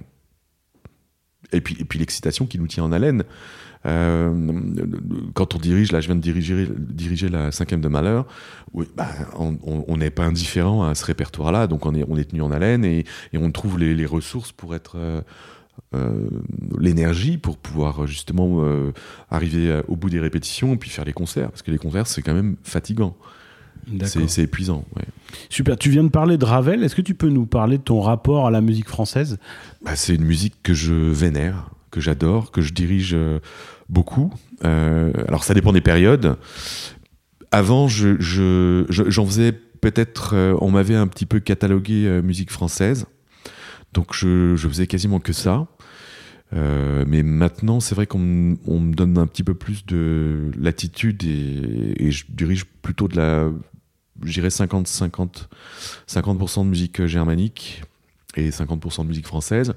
et 1.53 1.61
puis, 1.61 1.75
et 1.79 1.85
puis 1.85 1.99
l'excitation 1.99 2.45
qui 2.45 2.59
nous 2.59 2.67
tient 2.67 2.83
en 2.83 2.91
haleine. 2.91 3.23
Euh, 3.85 4.61
quand 5.33 5.55
on 5.55 5.59
dirige, 5.59 5.91
là, 5.91 5.99
je 5.99 6.07
viens 6.07 6.15
de 6.15 6.21
diriger, 6.21 6.67
diriger 6.77 7.29
la 7.29 7.51
cinquième 7.51 7.81
de 7.81 7.87
Malheur. 7.87 8.25
Bah, 8.95 9.07
on 9.37 9.97
n'est 9.97 10.09
pas 10.09 10.23
indifférent 10.23 10.83
à 10.83 10.95
ce 10.95 11.05
répertoire-là, 11.05 11.67
donc 11.67 11.85
on 11.85 11.93
est, 11.93 12.25
tenu 12.25 12.41
en 12.41 12.51
haleine 12.51 12.85
et, 12.85 13.05
on 13.33 13.51
trouve 13.51 13.77
les, 13.79 14.05
ressources 14.05 14.51
pour 14.51 14.75
être 14.75 14.97
euh, 15.95 16.29
l'énergie 16.79 17.37
pour 17.37 17.57
pouvoir 17.57 18.07
justement 18.07 18.63
euh, 18.63 18.91
arriver 19.29 19.81
au 19.87 19.95
bout 19.95 20.09
des 20.09 20.19
répétitions 20.19 20.73
et 20.73 20.77
puis 20.77 20.89
faire 20.89 21.05
les 21.05 21.13
concerts 21.13 21.49
parce 21.49 21.61
que 21.61 21.71
les 21.71 21.77
concerts 21.77 22.05
c'est 22.05 22.21
quand 22.21 22.33
même 22.33 22.57
fatigant 22.63 23.15
c'est 24.03 24.43
épuisant 24.43 24.85
super. 25.49 25.77
Tu 25.77 25.89
viens 25.89 26.03
de 26.03 26.09
parler 26.09 26.37
de 26.37 26.45
Ravel. 26.45 26.83
Est-ce 26.83 26.95
que 26.95 27.01
tu 27.01 27.15
peux 27.15 27.29
nous 27.29 27.45
parler 27.45 27.77
de 27.77 27.83
ton 27.83 28.01
rapport 28.01 28.47
à 28.47 28.51
la 28.51 28.61
musique 28.61 28.87
française? 28.87 29.37
Bah, 29.83 29.95
c'est 29.95 30.15
une 30.15 30.25
musique 30.25 30.55
que 30.63 30.73
je 30.73 30.93
vénère 30.93 31.69
que 31.91 32.01
j'adore 32.01 32.51
que 32.51 32.61
je 32.61 32.73
dirige 32.73 33.11
euh, 33.13 33.39
beaucoup. 33.87 34.33
Alors 34.63 35.43
ça 35.43 35.53
dépend 35.53 35.73
des 35.73 35.81
périodes. 35.81 36.37
Avant 37.51 37.87
je 37.87 38.15
j'en 38.89 39.25
faisais 39.25 39.51
peut-être 39.51 40.35
on 40.61 40.71
m'avait 40.71 40.95
un 40.95 41.07
petit 41.07 41.25
peu 41.25 41.39
catalogué 41.39 42.21
musique 42.23 42.51
française. 42.51 43.05
Donc 43.93 44.13
je, 44.13 44.55
je 44.55 44.67
faisais 44.67 44.87
quasiment 44.87 45.19
que 45.19 45.33
ça. 45.33 45.67
Euh, 46.55 47.03
mais 47.07 47.23
maintenant, 47.23 47.79
c'est 47.79 47.95
vrai 47.95 48.05
qu'on 48.05 48.19
me 48.19 48.93
donne 48.93 49.17
un 49.17 49.27
petit 49.27 49.43
peu 49.43 49.53
plus 49.53 49.85
de 49.85 50.51
latitude 50.59 51.23
et, 51.23 52.11
je 52.11 52.25
dirige 52.29 52.65
plutôt 52.65 53.07
de 53.07 53.17
la, 53.17 53.49
je 54.21 54.33
dirais 54.33 54.49
50-50, 54.49 55.47
50%, 56.07 56.63
de 56.63 56.69
musique 56.69 57.05
germanique 57.05 57.83
et 58.35 58.49
50% 58.49 59.03
de 59.03 59.07
musique 59.07 59.27
française. 59.27 59.73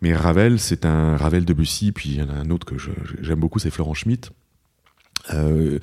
Mais 0.00 0.14
Ravel, 0.14 0.58
c'est 0.58 0.84
un 0.84 1.16
Ravel 1.16 1.44
de 1.44 1.52
Bussy, 1.52 1.92
puis 1.92 2.10
il 2.10 2.16
y 2.16 2.22
en 2.22 2.28
a 2.30 2.34
un 2.34 2.50
autre 2.50 2.66
que 2.66 2.76
j'aime 3.20 3.40
beaucoup, 3.40 3.58
c'est 3.58 3.70
Florent 3.70 3.94
Schmitt. 3.94 4.30
Euh, 5.34 5.78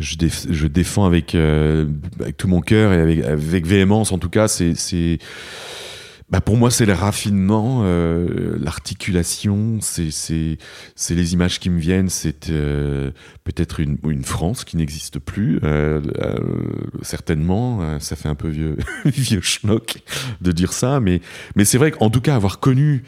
je, 0.00 0.66
défends 0.66 1.04
avec, 1.04 1.34
euh, 1.34 1.86
avec 2.20 2.36
tout 2.36 2.48
mon 2.48 2.60
cœur 2.60 2.92
et 2.92 3.00
avec, 3.00 3.24
avec 3.24 3.66
véhémence, 3.66 4.12
en 4.12 4.18
tout 4.18 4.28
cas, 4.28 4.48
c'est 4.48 5.18
bah 6.32 6.40
pour 6.40 6.56
moi, 6.56 6.70
c'est 6.70 6.86
le 6.86 6.94
raffinement, 6.94 7.82
euh, 7.84 8.56
l'articulation, 8.58 9.80
c'est 9.82 10.56
les 11.10 11.32
images 11.34 11.60
qui 11.60 11.68
me 11.68 11.78
viennent, 11.78 12.08
c'est 12.08 12.48
euh, 12.48 13.10
peut-être 13.44 13.80
une, 13.80 13.98
une, 14.08 14.24
France 14.24 14.64
qui 14.64 14.78
n'existe 14.78 15.18
plus, 15.18 15.60
euh, 15.62 16.00
euh 16.22 16.38
certainement, 17.02 17.82
euh, 17.82 17.98
ça 17.98 18.16
fait 18.16 18.30
un 18.30 18.34
peu 18.34 18.48
vieux, 18.48 18.78
vieux 19.04 19.42
schnock 19.42 19.98
de 20.40 20.52
dire 20.52 20.72
ça, 20.72 21.00
mais, 21.00 21.20
mais 21.54 21.66
c'est 21.66 21.76
vrai 21.76 21.90
qu'en 21.90 22.08
tout 22.08 22.22
cas, 22.22 22.34
avoir 22.34 22.60
connu 22.60 23.02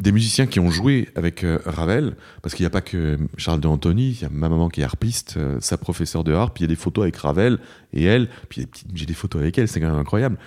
des 0.00 0.12
musiciens 0.12 0.46
qui 0.46 0.60
ont 0.60 0.70
joué 0.70 1.08
avec 1.14 1.44
euh, 1.44 1.58
Ravel, 1.66 2.16
parce 2.42 2.54
qu'il 2.54 2.64
n'y 2.64 2.68
a 2.68 2.70
pas 2.70 2.80
que 2.80 3.18
Charles 3.36 3.60
de 3.60 3.68
Antony, 3.68 4.10
il 4.10 4.22
y 4.22 4.24
a 4.24 4.30
ma 4.30 4.48
maman 4.48 4.68
qui 4.68 4.80
est 4.80 4.84
harpiste, 4.84 5.34
euh, 5.36 5.58
sa 5.60 5.76
professeure 5.76 6.24
de 6.24 6.32
harpe, 6.32 6.58
il 6.58 6.62
y 6.62 6.64
a 6.64 6.68
des 6.68 6.76
photos 6.76 7.02
avec 7.02 7.16
Ravel 7.16 7.58
et 7.92 8.04
elle, 8.04 8.28
puis 8.48 8.66
j'ai 8.94 9.06
des 9.06 9.14
photos 9.14 9.42
avec 9.42 9.58
elle, 9.58 9.68
c'est 9.68 9.78
quand 9.78 9.90
même 9.90 9.98
incroyable. 9.98 10.38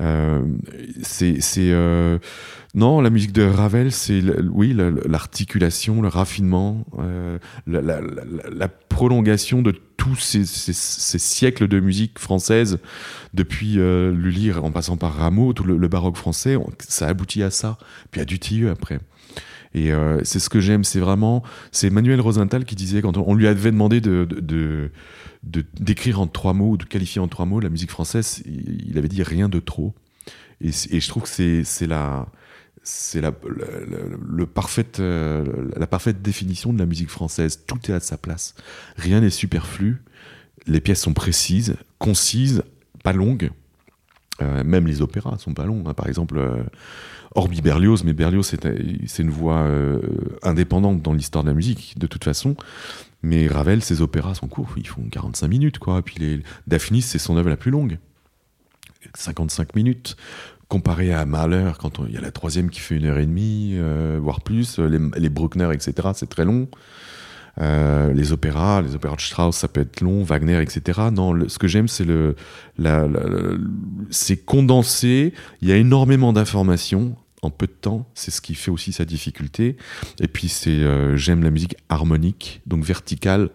Euh, 0.00 0.42
c'est 1.02 1.40
non, 2.76 3.00
la 3.00 3.08
musique 3.08 3.32
de 3.32 3.42
Ravel, 3.42 3.90
c'est 3.90 4.22
oui 4.52 4.76
l'articulation, 5.06 6.02
le 6.02 6.08
raffinement, 6.08 6.84
euh, 6.98 7.38
la, 7.66 8.68
prolongation 8.96 9.60
de 9.60 9.72
tous 9.98 10.16
ces, 10.16 10.42
siècles 10.42 11.68
de 11.68 11.80
musique 11.80 12.18
française, 12.18 12.78
depuis 13.34 13.78
euh, 13.78 14.10
Lully 14.10 14.50
en 14.52 14.72
passant 14.72 14.96
par 14.96 15.12
Rameau, 15.12 15.52
tout 15.52 15.64
le, 15.64 15.88
baroque 15.88 16.16
français, 16.16 16.56
ça 16.78 17.06
aboutit 17.06 17.42
à 17.42 17.50
ça. 17.50 17.76
Puis 18.10 18.22
à 18.22 18.24
Dutilleux 18.24 18.70
après. 18.70 19.00
Et 19.74 19.92
euh, 19.92 20.20
c'est 20.24 20.38
ce 20.38 20.48
que 20.48 20.60
j'aime, 20.60 20.82
c'est 20.82 20.98
vraiment, 20.98 21.42
c'est 21.72 21.90
Manuel 21.90 22.22
Rosenthal 22.22 22.64
qui 22.64 22.74
disait 22.74 23.02
quand 23.02 23.18
on, 23.18 23.34
lui 23.34 23.46
avait 23.46 23.70
demandé 23.70 24.00
de, 24.00 24.90
d'écrire 25.42 26.18
en 26.18 26.26
trois 26.26 26.54
mots, 26.54 26.78
de 26.78 26.84
qualifier 26.84 27.20
en 27.20 27.28
trois 27.28 27.44
mots 27.44 27.60
la 27.60 27.68
musique 27.68 27.90
française, 27.90 28.42
il 28.46 28.96
avait 28.96 29.08
dit 29.08 29.22
rien 29.22 29.50
de 29.50 29.60
trop. 29.60 29.94
Et, 30.62 30.70
je 30.72 31.08
trouve 31.08 31.24
que 31.24 31.64
c'est 31.64 31.86
la, 31.86 32.28
c'est 32.86 33.20
la, 33.20 33.32
parfaite, 34.54 35.00
euh, 35.00 35.44
la 35.76 35.88
parfaite 35.88 36.22
définition 36.22 36.72
de 36.72 36.78
la 36.78 36.86
musique 36.86 37.10
française. 37.10 37.64
Tout 37.66 37.80
est 37.90 37.92
à 37.92 37.98
sa 37.98 38.16
place. 38.16 38.54
Rien 38.96 39.20
n'est 39.20 39.30
superflu. 39.30 40.02
Les 40.68 40.80
pièces 40.80 41.00
sont 41.00 41.12
précises, 41.12 41.74
concises, 41.98 42.62
pas 43.02 43.12
longues. 43.12 43.50
Euh, 44.40 44.62
même 44.62 44.86
les 44.86 45.02
opéras 45.02 45.36
sont 45.38 45.52
pas 45.52 45.66
longs. 45.66 45.82
Hein. 45.88 45.94
Par 45.94 46.06
exemple, 46.06 46.38
euh, 46.38 46.62
hormis 47.34 47.60
Berlioz, 47.60 48.04
mais 48.04 48.12
Berlioz, 48.12 48.44
c'est 48.44 49.22
une 49.22 49.30
voix 49.30 49.68
indépendante 50.42 51.02
dans 51.02 51.12
l'histoire 51.12 51.42
de 51.42 51.48
la 51.48 51.54
musique, 51.54 51.98
de 51.98 52.06
toute 52.06 52.22
façon. 52.22 52.54
Mais 53.22 53.48
Ravel, 53.48 53.82
ses 53.82 54.00
opéras 54.00 54.36
sont 54.36 54.46
courts, 54.46 54.74
ils 54.76 54.86
font 54.86 55.02
45 55.10 55.48
minutes, 55.48 55.78
quoi. 55.80 56.02
Puis 56.02 56.16
les, 56.20 56.42
Daphnis, 56.68 57.02
c'est 57.02 57.18
son 57.18 57.36
œuvre 57.36 57.48
la 57.48 57.56
plus 57.56 57.72
longue. 57.72 57.98
55 59.14 59.74
minutes. 59.74 60.16
Comparé 60.68 61.12
à 61.12 61.24
Mahler, 61.26 61.72
quand 61.78 62.00
il 62.06 62.14
y 62.14 62.16
a 62.16 62.20
la 62.20 62.32
troisième 62.32 62.70
qui 62.70 62.80
fait 62.80 62.96
une 62.96 63.06
heure 63.06 63.18
et 63.18 63.26
demie, 63.26 63.72
euh, 63.74 64.18
voire 64.20 64.40
plus, 64.40 64.78
les, 64.78 64.98
les 65.16 65.28
Bruckner, 65.28 65.68
etc., 65.72 66.08
c'est 66.14 66.28
très 66.28 66.44
long. 66.44 66.68
Euh, 67.58 68.12
les 68.12 68.32
opéras, 68.32 68.82
les 68.82 68.94
opéras 68.94 69.16
de 69.16 69.20
Strauss, 69.20 69.56
ça 69.56 69.68
peut 69.68 69.80
être 69.80 70.00
long, 70.00 70.22
Wagner, 70.22 70.60
etc. 70.60 71.00
Non, 71.12 71.48
ce 71.48 71.58
que 71.58 71.68
j'aime, 71.68 71.88
c'est 71.88 72.04
le, 72.04 72.36
c'est 74.10 74.36
condensé. 74.36 75.32
Il 75.62 75.68
y 75.68 75.72
a 75.72 75.76
énormément 75.76 76.32
d'informations 76.32 77.16
en 77.42 77.50
peu 77.50 77.66
de 77.66 77.72
temps. 77.72 78.06
C'est 78.14 78.30
ce 78.30 78.40
qui 78.40 78.54
fait 78.54 78.70
aussi 78.70 78.92
sa 78.92 79.04
difficulté. 79.04 79.76
Et 80.20 80.28
puis, 80.28 80.48
c'est, 80.48 80.70
euh, 80.70 81.16
j'aime 81.16 81.42
la 81.42 81.50
musique 81.50 81.76
harmonique, 81.88 82.60
donc 82.66 82.84
verticale. 82.84 83.50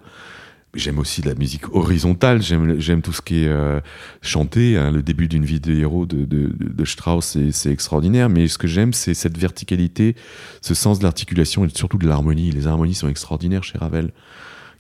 J'aime 0.74 1.00
aussi 1.00 1.22
la 1.22 1.36
musique 1.36 1.76
horizontale, 1.76 2.42
j'aime, 2.42 3.02
tout 3.02 3.12
ce 3.12 3.22
qui 3.22 3.44
est 3.44 3.50
euh, 3.50 3.82
chanté. 4.22 4.78
Hein. 4.78 4.92
Le 4.92 5.04
début 5.04 5.28
d'une 5.28 5.44
vie 5.44 5.60
de 5.60 5.74
héros 5.74 6.06
de, 6.06 6.24
de, 6.24 6.50
de 6.58 6.86
Strauss, 6.86 7.38
c'est, 7.52 7.72
extraordinaire. 7.72 8.30
Mais 8.30 8.48
ce 8.48 8.58
que 8.58 8.68
j'aime, 8.68 8.94
c'est 8.94 9.14
cette 9.14 9.38
verticalité, 9.38 10.16
ce 10.62 10.74
sens 10.74 11.00
de 11.00 11.04
l'articulation 11.04 11.66
et 11.66 11.70
surtout 11.70 11.98
de 11.98 12.08
l'harmonie. 12.08 12.52
Les 12.52 12.68
harmonies 12.68 12.94
sont 12.94 13.10
extraordinaires 13.10 13.66
chez 13.66 13.78
Ravel. 13.78 14.12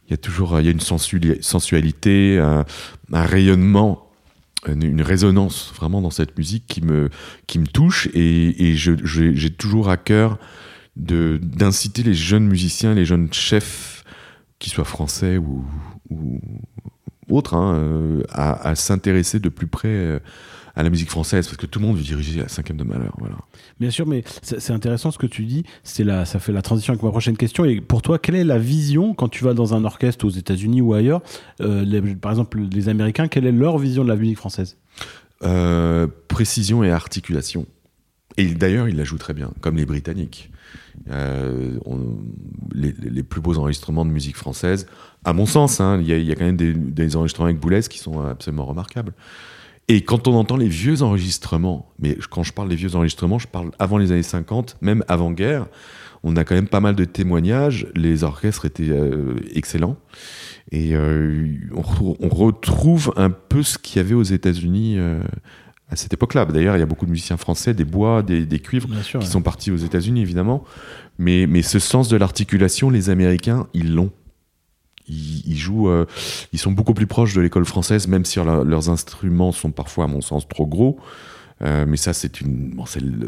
Il 0.07 0.11
y 0.11 0.13
a 0.13 0.17
toujours 0.17 0.57
il 0.61 0.65
y 0.65 0.69
a 0.69 0.71
une 0.71 0.79
sensualité, 0.79 2.39
un, 2.39 2.65
rayonnement, 3.11 4.09
une, 4.67 5.01
résonance 5.01 5.73
vraiment 5.75 5.99
dans 5.99 6.09
cette 6.09 6.37
musique 6.37 6.67
qui 6.67 6.81
me, 6.81 7.09
qui 7.47 7.59
me 7.59 7.67
touche. 7.67 8.07
Et, 8.13 8.69
et 8.69 8.75
j'ai 8.75 9.49
toujours 9.49 9.89
à 9.89 9.97
cœur 9.97 10.39
d'inciter 10.95 12.03
les 12.03 12.13
jeunes 12.13 12.47
musiciens, 12.47 12.93
les 12.93 13.05
jeunes 13.05 13.31
chefs 13.33 14.00
qu'ils 14.61 14.71
soient 14.71 14.85
français 14.85 15.37
ou, 15.37 15.65
ou 16.09 16.39
autres, 17.29 17.55
hein, 17.55 17.75
euh, 17.75 18.23
à, 18.29 18.75
s'intéresser 18.75 19.39
de 19.39 19.49
plus 19.49 19.67
près 19.67 19.89
euh, 19.89 20.19
à 20.75 20.83
la 20.83 20.89
musique 20.89 21.09
française, 21.09 21.47
parce 21.47 21.57
que 21.57 21.65
tout 21.65 21.79
le 21.79 21.87
monde 21.87 21.97
veut 21.97 22.03
diriger 22.03 22.39
la 22.39 22.47
cinquième 22.47 22.77
de 22.77 22.83
malheur. 22.83 23.13
Voilà. 23.17 23.35
Bien 23.79 23.89
sûr, 23.89 24.07
mais 24.07 24.23
c'est 24.41 24.71
intéressant 24.71 25.11
ce 25.11 25.17
que 25.17 25.25
tu 25.25 25.45
dis. 25.45 25.63
C'est 25.83 26.03
là, 26.03 26.25
ça 26.25 26.39
fait 26.39 26.53
la 26.53 26.61
transition 26.61 26.93
avec 26.93 27.03
ma 27.03 27.09
prochaine 27.09 27.35
question. 27.35 27.65
Et 27.65 27.81
pour 27.81 28.01
toi, 28.01 28.19
quelle 28.19 28.35
est 28.35 28.43
la 28.43 28.59
vision 28.59 29.13
quand 29.13 29.27
tu 29.27 29.43
vas 29.43 29.53
dans 29.53 29.73
un 29.73 29.83
orchestre 29.83 30.25
aux 30.25 30.29
États-Unis 30.29 30.81
ou 30.81 30.93
ailleurs 30.93 31.21
euh, 31.61 32.15
Par 32.21 32.31
exemple, 32.31 32.59
les 32.71 32.87
Américains, 32.87 33.27
quelle 33.27 33.45
est 33.45 33.51
leur 33.51 33.77
vision 33.79 34.03
de 34.03 34.09
la 34.09 34.15
musique 34.15 34.37
française? 34.37 34.77
Précision 36.27 36.83
et 36.83 36.91
articulation. 36.91 37.65
Et 38.37 38.45
d'ailleurs, 38.45 38.87
ils 38.87 38.95
la 38.95 39.03
jouent 39.03 39.17
très 39.17 39.33
bien, 39.33 39.51
comme 39.59 39.75
les 39.75 39.85
Britanniques. 39.85 40.50
Euh, 41.09 41.77
les, 42.73 43.23
plus 43.23 43.41
beaux 43.41 43.57
enregistrements 43.57 44.05
de 44.05 44.11
musique 44.11 44.35
française, 44.35 44.87
à 45.23 45.33
mon 45.33 45.45
sens, 45.45 45.79
hein, 45.79 45.99
il 46.01 46.07
y, 46.07 46.31
a 46.31 46.35
quand 46.35 46.45
même 46.45 46.57
des, 46.57 47.15
enregistrements 47.15 47.47
avec 47.47 47.59
Boulez 47.59 47.81
qui 47.89 47.99
sont 47.99 48.21
absolument 48.21 48.65
remarquables. 48.65 49.13
Et 49.87 50.01
quand 50.01 50.27
on 50.27 50.33
entend 50.35 50.57
les 50.57 50.67
vieux 50.67 51.01
enregistrements, 51.01 51.91
mais 51.99 52.17
quand 52.29 52.43
je 52.43 52.53
parle 52.53 52.69
des 52.69 52.75
vieux 52.75 52.95
enregistrements, 52.95 53.39
je 53.39 53.47
parle 53.47 53.71
avant 53.79 53.97
les 53.97 54.11
années 54.11 54.23
50, 54.23 54.77
même 54.81 55.03
avant-guerre, 55.07 55.67
on 56.23 56.35
a 56.35 56.43
quand 56.43 56.55
même 56.55 56.67
pas 56.67 56.79
mal 56.79 56.95
de 56.95 57.03
témoignages. 57.03 57.87
Les 57.95 58.23
orchestres 58.23 58.65
étaient 58.65 58.89
euh, 58.89 59.35
excellents. 59.53 59.97
Et 60.71 60.95
euh, 60.95 61.57
on, 61.73 62.29
retrouve 62.29 63.11
un 63.17 63.31
peu 63.31 63.63
ce 63.63 63.77
qu'il 63.77 63.97
y 63.97 64.05
avait 64.05 64.13
aux 64.13 64.23
États-Unis 64.23 64.97
à 65.91 65.97
cette 65.97 66.13
époque-là. 66.13 66.45
D'ailleurs, 66.45 66.77
il 66.77 66.79
y 66.79 66.83
a 66.83 66.85
beaucoup 66.85 67.05
de 67.05 67.11
musiciens 67.11 67.37
français, 67.37 67.73
des 67.73 67.83
bois, 67.83 68.23
des, 68.23 68.59
cuivres, 68.59 68.89
qui 69.19 69.27
sont 69.27 69.41
partis 69.41 69.71
aux 69.71 69.77
États-Unis, 69.77 70.21
évidemment. 70.21 70.63
Mais, 71.19 71.45
mais 71.47 71.61
ce 71.61 71.79
sens 71.79 72.07
de 72.07 72.15
l'articulation, 72.15 72.89
les 72.89 73.09
Américains, 73.09 73.67
ils 73.73 73.93
l'ont. 73.93 74.11
Ils, 75.07 75.57
jouent, 75.57 75.89
euh, 75.89 76.05
ils 76.53 76.59
sont 76.59 76.71
beaucoup 76.71 76.93
plus 76.93 77.07
proches 77.07 77.33
de 77.33 77.41
l'école 77.41 77.65
française, 77.65 78.07
même 78.07 78.23
si 78.23 78.39
leurs 78.39 78.89
instruments 78.89 79.51
sont 79.51 79.71
parfois, 79.71 80.05
à 80.05 80.07
mon 80.07 80.21
sens, 80.21 80.47
trop 80.47 80.65
gros. 80.65 80.97
Euh, 81.63 81.85
mais 81.87 81.97
ça, 81.97 82.13
c'est 82.13 82.41
une, 82.41 82.73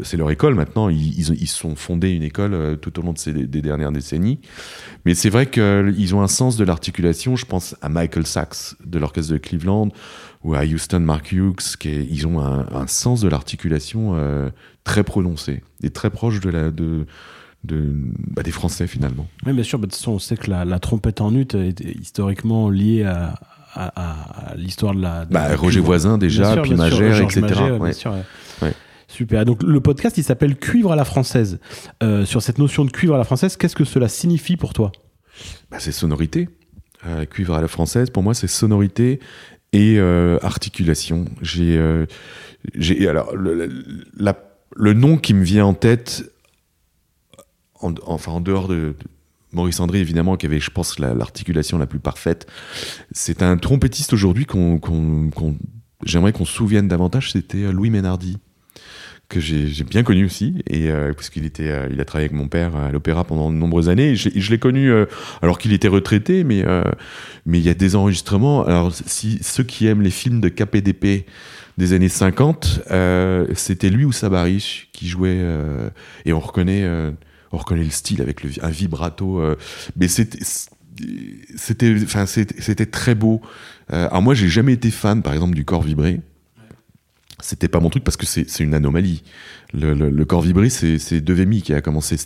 c'est 0.02 0.16
leur 0.16 0.30
école 0.30 0.54
maintenant. 0.54 0.88
Ils, 0.88 1.18
ils, 1.18 1.48
sont 1.48 1.76
fondés 1.76 2.10
une 2.10 2.22
école 2.22 2.54
euh, 2.54 2.76
tout 2.76 2.98
au 2.98 3.02
long 3.02 3.14
des 3.26 3.62
dernières 3.62 3.92
décennies. 3.92 4.40
Mais 5.04 5.14
c'est 5.14 5.30
vrai 5.30 5.46
qu'ils 5.46 6.14
ont 6.14 6.22
un 6.22 6.28
sens 6.28 6.56
de 6.56 6.64
l'articulation. 6.64 7.36
Je 7.36 7.46
pense 7.46 7.76
à 7.80 7.88
Michael 7.88 8.26
Sachs 8.26 8.74
de 8.84 8.98
l'orchestre 8.98 9.32
de 9.32 9.38
Cleveland 9.38 9.88
ou 10.42 10.54
à 10.54 10.64
Houston 10.64 11.00
Mark 11.00 11.30
Hughes. 11.32 11.76
Qui 11.78 12.06
ils 12.10 12.26
ont 12.26 12.40
un, 12.40 12.86
sens 12.86 13.20
de 13.20 13.28
l'articulation 13.28 14.12
euh, 14.14 14.50
très 14.82 15.04
prononcé 15.04 15.62
et 15.82 15.90
très 15.90 16.10
proche 16.10 16.40
de 16.40 16.50
la 16.50 16.70
de 16.70 17.06
bah, 17.64 18.42
des 18.42 18.50
Français 18.50 18.86
finalement. 18.86 19.26
Oui, 19.46 19.52
bien 19.52 19.62
sûr. 19.62 19.78
De 19.78 19.86
toute 19.86 19.94
façon, 19.94 20.12
on 20.12 20.18
sait 20.18 20.36
que 20.36 20.50
la, 20.50 20.64
la 20.64 20.78
trompette 20.78 21.20
en 21.20 21.34
ut 21.34 21.48
est 21.54 21.80
historiquement 21.80 22.68
liée 22.68 23.04
à, 23.04 23.34
à, 23.74 24.54
l'histoire 24.56 24.94
de 24.94 25.02
la. 25.02 25.24
bah, 25.26 25.54
Roger 25.56 25.80
Voisin 25.80 26.18
déjà, 26.18 26.56
puis 26.56 26.74
Magère, 26.74 27.20
etc. 27.20 27.42
Super. 29.08 29.44
Donc 29.44 29.62
le 29.62 29.80
podcast, 29.80 30.18
il 30.18 30.24
s'appelle 30.24 30.56
Cuivre 30.56 30.90
à 30.90 30.96
la 30.96 31.04
française. 31.04 31.60
Euh, 32.02 32.24
sur 32.24 32.42
cette 32.42 32.58
notion 32.58 32.84
de 32.84 32.90
cuivre 32.90 33.14
à 33.14 33.18
la 33.18 33.24
française, 33.24 33.56
qu'est-ce 33.56 33.76
que 33.76 33.84
cela 33.84 34.08
signifie 34.08 34.56
pour 34.56 34.72
toi? 34.72 34.90
Bah, 35.70 35.76
C'est 35.78 35.92
sonorité. 35.92 36.48
Euh, 37.06 37.24
cuivre 37.24 37.54
à 37.54 37.60
la 37.60 37.68
française, 37.68 38.10
pour 38.10 38.22
moi, 38.22 38.34
c'est 38.34 38.48
sonorité 38.48 39.20
et 39.72 39.98
euh, 39.98 40.38
articulation. 40.42 41.26
J'ai, 41.42 41.78
j'ai 42.74 43.06
alors 43.06 43.36
le, 43.36 43.68
le, 44.74 44.92
nom 44.94 45.16
qui 45.18 45.34
me 45.34 45.44
vient 45.44 45.66
en 45.66 45.74
tête, 45.74 46.24
enfin 47.80 48.32
en 48.32 48.40
dehors 48.40 48.68
de 48.68 48.94
Maurice 49.54 49.80
André, 49.80 50.00
évidemment, 50.00 50.36
qui 50.36 50.46
avait, 50.46 50.60
je 50.60 50.70
pense, 50.70 50.98
l'articulation 50.98 51.78
la, 51.78 51.86
plus 51.86 51.98
parfaite. 51.98 52.46
C'est 53.12 53.42
un 53.42 53.56
trompettiste 53.56 54.12
aujourd'hui 54.12 54.46
qu'on, 54.46 54.80
j'aimerais 56.04 56.32
qu'on 56.32 56.44
se 56.44 56.52
souvienne 56.52 56.88
davantage, 56.88 57.32
c'était 57.32 57.64
euh, 57.64 57.72
Louis 57.72 57.90
Ménardi 57.90 58.38
que 59.30 59.40
j'ai 59.40 59.84
bien 59.84 60.02
connu 60.02 60.26
aussi. 60.26 60.62
Et 60.68 60.90
euh, 60.90 61.14
puisqu'il 61.14 61.46
était 61.46 61.70
euh, 61.70 61.88
il 61.90 61.98
a 61.98 62.04
travaillé 62.04 62.28
avec 62.28 62.38
mon 62.38 62.46
père 62.46 62.76
à 62.76 62.92
l'opéra 62.92 63.24
pendant 63.24 63.50
de 63.50 63.56
nombreuses 63.56 63.88
années. 63.88 64.14
Je, 64.14 64.50
l'ai 64.50 64.58
connu 64.58 64.92
alors 65.40 65.58
qu'il 65.58 65.72
était 65.72 65.88
retraité 65.88 66.44
mais 66.44 66.62
mais 67.46 67.58
il 67.58 67.64
y 67.64 67.70
a 67.70 67.74
des 67.74 67.96
enregistrements. 67.96 68.64
Alors 68.66 68.92
si 68.92 69.38
ceux 69.42 69.64
qui 69.64 69.86
aiment 69.86 70.02
les 70.02 70.10
films 70.10 70.42
de 70.42 70.50
KPDP 70.50 71.26
des 71.78 71.92
années 71.94 72.10
50 72.10 72.82
c'était 73.54 73.88
lui 73.88 74.04
ou 74.04 74.12
Sabarich 74.12 74.90
qui 74.92 75.08
jouait 75.08 75.42
et 76.26 76.32
on 76.34 76.40
reconnaît 76.40 76.86
on 77.54 77.58
reconnaît 77.58 77.84
le 77.84 77.90
style 77.90 78.20
avec 78.20 78.44
un 78.62 78.70
vibrato. 78.70 79.38
Euh, 79.40 79.56
mais 79.96 80.08
c'était 80.08 80.38
enfin 82.02 82.26
c'était 82.26 82.86
très 82.86 83.14
beau. 83.14 83.40
Euh, 83.92 84.08
alors 84.08 84.22
moi 84.22 84.34
j'ai 84.34 84.48
jamais 84.48 84.72
été 84.72 84.90
fan 84.90 85.22
par 85.22 85.32
exemple 85.32 85.54
du 85.54 85.64
corps 85.64 85.82
vibré. 85.82 86.20
C'était 87.40 87.68
pas 87.68 87.80
mon 87.80 87.90
truc 87.90 88.04
parce 88.04 88.16
que 88.16 88.26
c'est 88.26 88.60
une 88.60 88.74
anomalie. 88.74 89.22
Le, 89.74 90.24
corps 90.24 90.40
vibré 90.40 90.70
c'est 90.70 91.20
Devemi 91.20 91.62
qui 91.62 91.74
a 91.74 91.80
commencé. 91.80 92.16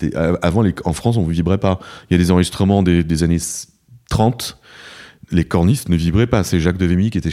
Avant 0.42 0.64
en 0.84 0.92
France 0.92 1.16
on 1.16 1.26
ne 1.26 1.32
vibrait 1.32 1.58
pas. 1.58 1.80
Il 2.08 2.14
y 2.14 2.16
a 2.16 2.18
des 2.18 2.30
enregistrements 2.30 2.82
des, 2.82 3.22
années 3.22 3.38
30 4.10 4.58
les 5.30 5.44
cornistes 5.44 5.90
ne 5.90 5.96
vibraient 5.96 6.26
pas. 6.26 6.42
C'est 6.44 6.60
Jacques 6.60 6.78
Devemy 6.78 7.10
qui 7.10 7.18
était 7.18 7.30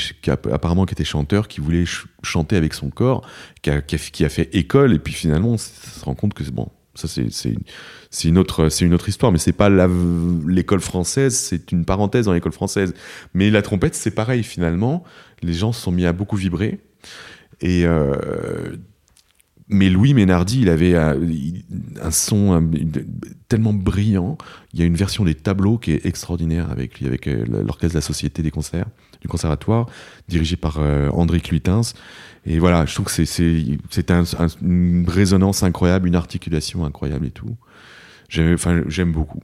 apparemment 0.52 0.86
qui 0.86 0.94
était 0.94 1.06
chanteur, 1.06 1.48
qui 1.48 1.62
voulait 1.62 1.86
chanter 2.24 2.58
avec 2.58 2.74
son 2.74 2.90
corps, 2.90 3.26
qui 3.62 3.70
a, 3.70 4.30
fait 4.30 4.50
école. 4.54 4.94
Et 4.94 5.00
puis 5.00 5.14
finalement 5.14 5.50
on 5.50 5.58
se 5.58 6.04
rend 6.04 6.16
compte 6.16 6.34
que 6.34 6.44
bon, 6.50 6.70
ça, 6.96 7.08
c'est 7.08 7.50
une, 8.24 8.38
autre, 8.38 9.10
histoire, 9.10 9.32
mais 9.32 9.38
c'est 9.38 9.52
pas 9.52 9.70
l'école 10.48 10.80
française, 10.80 11.36
c'est 11.36 11.72
une 11.72 11.86
parenthèse 11.86 12.26
dans 12.26 12.34
l'école 12.34 12.54
française. 12.54 12.94
Mais 13.34 13.50
la 13.50 13.62
trompette, 13.62 13.96
c'est 13.96 14.12
pareil 14.12 14.44
finalement. 14.44 15.04
Les 15.42 15.54
gens 15.54 15.74
se 15.74 15.82
sont 15.82 15.92
mis 15.92 16.06
à 16.06 16.14
beaucoup 16.14 16.38
vibrer. 16.38 16.80
Et 17.62 17.86
euh, 17.86 18.76
mais 19.68 19.90
Louis 19.90 20.14
Ménardi, 20.14 20.62
il 20.62 20.70
avait 20.70 20.96
un, 20.96 22.12
son 22.12 22.70
tellement 23.50 23.74
brillant. 23.74 24.38
Il 24.74 24.80
y 24.80 24.84
a 24.84 24.86
une 24.86 24.96
version 24.96 25.26
des 25.26 25.36
tableaux 25.36 25.78
qui 25.78 25.92
est 25.92 26.06
extraordinaire 26.06 26.72
avec 26.72 27.02
euh, 27.02 27.46
l'orchestre 27.48 27.94
de 27.94 27.98
la 27.98 28.02
Société 28.02 28.42
des 28.42 28.52
concerts 28.52 28.88
du 29.26 29.30
conservatoire, 29.30 29.88
dirigé 30.28 30.56
par 30.56 30.78
euh, 30.80 31.10
André 31.10 31.40
Cluitens. 31.40 31.94
Et 32.46 32.60
voilà, 32.60 32.86
je 32.86 32.94
trouve 32.94 33.08
que 33.08 33.26
c'est 33.26 34.12
un, 34.12 34.24
une 34.62 35.06
résonance 35.10 35.64
incroyable, 35.64 36.08
une 36.08 36.16
articulation 36.16 36.86
incroyable 36.86 37.26
et 37.26 37.32
tout. 37.32 37.58
J'aime 38.30 39.12
beaucoup. 39.12 39.42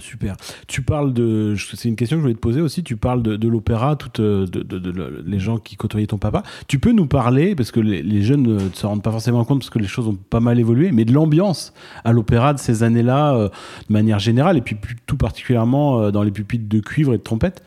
Super. 0.00 0.36
Tu 0.66 0.82
parles 0.82 1.12
de. 1.12 1.54
C'est 1.74 1.88
une 1.88 1.94
question 1.94 2.16
que 2.16 2.20
je 2.20 2.22
voulais 2.22 2.34
te 2.34 2.40
poser 2.40 2.60
aussi. 2.60 2.82
Tu 2.82 2.96
parles 2.96 3.22
de, 3.22 3.48
l'opéra, 3.48 3.94
toutes 3.94 4.20
de, 4.20 5.22
les 5.24 5.38
gens 5.38 5.58
qui 5.58 5.76
côtoyaient 5.76 6.08
ton 6.08 6.18
papa. 6.18 6.42
Tu 6.66 6.80
peux 6.80 6.90
nous 6.90 7.06
parler, 7.06 7.54
parce 7.54 7.70
que 7.70 7.78
les, 7.78 8.22
jeunes 8.22 8.42
ne 8.42 8.58
se 8.72 8.86
rendent 8.86 9.02
pas 9.02 9.12
forcément 9.12 9.44
compte, 9.44 9.60
parce 9.60 9.70
que 9.70 9.78
les 9.78 9.86
choses 9.86 10.08
ont 10.08 10.16
pas 10.16 10.40
mal 10.40 10.58
évolué, 10.58 10.90
mais 10.90 11.04
de 11.04 11.12
l'ambiance 11.12 11.72
à 12.04 12.12
l'opéra 12.12 12.54
de 12.54 12.58
ces 12.58 12.82
années-là, 12.82 13.36
euh, 13.36 13.48
de 13.88 13.92
manière 13.92 14.18
générale, 14.18 14.56
et 14.56 14.62
puis 14.62 14.76
tout 15.06 15.16
particulièrement 15.16 16.00
euh, 16.00 16.10
dans 16.10 16.24
les 16.24 16.32
pupitres 16.32 16.68
de 16.68 16.80
cuivre 16.80 17.14
et 17.14 17.18
de 17.18 17.22
trompette 17.22 17.62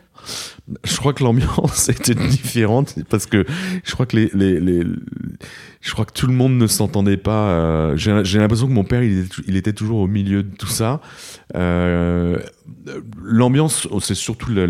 je 0.84 0.96
crois 0.96 1.12
que 1.12 1.24
l'ambiance 1.24 1.88
était 1.88 2.14
différente 2.14 2.94
parce 3.08 3.26
que 3.26 3.44
je 3.84 3.92
crois 3.92 4.06
que 4.06 4.16
les, 4.16 4.30
les, 4.34 4.60
les 4.60 4.84
je 5.80 5.92
crois 5.92 6.04
que 6.04 6.12
tout 6.12 6.26
le 6.26 6.32
monde 6.32 6.54
ne 6.58 6.66
s'entendait 6.66 7.16
pas. 7.16 7.50
euh, 7.50 7.96
J'ai 7.96 8.38
l'impression 8.38 8.66
que 8.66 8.72
mon 8.72 8.84
père, 8.84 9.02
il 9.04 9.20
était, 9.20 9.42
il 9.46 9.56
était 9.56 9.72
toujours 9.72 9.98
au 10.00 10.06
milieu 10.08 10.42
de 10.42 10.54
tout 10.56 10.66
ça. 10.66 11.00
Euh, 11.54 12.36
L'ambiance, 13.22 13.86
oh, 13.90 14.00
c'est 14.00 14.14
surtout 14.14 14.52
la- 14.52 14.66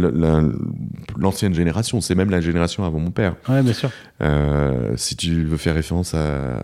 l'ancienne 1.17 1.55
génération. 1.55 2.01
C'est 2.01 2.15
même 2.15 2.31
la 2.31 2.41
génération 2.41 2.85
avant 2.85 2.99
mon 3.01 3.11
père. 3.11 3.37
Ouais, 3.49 3.63
bien 3.63 3.73
sûr. 3.73 3.91
Euh, 4.23 4.93
si 4.97 5.17
tu 5.17 5.45
veux 5.45 5.57
faire 5.57 5.75
référence 5.75 6.15
à, 6.15 6.59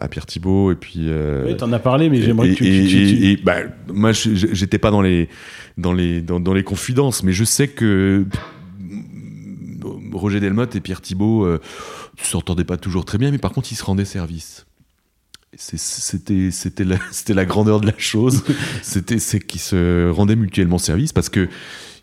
à 0.00 0.08
Pierre 0.08 0.26
Thibault 0.26 0.72
et 0.72 0.76
puis. 0.76 1.08
Oui, 1.46 1.56
t'en 1.56 1.72
as 1.72 1.78
parlé, 1.78 2.08
mais 2.10 2.22
j'aimerais 2.22 2.50
que 2.50 2.54
tu. 2.54 2.64
et- 2.66 2.82
tu- 2.82 2.88
tu- 2.88 2.96
et- 3.24 3.32
et, 3.32 3.36
bah, 3.36 3.56
moi, 3.92 4.12
j'étais 4.12 4.78
pas 4.78 4.90
dans 4.90 5.02
les 5.02 5.28
dans 5.78 5.92
les 5.92 6.20
dans, 6.22 6.40
dans 6.40 6.54
les 6.54 6.64
confidences, 6.64 7.22
mais 7.22 7.32
je 7.32 7.44
sais 7.44 7.68
que 7.68 8.24
Roger 10.12 10.40
Delmotte 10.40 10.76
et 10.76 10.80
Pierre 10.80 11.00
Thibault 11.00 11.46
s'entendaient 12.26 12.64
pas 12.64 12.76
toujours 12.76 13.04
très 13.04 13.18
bien, 13.18 13.30
mais 13.30 13.38
par 13.38 13.52
contre, 13.52 13.72
ils 13.72 13.76
se 13.76 13.84
rendaient 13.84 14.04
service. 14.04 14.66
C'était 15.56 16.50
c'était 16.52 16.84
la, 16.84 17.44
grandeur 17.44 17.80
de 17.80 17.86
la 17.86 17.98
chose. 17.98 18.44
C'était 18.82 19.18
c'est 19.18 19.40
qu'ils 19.40 19.60
se 19.60 20.08
rendaient 20.10 20.36
mutuellement 20.36 20.78
service 20.78 21.12
parce 21.12 21.28
que 21.28 21.48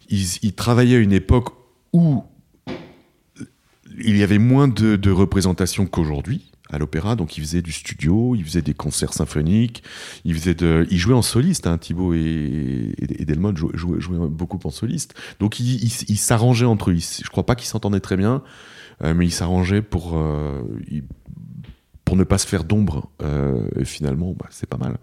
ils, 0.10 0.25
ils 0.41 0.53
travaillaient 0.53 0.97
à 0.97 0.99
une 0.99 1.13
époque 1.13 1.49
où 1.93 2.23
il 3.99 4.17
y 4.17 4.23
avait 4.23 4.38
moins 4.38 4.67
de, 4.67 4.95
de 4.95 5.12
représentations 5.12 5.86
qu'aujourd'hui 5.86 6.51
à 6.69 6.77
l'opéra, 6.77 7.15
donc 7.15 7.38
ils 7.38 7.41
faisaient 7.41 7.62
du 7.62 7.71
studio, 7.71 8.36
ils 8.36 8.43
faisaient 8.43 8.62
des 8.62 8.73
concerts 8.73 9.13
symphoniques, 9.13 9.84
ils 10.25 10.36
faisaient 10.36 10.53
de, 10.53 10.86
ils 10.91 10.97
jouaient 10.97 11.15
en 11.15 11.21
soliste, 11.21 11.65
hein, 11.65 11.77
Thibaut 11.77 12.13
et, 12.13 12.93
et, 12.97 13.25
jouaient, 13.56 13.71
jouaient- 13.73 14.01
jouaient 14.01 14.27
beaucoup 14.27 14.60
en 14.65 14.69
soliste, 14.69 15.13
donc 15.39 15.60
ils 15.62 16.17
s'arrangeaient 16.17 16.65
entre 16.65 16.91
eux. 16.91 16.97
Je 16.97 17.30
crois 17.30 17.45
pas 17.45 17.56
qu'ils 17.56 17.69
s'entendaient 17.69 18.01
très 18.01 18.17
bien, 18.17 18.43
mais 19.01 19.25
ils 19.25 19.31
s'arrangeaient 19.31 19.81
pour 19.81 20.17
euh, 20.17 20.62
pour 22.05 22.15
ne 22.15 22.23
pas 22.23 22.38
se 22.38 22.47
faire 22.47 22.63
d'ombre. 22.63 23.10
Euh, 23.21 23.67
et 23.77 23.86
finalement, 23.86 24.33
bah, 24.38 24.45
c'est 24.49 24.69
pas 24.69 24.77
mal. 24.77 24.97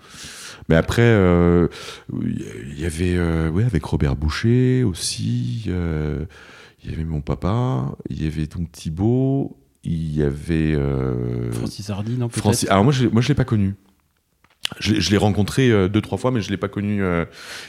Mais 0.68 0.74
après, 0.74 1.02
euh, 1.02 1.68
il 2.22 2.80
y 2.80 2.86
avait, 2.86 3.14
euh, 3.16 3.50
ouais, 3.50 3.64
avec 3.64 3.84
Robert 3.84 4.16
Boucher 4.16 4.84
aussi. 4.84 5.64
euh, 5.68 6.24
il 6.82 6.90
y 6.90 6.94
avait 6.94 7.04
mon 7.04 7.20
papa, 7.20 7.94
il 8.10 8.22
y 8.22 8.26
avait 8.26 8.46
donc 8.46 8.70
Thibaut, 8.72 9.58
il 9.84 10.14
y 10.16 10.22
avait 10.22 10.74
euh, 10.74 11.50
Francis 11.52 11.88
Hardy, 11.90 12.16
non 12.16 12.28
Francis. 12.28 12.68
Alors 12.70 12.84
moi, 12.84 12.92
je, 12.92 13.06
moi, 13.06 13.20
je 13.22 13.28
l'ai 13.28 13.34
pas 13.34 13.44
connu. 13.44 13.74
Je, 14.80 14.94
l'ai- 14.94 15.00
je 15.00 15.10
l'ai 15.10 15.16
rencontré 15.18 15.70
euh, 15.70 15.88
deux 15.88 16.00
trois 16.00 16.16
fois, 16.18 16.30
mais 16.30 16.40
je 16.40 16.50
l'ai 16.50 16.56
pas 16.56 16.68
connu. 16.68 17.02
euh, 17.02 17.24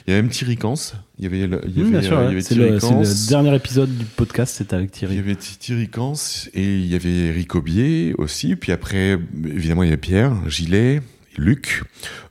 Il 0.08 0.12
y 0.12 0.14
avait 0.14 0.22
même 0.22 0.32
Thierry 0.32 0.56
Cans. 0.58 0.76
Il 1.20 1.26
y 1.26 1.28
avait, 1.28 1.46
le- 1.46 1.62
il 1.68 1.78
y 1.78 1.82
avait, 1.82 1.90
bien 1.92 2.02
sûr, 2.02 2.18
euh, 2.18 2.22
il 2.22 2.24
y 2.24 2.28
ouais. 2.28 2.32
avait 2.32 2.42
c'est 2.42 2.56
Thierry 2.56 2.72
le, 2.72 2.80
c'est 2.80 2.88
Cans. 2.88 3.02
le 3.02 3.28
dernier 3.30 3.56
épisode 3.56 3.98
du 3.98 4.06
podcast, 4.06 4.56
c'était 4.56 4.76
avec 4.76 4.90
Il 4.94 4.96
y 4.96 5.00
Thierry. 5.00 5.20
avait 5.20 5.36
Thierry 5.36 5.88
Cans 5.90 6.14
et 6.54 6.64
il 6.80 6.86
y 6.86 6.96
avait 6.96 7.10
Eric 7.10 7.54
Aubier 7.56 8.14
aussi. 8.18 8.56
Puis 8.56 8.72
après, 8.72 9.20
évidemment, 9.46 9.84
il 9.84 9.88
y 9.88 9.90
avait 9.90 9.98
Pierre, 9.98 10.34
Gilet, 10.50 11.02
Luc. 11.38 11.84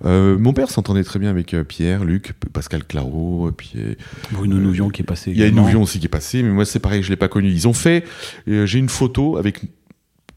Euh, 0.07 0.38
mon 0.38 0.55
père 0.55 0.70
s'entendait 0.70 1.05
très 1.05 1.18
bien 1.18 1.29
avec 1.29 1.53
euh, 1.53 1.62
Pierre, 1.62 2.05
Luc, 2.07 2.33
Pascal 2.55 2.85
Claro. 2.85 3.50
Puis 3.55 3.72
euh, 3.77 3.94
Bruno 4.33 4.57
Nouvion 4.57 4.88
qui 4.88 5.03
est 5.03 5.05
passé. 5.05 5.31
il 5.31 5.37
y 5.37 5.42
a 5.42 5.44
une 5.46 5.53
également. 5.53 5.66
Nouvion 5.66 5.83
aussi 5.83 5.98
qui 6.00 6.07
est 6.07 6.09
passée, 6.09 6.42
mais 6.42 6.48
moi 6.50 6.64
c'est 6.64 6.79
pareil, 6.79 7.03
je 7.03 7.11
l'ai 7.11 7.16
pas 7.16 7.29
connu. 7.29 7.50
Ils 7.50 7.68
ont 7.68 7.74
fait. 7.74 8.05
euh, 8.48 8.64
J'ai 8.64 8.79
une 8.79 8.88
photo 8.88 9.37
avec 9.37 9.61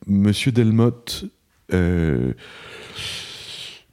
Monsieur 0.06 0.52
Delmotte. 0.52 1.24
euh, 1.74 2.34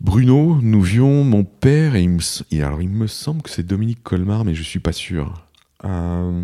Bruno, 0.00 0.58
Nouvion, 0.60 1.24
mon 1.24 1.44
père, 1.44 1.94
et, 1.96 2.02
il 2.02 2.10
me, 2.10 2.62
alors 2.62 2.82
il 2.82 2.90
me 2.90 3.06
semble 3.06 3.42
que 3.42 3.50
c'est 3.50 3.62
Dominique 3.66 4.02
Colmar, 4.02 4.44
mais 4.44 4.54
je 4.54 4.62
suis 4.62 4.80
pas 4.80 4.92
sûr. 4.92 5.46
Euh, 5.84 6.42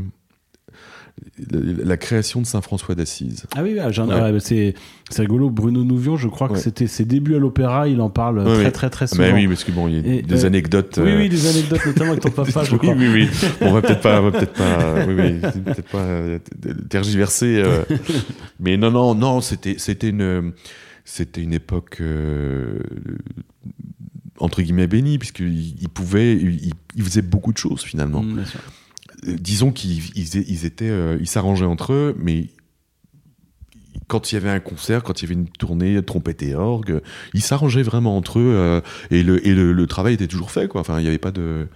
la, 1.50 1.84
la 1.84 1.96
création 1.98 2.40
de 2.40 2.46
Saint-François 2.46 2.94
d'Assise. 2.94 3.44
Ah 3.54 3.62
oui, 3.62 3.74
oui, 3.74 3.80
Ouais. 3.80 4.30
ouais, 4.32 4.40
c'est 4.40 4.74
rigolo. 5.18 5.50
Bruno 5.50 5.84
Nouvion, 5.84 6.16
je 6.16 6.28
crois 6.28 6.48
que 6.48 6.54
Ouais. 6.54 6.60
c'était 6.60 6.86
ses 6.86 7.04
débuts 7.04 7.34
à 7.34 7.38
l'opéra, 7.38 7.88
il 7.88 8.00
en 8.00 8.08
parle 8.08 8.42
très 8.44 8.70
très 8.72 8.88
très 8.88 9.04
Ah 9.04 9.08
souvent. 9.08 9.24
bah 9.28 9.34
oui, 9.34 9.46
parce 9.46 9.64
que 9.64 9.72
bon, 9.72 9.88
il 9.88 9.94
y 9.94 9.96
a 10.10 10.14
Et, 10.14 10.22
des 10.22 10.44
euh, 10.44 10.46
anecdotes. 10.46 10.98
Oui, 11.02 11.10
euh, 11.10 11.18
oui, 11.18 11.28
des 11.28 11.46
anecdotes, 11.46 11.84
notamment 11.84 12.10
avec 12.12 12.22
ton 12.22 12.30
papa, 12.30 12.64
je 12.64 12.72
oui, 12.72 12.78
crois. 12.78 12.94
oui, 12.94 13.08
oui. 13.12 13.28
Bon, 13.60 13.66
on 13.68 13.72
va 13.72 13.82
peut-être 13.82 14.00
pas, 14.00 14.30
peut-être 14.30 14.54
pas, 14.54 15.04
oui, 15.06 15.14
oui, 15.18 15.72
pas 15.92 15.98
euh, 15.98 16.38
tergiverser. 16.88 17.60
euh. 17.62 17.82
mais 18.60 18.78
non, 18.78 18.90
non, 18.90 19.14
non, 19.14 19.40
c'était, 19.42 19.74
c'était 19.78 20.08
une, 20.08 20.52
c'était 21.10 21.42
une 21.42 21.52
époque 21.52 21.98
euh, 22.00 22.78
entre 24.38 24.62
guillemets 24.62 24.86
bénie 24.86 25.18
puisqu'ils 25.18 25.80
ils 25.82 25.88
pouvaient, 25.88 26.36
ils, 26.36 26.72
ils 26.94 27.02
faisaient 27.02 27.20
beaucoup 27.20 27.52
de 27.52 27.58
choses 27.58 27.82
finalement. 27.82 28.22
Mm. 28.22 28.38
Euh, 28.38 29.36
Disons 29.38 29.72
qu'ils 29.72 30.16
ils, 30.16 30.36
ils 30.48 30.64
étaient, 30.64 30.88
euh, 30.88 31.18
ils 31.20 31.26
s'arrangeaient 31.26 31.64
entre 31.66 31.92
eux, 31.92 32.16
mais 32.18 32.50
quand 34.06 34.30
il 34.30 34.36
y 34.36 34.38
avait 34.38 34.50
un 34.50 34.60
concert, 34.60 35.02
quand 35.02 35.20
il 35.20 35.24
y 35.24 35.26
avait 35.26 35.40
une 35.40 35.48
tournée 35.48 36.00
trompette 36.02 36.42
et 36.42 36.54
orgue, 36.54 37.00
ils 37.34 37.42
s'arrangeaient 37.42 37.82
vraiment 37.82 38.16
entre 38.16 38.38
eux 38.38 38.82
et, 39.10 39.22
le, 39.22 39.44
et 39.46 39.52
le, 39.52 39.72
le 39.72 39.86
travail 39.86 40.14
était 40.14 40.28
toujours 40.28 40.52
fait 40.52 40.68
quoi. 40.68 40.80
Enfin, 40.80 41.00
il 41.00 41.02
n'y 41.02 41.08
avait 41.08 41.18
pas 41.18 41.32
de, 41.32 41.66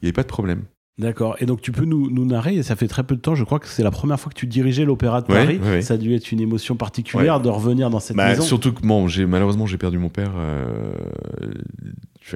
il 0.00 0.04
y 0.04 0.06
avait 0.06 0.12
pas 0.12 0.22
de 0.22 0.28
problème. 0.28 0.64
D'accord. 0.98 1.36
Et 1.40 1.46
donc 1.46 1.62
tu 1.62 1.72
peux 1.72 1.84
nous, 1.86 2.10
nous 2.10 2.26
narrer, 2.26 2.54
et 2.56 2.62
ça 2.62 2.76
fait 2.76 2.86
très 2.86 3.02
peu 3.02 3.16
de 3.16 3.20
temps, 3.20 3.34
je 3.34 3.44
crois 3.44 3.58
que 3.58 3.66
c'est 3.66 3.82
la 3.82 3.90
première 3.90 4.20
fois 4.20 4.30
que 4.30 4.38
tu 4.38 4.46
dirigeais 4.46 4.84
l'Opéra 4.84 5.22
de 5.22 5.32
Ouais, 5.32 5.44
Paris. 5.44 5.58
ouais. 5.58 5.82
Ça 5.82 5.94
a 5.94 5.96
dû 5.96 6.14
être 6.14 6.30
une 6.32 6.40
émotion 6.40 6.76
particulière 6.76 7.40
de 7.40 7.48
revenir 7.48 7.88
dans 7.88 7.98
cette 8.00 8.16
Bah, 8.16 8.28
maison. 8.28 8.42
surtout 8.42 8.72
que 8.72 8.82
bon, 8.82 9.08
malheureusement 9.26 9.66
j'ai 9.66 9.78
perdu 9.78 9.96
mon 9.98 10.10
père. 10.10 10.32
euh, 10.36 10.92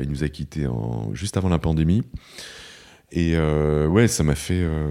il 0.03 0.09
nous 0.09 0.25
a 0.25 0.29
quittés 0.29 0.67
en, 0.67 1.11
juste 1.15 1.37
avant 1.37 1.49
la 1.51 1.59
pandémie. 1.59 2.03
Et 3.13 3.33
euh, 3.37 3.87
ouais, 3.87 4.09
ça 4.09 4.25
m'a 4.25 4.35
fait. 4.35 4.61
euh, 4.63 4.89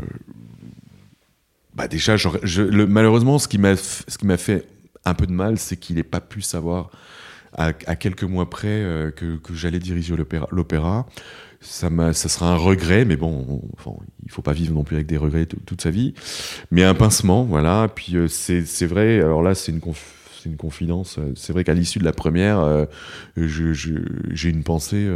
bah 1.75 1.87
déjà, 1.87 2.15
j'aurais- 2.17 2.39
je, 2.43 2.61
le, 2.61 2.87
malheureusement, 2.87 3.37
ce 3.39 3.47
qui 3.47 3.57
m'a 3.57 3.73
f- 3.73 4.03
ce 4.07 4.17
qui 4.17 4.25
m'a 4.25 4.37
fait 4.37 4.65
un 5.03 5.13
peu 5.13 5.27
de 5.27 5.33
mal, 5.33 5.57
c'est 5.57 5.75
qu'il 5.75 5.97
n'ait 5.97 6.03
pas 6.03 6.21
pu 6.21 6.41
savoir 6.41 6.89
à, 7.53 7.73
quelques 7.73 8.23
mois 8.23 8.49
près 8.49 8.67
euh, 8.67 9.11
que, 9.11 9.39
j'allais 9.53 9.79
diriger 9.79 10.15
l'opéra. 10.51 11.07
Ça, 11.61 11.89
sera 12.13 12.51
un 12.51 12.57
regret, 12.57 13.05
mais 13.05 13.15
bon, 13.15 13.45
on- 13.49 13.61
enfin, 13.77 13.91
il 14.23 14.31
faut 14.31 14.41
pas 14.43 14.53
vivre 14.53 14.73
non 14.73 14.83
plus 14.83 14.95
avec 14.95 15.07
des 15.07 15.17
regrets 15.17 15.45
toute 15.45 15.81
sa 15.81 15.89
vie. 15.89 16.13
Mais 16.71 16.83
un 16.83 16.93
pincement, 16.93 17.43
voilà. 17.43 17.87
Puis 17.93 18.17
euh, 18.17 18.27
c'est 18.27 18.85
vrai, 18.85 19.19
alors 19.19 19.41
là, 19.41 19.55
c'est 19.55 19.71
une, 19.71 19.81
confidence. 20.57 21.17
euh, 21.17 21.31
C'est 21.35 21.53
vrai 21.53 21.63
qu'à 21.63 21.73
l'issue 21.73 21.99
de 21.99 22.03
la 22.03 22.11
première, 22.11 22.87
j'ai 23.35 24.49
une 24.49 24.63
pensée 24.63 25.09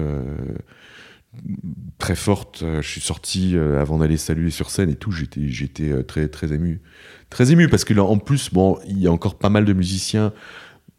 très 2.00 2.16
forte. 2.16 2.64
Je 2.82 2.88
suis 2.88 3.02
sorti 3.02 3.56
avant 3.56 4.00
d'aller 4.00 4.18
saluer 4.18 4.50
sur 4.50 4.72
scène 4.72 4.90
et 4.90 4.96
tout. 4.96 5.12
J'étais 5.12 6.04
très, 6.04 6.30
très 6.30 6.52
ému. 6.52 6.82
Très 7.30 7.52
ému 7.52 7.68
parce 7.70 7.86
que 7.86 7.94
là, 7.94 8.04
en 8.04 8.18
plus, 8.18 8.52
bon, 8.52 8.80
il 8.88 8.98
y 8.98 9.08
a 9.08 9.12
encore 9.12 9.38
pas 9.38 9.50
mal 9.50 9.66
de 9.66 9.74
musiciens, 9.74 10.34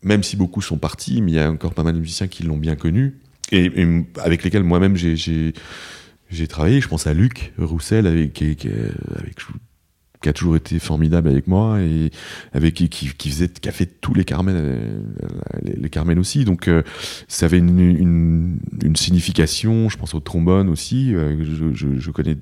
même 0.03 0.23
si 0.23 0.37
beaucoup 0.37 0.63
sont 0.63 0.79
partis, 0.79 1.21
mais 1.23 1.33
il 1.33 1.35
y 1.35 1.39
a 1.39 1.51
encore 1.51 1.75
pas 1.75 1.83
mal 1.83 1.95
de 1.95 2.01
musiciens 2.01 2.29
qui 2.29 2.43
l'ont 2.43 2.57
bien 2.57 2.77
connu 2.77 3.19
et, 3.53 3.67
et 3.83 4.07
avec 4.23 4.43
lesquels 4.45 4.63
moi-même 4.65 4.97
j'ai- 4.97 5.53
travaillé. 6.49 6.81
Je 6.81 6.89
pense 6.89 7.07
à 7.07 7.15
Luc 7.15 7.53
Roussel, 7.59 8.07
avec, 8.07 8.33
qui, 8.33 8.45
avec, 8.45 9.37
qui 10.23 10.29
a 10.29 10.33
toujours 10.33 10.57
été 10.57 10.79
formidable 10.79 11.29
avec 11.29 11.47
moi 11.47 11.81
et 11.81 12.11
avec 12.53 12.75
qui, 12.75 12.89
qui, 12.89 13.09
qui 13.15 13.31
faisait, 13.31 13.49
qui 13.49 13.69
a 13.69 13.73
fait 13.73 13.87
tous 14.01 14.15
les 14.15 14.25
Carmen, 14.25 14.55
euh, 14.57 15.03
les, 15.63 15.75
les 15.75 15.91
Carmen 15.91 16.19
aussi. 16.19 16.45
Donc 16.45 16.69
euh, 16.69 16.83
ça 17.29 17.47
avait 17.47 17.59
une, 17.59 17.79
une, 17.81 18.59
une 18.83 18.97
signification. 18.97 19.89
Je 19.89 19.97
pense 19.99 20.15
au 20.15 20.21
trombone 20.21 20.69
aussi. 20.69 21.15
euh, 21.15 21.37
je, 21.43 21.75
je, 21.75 21.99
je 21.99 22.11
connais 22.11 22.37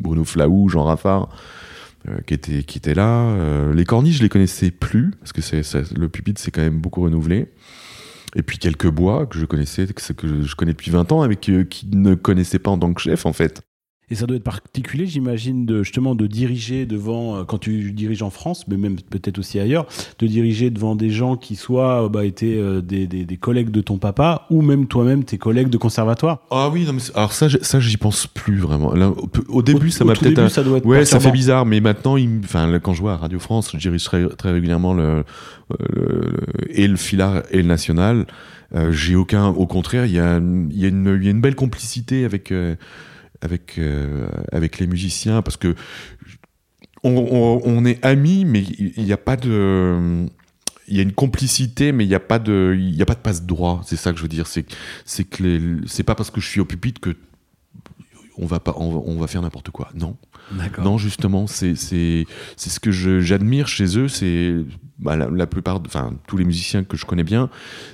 Bruno 0.00 0.24
Flaou, 0.24 0.68
Jean 0.68 0.84
Raffard. 0.84 1.28
Euh, 2.08 2.18
qui 2.26 2.34
était 2.34 2.62
qui 2.64 2.78
était 2.78 2.94
là. 2.94 3.08
Euh, 3.08 3.72
les 3.72 3.84
corniches 3.84 4.18
je 4.18 4.22
les 4.22 4.28
connaissais 4.28 4.70
plus 4.70 5.10
parce 5.12 5.32
que 5.32 5.40
c'est 5.40 5.62
le 5.96 6.08
pupitre 6.08 6.40
s'est 6.40 6.50
quand 6.50 6.60
même 6.60 6.78
beaucoup 6.78 7.02
renouvelé. 7.02 7.48
Et 8.36 8.42
puis 8.42 8.58
quelques 8.58 8.88
bois 8.90 9.26
que 9.26 9.38
je 9.38 9.46
connaissais 9.46 9.86
que, 9.86 10.12
que 10.12 10.42
je, 10.42 10.54
connais 10.56 10.72
depuis 10.72 10.90
20 10.90 11.12
ans 11.12 11.22
avec 11.22 11.48
euh, 11.48 11.64
qui 11.64 11.86
ne 11.92 12.14
connaissaient 12.14 12.58
pas 12.58 12.70
en 12.70 12.78
tant 12.78 12.92
que 12.92 13.00
chef 13.00 13.26
en 13.26 13.32
fait 13.32 13.62
Et 14.14 14.16
ça 14.16 14.26
doit 14.26 14.36
être 14.36 14.44
particulier, 14.44 15.06
j'imagine, 15.08 15.66
de 15.66 15.82
justement 15.82 16.14
de 16.14 16.28
diriger 16.28 16.86
devant, 16.86 17.34
euh, 17.38 17.42
quand 17.42 17.58
tu 17.58 17.90
diriges 17.90 18.22
en 18.22 18.30
France, 18.30 18.64
mais 18.68 18.76
même 18.76 18.94
peut-être 19.10 19.40
aussi 19.40 19.58
ailleurs, 19.58 19.86
de 20.20 20.28
diriger 20.28 20.70
devant 20.70 20.94
des 20.94 21.10
gens 21.10 21.36
qui 21.36 21.56
soit 21.56 22.04
euh, 22.04 22.08
bah, 22.08 22.24
étaient 22.24 22.54
euh, 22.56 22.80
des, 22.80 23.08
des- 23.08 23.24
des 23.24 23.36
collègues 23.36 23.70
de 23.70 23.80
ton 23.80 23.98
papa 23.98 24.46
ou 24.50 24.62
même 24.62 24.86
toi-même 24.86 25.24
tes 25.24 25.36
collègues 25.36 25.68
de 25.68 25.78
conservatoire. 25.78 26.46
ah 26.52 26.68
oui 26.72 26.84
non, 26.86 26.92
mais 26.92 27.00
c'est- 27.00 27.16
alors 27.16 27.32
ça 27.32 27.48
ça 27.60 27.80
j'y 27.80 27.96
pense 27.96 28.28
plus 28.28 28.58
vraiment 28.58 28.94
Là, 28.94 29.08
au, 29.08 29.28
au 29.48 29.62
début 29.62 29.88
Au- 29.88 29.90
ça 29.90 30.04
m'a 30.04 30.12
peut-être 30.14 30.46
ça 30.48 30.62
doit 30.62 30.78
être 30.78 30.86
Ouais, 30.86 31.04
ça 31.04 31.18
fait 31.18 31.32
bizarre, 31.32 31.66
mais 31.66 31.80
maintenant, 31.80 32.16
il, 32.16 32.38
enfin, 32.44 32.78
quand 32.78 32.92
je 32.94 33.00
vois 33.00 33.14
à 33.14 33.16
Radio 33.16 33.40
France, 33.40 33.70
je 33.72 33.78
dirige 33.78 34.04
très, 34.04 34.28
très 34.28 34.52
régulièrement 34.52 34.94
le, 34.94 35.24
le- 35.70 35.86
le- 35.92 36.32
et 36.68 36.86
le 36.86 36.94
Filard 36.96 37.42
et 37.50 37.56
le 37.62 37.66
National. 37.68 38.26
Euh, 38.76 38.92
J'ai 38.92 39.16
aucun, 39.16 39.46
au 39.48 39.66
contraire, 39.66 40.06
il 40.06 40.12
y 40.12 40.20
a, 40.20 40.38
il 40.38 40.78
y 40.78 40.84
a 40.84 40.88
une, 40.88 41.18
il 41.20 41.24
y 41.24 41.28
a 41.28 41.30
une 41.32 41.40
belle 41.40 41.54
complicité 41.56 42.24
avec 42.24 42.52
euh, 42.52 42.76
avec 43.44 43.78
euh, 43.78 44.26
avec 44.50 44.78
les 44.78 44.86
musiciens 44.86 45.42
parce 45.42 45.56
que 45.56 45.74
on, 47.04 47.10
on- 47.16 47.60
on 47.64 47.84
est 47.84 48.04
amis, 48.04 48.44
mais 48.44 48.62
il 48.62 49.04
n'y 49.04 49.12
a 49.12 49.16
pas 49.18 49.36
de 49.36 50.26
il 50.88 50.96
y 50.96 50.98
a 50.98 51.02
une 51.02 51.12
complicité, 51.12 51.92
mais 51.92 52.04
il 52.04 52.08
n'y 52.08 52.14
a 52.14 52.20
pas 52.20 52.38
de, 52.38 52.76
il 52.78 52.94
y 52.94 53.00
a 53.02 53.06
pas 53.06 53.14
de 53.14 53.20
passe 53.20 53.44
droit. 53.44 53.80
C'est 53.86 53.96
ça 53.96 54.10
que 54.12 54.18
je 54.18 54.22
veux 54.22 54.28
dire. 54.28 54.46
C'est, 54.46 54.66
c'est 55.06 55.24
que 55.24 55.80
c'est 55.86 56.02
pas 56.02 56.14
parce 56.14 56.30
que 56.30 56.40
je 56.42 56.46
suis 56.48 56.60
au 56.60 56.66
pupitre 56.66 57.00
que 57.00 57.16
on 58.36 58.46
va 58.46 58.58
pas, 58.60 58.74
on, 58.76 59.16
va 59.18 59.26
faire 59.28 59.40
n'importe 59.42 59.70
quoi. 59.70 59.90
Non. 59.94 60.16
Non, 60.82 60.98
justement, 60.98 61.46
c'est 61.46 61.74
c'est 61.76 62.26
c'est 62.56 62.68
ce 62.68 62.80
que 62.80 62.90
j'admire 62.90 63.66
chez 63.68 63.96
eux. 63.98 64.08
C'est 64.08 64.56
bah, 64.98 65.16
la, 65.16 65.30
la 65.30 65.46
plupart, 65.46 65.80
enfin 65.86 66.12
tous 66.26 66.36
les 66.36 66.44
musiciens 66.44 66.84
que 66.84 66.96
je 66.98 67.06
connais 67.06 67.22
bien, 67.24 67.48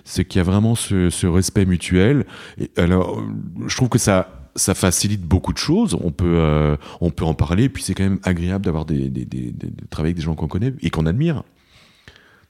c'est 0.05 0.25
qu'il 0.25 0.39
y 0.39 0.41
a 0.41 0.45
vraiment 0.45 0.75
ce, 0.75 1.11
ce 1.11 1.27
respect 1.29 1.67
mutuel. 1.67 2.27
Et 2.59 2.71
alors, 2.77 3.23
je 3.67 3.77
trouve 3.77 3.89
que 3.91 3.99
ça 3.99 4.40
ça 4.57 4.75
facilite 4.75 5.23
beaucoup 5.23 5.53
de 5.53 5.59
choses. 5.59 5.97
On 6.03 6.11
peut 6.13 6.37
euh, 6.39 6.77
on 7.01 7.11
peut 7.11 7.25
en 7.25 7.35
parler. 7.35 7.69
Puis 7.69 7.83
c'est 7.83 7.95
quand 7.95 8.05
même 8.05 8.21
agréable 8.23 8.65
d'avoir 8.65 8.85
des, 8.85 9.09
des, 9.09 9.25
des- 9.25 9.51
des- 9.53 9.67
de 9.71 9.87
travailler 9.91 10.11
avec 10.11 10.17
des 10.17 10.23
gens 10.23 10.35
qu'on 10.35 10.49
connaît 10.49 10.75
et 10.81 10.91
qu'on 10.91 11.07
admire. 11.07 11.43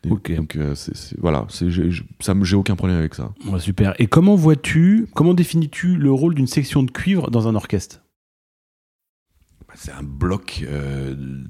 Et 0.04 0.10
Ok. 0.10 0.34
Donc 0.34 0.56
euh, 0.56 0.74
c'est- 0.74 1.14
voilà, 1.20 1.46
j'ai- 1.50 1.90
aucun 2.56 2.74
problème 2.76 2.98
avec 2.98 3.14
ça. 3.14 3.32
Ouais, 3.46 3.60
super. 3.60 3.94
Et 3.98 4.06
comment 4.06 4.34
vois-tu, 4.34 5.06
comment 5.14 5.34
définis-tu 5.34 5.96
le 5.96 6.10
rôle 6.10 6.34
d'une 6.34 6.46
section 6.46 6.82
de 6.82 6.90
cuivre 6.90 7.30
dans 7.30 7.48
un 7.48 7.54
orchestre? 7.54 8.00
Bah, 9.68 9.74
C'est 9.76 9.92
un 9.92 10.02
bloc. 10.02 10.64
euh, 10.66 11.44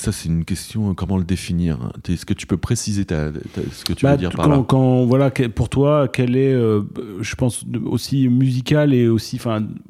Ça, 0.00 0.12
c'est 0.12 0.30
une 0.30 0.46
question. 0.46 0.94
Comment 0.94 1.18
le 1.18 1.24
définir 1.24 1.78
hein 1.82 1.92
Est-ce 2.08 2.24
que 2.24 2.32
tu 2.32 2.46
peux 2.46 2.56
préciser 2.56 3.04
ta, 3.04 3.30
ta- 3.30 3.60
ce 3.70 3.84
que 3.84 3.92
tu 3.92 4.06
Bah, 4.06 4.12
veux 4.12 4.16
dire 4.16 4.30
par 4.30 4.46
quand, 4.46 4.50
là 4.56 4.64
quand- 4.66 5.04
voilà, 5.04 5.30
pour 5.30 5.68
toi, 5.68 6.08
quel 6.08 6.36
est, 6.36 6.54
euh, 6.54 6.80
je 7.20 7.34
pense, 7.34 7.66
aussi 7.84 8.26
musical 8.28 8.94
et 8.94 9.08
aussi, 9.08 9.38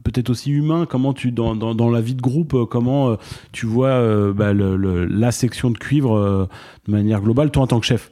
peut-être 0.03 0.31
aussi 0.31 0.51
humain. 0.51 0.85
Comment 0.91 1.13
tu, 1.13 1.31
dans, 1.31 1.55
dans, 1.55 1.77
dans 1.77 1.91
la 1.91 2.01
vie 2.01 2.17
de 2.17 2.23
groupe, 2.23 2.55
euh, 2.55 2.67
comment 2.67 3.11
euh, 3.11 3.17
tu 3.53 3.67
vois 3.67 3.91
euh, 3.91 4.33
bah, 4.33 4.53
le- 4.53 4.77
le- 4.77 5.05
la 5.07 5.31
section 5.31 5.71
de 5.71 5.79
cuivre 5.79 6.17
euh, 6.17 6.47
de 6.87 6.91
manière 6.91 7.21
globale, 7.21 7.53
toi 7.53 7.63
en 7.63 7.67
tant 7.69 7.79
que 7.79 7.87
chef? 7.87 8.11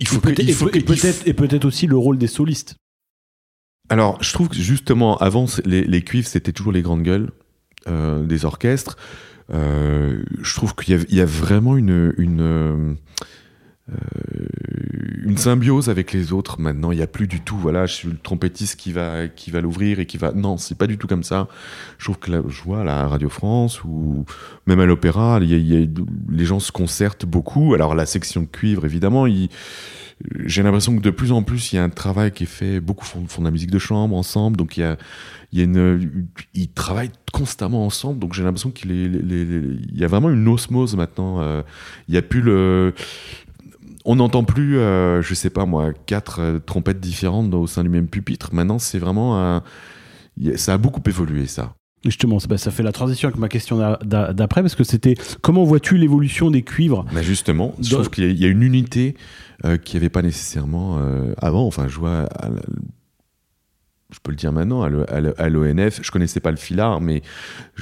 Il 0.00 0.08
faut 0.08 0.16
Et 0.16 0.20
peut-être 0.20 0.58
peut- 0.58 1.28
et 1.28 1.34
peut-être 1.34 1.64
aussi 1.66 1.86
le 1.86 1.96
rôle 1.96 2.18
des 2.18 2.26
solistes. 2.26 2.74
Alors, 3.88 4.20
je 4.22 4.32
trouve 4.32 4.48
que 4.48 4.56
justement, 4.56 5.16
avant, 5.18 5.46
les 5.64 6.02
cuivres, 6.02 6.26
c'était 6.26 6.52
toujours 6.52 6.72
les 6.72 6.82
grandes 6.82 7.02
gueules 7.02 7.30
euh, 7.88 8.24
des 8.24 8.44
orchestres. 8.44 8.96
Euh, 9.52 10.22
je 10.40 10.54
trouve 10.54 10.74
qu'il 10.74 11.04
y, 11.10 11.20
a- 11.20 11.24
vraiment 11.24 11.76
une, 11.76 11.90
euh, 12.18 12.94
une 15.24 15.36
symbiose 15.36 15.88
avec 15.88 16.12
les 16.12 16.32
autres 16.32 16.60
maintenant. 16.60 16.92
Il 16.92 16.96
n'y 16.96 17.02
a 17.02 17.08
plus 17.08 17.26
du 17.26 17.40
tout, 17.40 17.56
voilà, 17.56 17.86
je 17.86 17.94
suis 17.94 18.08
le 18.08 18.16
trompettiste 18.16 18.76
qui 18.76 18.92
va, 18.92 19.26
qui 19.28 19.50
va 19.50 19.60
l'ouvrir 19.60 19.98
et 19.98 20.06
qui 20.06 20.18
va. 20.18 20.32
Non, 20.32 20.56
c'est 20.56 20.78
pas 20.78 20.86
du 20.86 20.98
tout 20.98 21.06
comme 21.08 21.24
ça. 21.24 21.48
Je 21.98 22.04
trouve 22.04 22.18
que 22.18 22.30
je 22.48 22.62
vois 22.62 22.82
à 22.82 22.84
la 22.84 23.08
Radio 23.08 23.28
France 23.28 23.82
ou 23.84 24.24
même 24.66 24.80
à 24.80 24.86
l'opéra, 24.86 25.40
les 25.40 25.88
gens 26.44 26.60
se 26.60 26.70
concertent 26.72 27.26
beaucoup. 27.26 27.74
Alors, 27.74 27.94
la 27.94 28.06
section 28.06 28.42
de 28.42 28.46
cuivre, 28.46 28.84
évidemment, 28.84 29.26
il 29.26 29.48
j'ai 30.44 30.62
l'impression 30.62 30.96
que 30.96 31.02
de 31.02 31.10
plus 31.10 31.32
en 31.32 31.42
plus, 31.42 31.72
il 31.72 31.76
y 31.76 31.78
a 31.78 31.84
un 31.84 31.88
travail 31.90 32.32
qui 32.32 32.44
est 32.44 32.46
fait. 32.46 32.80
Beaucoup 32.80 33.04
font, 33.04 33.20
de 33.22 33.44
la 33.44 33.50
musique 33.50 33.70
de 33.70 33.78
chambre 33.78 34.16
ensemble, 34.16 34.56
donc 34.56 34.76
il 34.76 34.80
y 34.80 34.84
a, 34.84 34.96
il 35.52 35.58
y 35.58 35.62
a 35.62 35.64
une, 35.64 36.28
ils 36.54 36.68
travaillent 36.68 37.12
constamment 37.32 37.86
ensemble. 37.86 38.18
Donc 38.18 38.34
j'ai 38.34 38.42
l'impression 38.42 38.70
qu'il 38.70 39.88
y 39.94 40.04
a 40.04 40.08
vraiment 40.08 40.30
une 40.30 40.46
osmose 40.48 40.96
maintenant. 40.96 41.40
euh, 41.40 41.62
il 42.08 42.14
y 42.14 42.18
a 42.18 42.22
plus 42.22 42.42
le, 42.42 42.94
on 44.04 44.16
n'entend 44.16 44.44
plus, 44.44 44.78
euh, 44.78 45.22
je 45.22 45.34
sais 45.34 45.50
pas 45.50 45.66
moi, 45.66 45.92
quatre 46.06 46.40
euh, 46.40 46.58
trompettes 46.58 47.00
différentes 47.00 47.52
au 47.54 47.66
sein 47.66 47.82
du 47.82 47.88
même 47.88 48.08
pupitre. 48.08 48.54
Maintenant, 48.54 48.78
c'est 48.78 48.98
vraiment, 48.98 49.38
un- 49.40 49.62
ça 50.56 50.74
a 50.74 50.78
beaucoup 50.78 51.02
évolué 51.06 51.46
ça. 51.46 51.74
Justement, 52.04 52.38
ça, 52.38 52.70
fait 52.70 52.82
la 52.82 52.92
transition 52.92 53.28
avec 53.28 53.38
ma 53.38 53.48
question 53.48 53.76
d'a- 53.76 53.98
d'a- 54.02 54.32
d'après, 54.32 54.62
parce 54.62 54.74
que 54.74 54.84
c'était 54.84 55.14
comment 55.42 55.64
vois-tu 55.64 55.98
l'évolution 55.98 56.50
des 56.50 56.62
cuivres 56.62 57.04
Bah 57.12 57.20
justement, 57.22 57.74
je 57.80 57.90
trouve 57.90 58.08
qu'il 58.10 58.40
y, 58.40 58.44
a- 58.46 58.48
une 58.48 58.62
unité 58.62 59.14
euh, 59.66 59.76
qui 59.76 59.96
n'y 59.96 59.98
avait 59.98 60.08
pas 60.08 60.22
nécessairement 60.22 60.98
euh, 60.98 61.34
avant. 61.36 61.66
Enfin, 61.66 61.88
je 61.88 61.98
vois, 61.98 62.22
à 62.42 62.48
je 64.12 64.18
peux 64.22 64.32
le 64.32 64.36
dire 64.36 64.50
maintenant, 64.50 64.82
à 64.82 65.48
l'ONF, 65.48 66.00
je 66.02 66.10
connaissais 66.10 66.40
pas 66.40 66.50
le 66.50 66.56
filard, 66.56 67.00
mais 67.00 67.22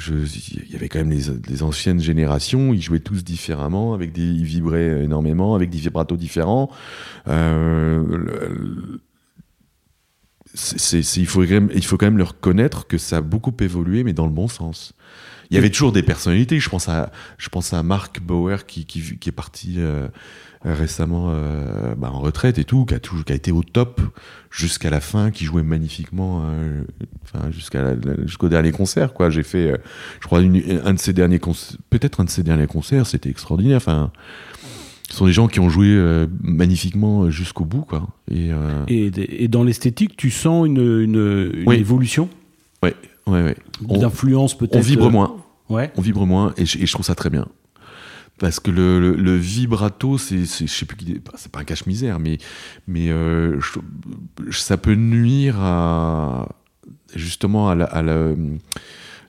il 0.08 0.70
y 0.70 0.74
avait 0.76 0.88
quand 0.90 0.98
même 0.98 1.10
les, 1.10 1.22
les 1.48 1.62
anciennes 1.62 2.00
générations, 2.00 2.74
ils 2.74 2.82
jouaient 2.82 3.00
tous 3.00 3.24
différemment, 3.24 3.94
avec 3.94 4.12
des, 4.12 4.26
ils 4.26 4.44
vibraient 4.44 5.04
énormément, 5.04 5.54
avec 5.54 5.70
des 5.70 5.78
vibratos 5.78 6.18
différents. 6.18 6.70
Euh, 7.28 8.04
le- 8.06 9.00
il, 11.16 11.26
faut 11.26 11.40
quand 11.40 11.48
même, 11.48 11.70
il 11.74 11.84
faut 11.84 11.98
le 12.00 12.22
reconnaître 12.22 12.86
que 12.86 12.98
ça 12.98 13.18
a 13.18 13.20
beaucoup 13.20 13.54
évolué, 13.60 14.04
mais 14.04 14.12
dans 14.12 14.26
le 14.26 14.32
bon 14.32 14.48
sens. 14.48 14.94
Il 15.50 15.54
y 15.54 15.58
avait 15.58 15.70
toujours 15.70 15.92
des 15.92 16.02
personnalités. 16.02 16.60
Je 16.60 16.68
pense 16.68 16.88
à, 16.88 17.10
je 17.38 17.48
pense 17.48 17.72
à 17.72 17.82
Mark 17.82 18.20
Bauer 18.20 18.66
qui, 18.66 18.84
qui, 18.84 19.28
est 19.28 19.32
parti 19.32 19.76
euh, 19.78 20.08
récemment 20.62 21.30
euh, 21.30 21.94
bah, 21.96 22.10
en 22.12 22.20
retraite 22.20 22.58
et 22.58 22.64
tout, 22.64 22.84
qui 22.84 22.94
a, 22.94 23.00
toujours, 23.00 23.24
qui 23.24 23.32
a 23.32 23.36
été 23.36 23.50
au 23.50 23.62
top 23.62 24.02
jusqu'à 24.50 24.90
la 24.90 25.00
fin, 25.00 25.30
qui 25.30 25.46
jouait 25.46 25.62
magnifiquement, 25.62 26.42
euh, 26.44 26.82
jusqu'à 27.50 27.94
jusqu'au 28.26 28.50
dernier 28.50 28.72
concert. 28.72 29.12
J'ai 29.30 29.42
fait, 29.42 29.80
je 30.20 30.26
crois, 30.26 30.40
un 30.40 30.92
de 30.92 30.98
ses 30.98 31.14
derniers 31.14 31.38
concerts, 31.38 31.78
peut-être 31.88 32.20
un 32.20 32.24
de 32.24 32.30
ses 32.30 32.42
derniers 32.42 32.66
concerts, 32.66 33.06
c'était 33.06 33.30
extraordinaire. 33.30 33.78
Enfin, 33.78 34.12
ce 35.10 35.16
sont 35.16 35.26
des 35.26 35.32
gens 35.32 35.48
qui 35.48 35.58
ont 35.60 35.68
joué 35.70 35.86
euh, 35.88 36.26
magnifiquement 36.42 37.30
jusqu'au 37.30 37.64
bout, 37.64 37.82
quoi. 37.82 38.08
Et, 38.30 38.52
euh, 38.52 38.84
et, 38.88 39.10
et 39.44 39.48
dans 39.48 39.64
l'esthétique, 39.64 40.16
tu 40.16 40.30
sens 40.30 40.66
une, 40.66 40.76
une, 40.78 41.52
une 41.54 41.64
Oui. 41.68 41.76
évolution 41.76 42.28
ouais, 42.82 42.94
ouais, 43.26 43.42
ouais. 43.42 43.56
On- 43.88 43.98
d'influence 43.98 44.56
peut-être 44.56 44.76
On 44.76 44.80
vibre 44.80 45.06
euh, 45.06 45.10
moins. 45.10 45.36
Ouais. 45.70 45.90
on 45.96 46.00
vibre 46.02 46.26
moins 46.26 46.52
et 46.56 46.64
je, 46.66 46.78
et 46.78 46.86
je 46.86 46.92
trouve 46.92 47.04
ça 47.04 47.14
très 47.14 47.28
bien 47.30 47.46
parce 48.38 48.60
que 48.60 48.70
le, 48.70 49.00
le- 49.00 49.16
le 49.16 49.34
vibrato 49.36 50.16
c'est 50.16 50.40
je 50.46 50.66
sais 50.66 50.86
plus 50.86 50.96
c'est 51.34 51.50
pas 51.52 51.60
un 51.60 51.64
cache-misère 51.64 52.18
mais 52.20 52.38
mais 52.86 53.10
euh, 53.10 53.58
je- 53.60 54.56
ça 54.56 54.76
peut 54.78 54.94
nuire 54.94 55.56
à 55.60 56.48
justement 57.14 57.68
à 57.68 57.74
la, 57.74 57.84
à 57.84 58.00
la- 58.02 58.32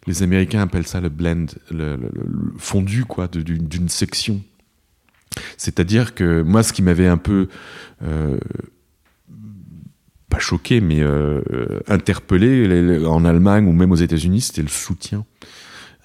les 0.08 0.24
américains 0.24 0.62
appellent 0.62 0.88
ça 0.88 1.02
le 1.02 1.10
blend 1.10 1.48
le, 1.72 1.96
le- 1.98 2.12
le 2.14 2.54
fondu 2.58 3.04
quoi 3.04 3.28
d'une 3.28 3.90
section 3.90 4.42
c'est-à-dire 5.58 6.16
que 6.16 6.42
moi 6.42 6.64
ce 6.64 6.74
qui 6.74 6.82
m'avait 6.82 7.08
un 7.08 7.18
peu 7.18 7.48
euh, 8.04 8.38
pas 10.30 10.40
choqué, 10.40 10.80
mais 10.82 11.00
euh, 11.02 11.42
interpellé 11.88 13.04
en 13.06 13.26
Allemagne 13.26 13.66
ou 13.68 13.74
même 13.74 13.92
aux 13.92 13.96
États-Unis, 13.96 14.42
c'était 14.42 14.62
le 14.62 14.68
soutien. 14.68 15.26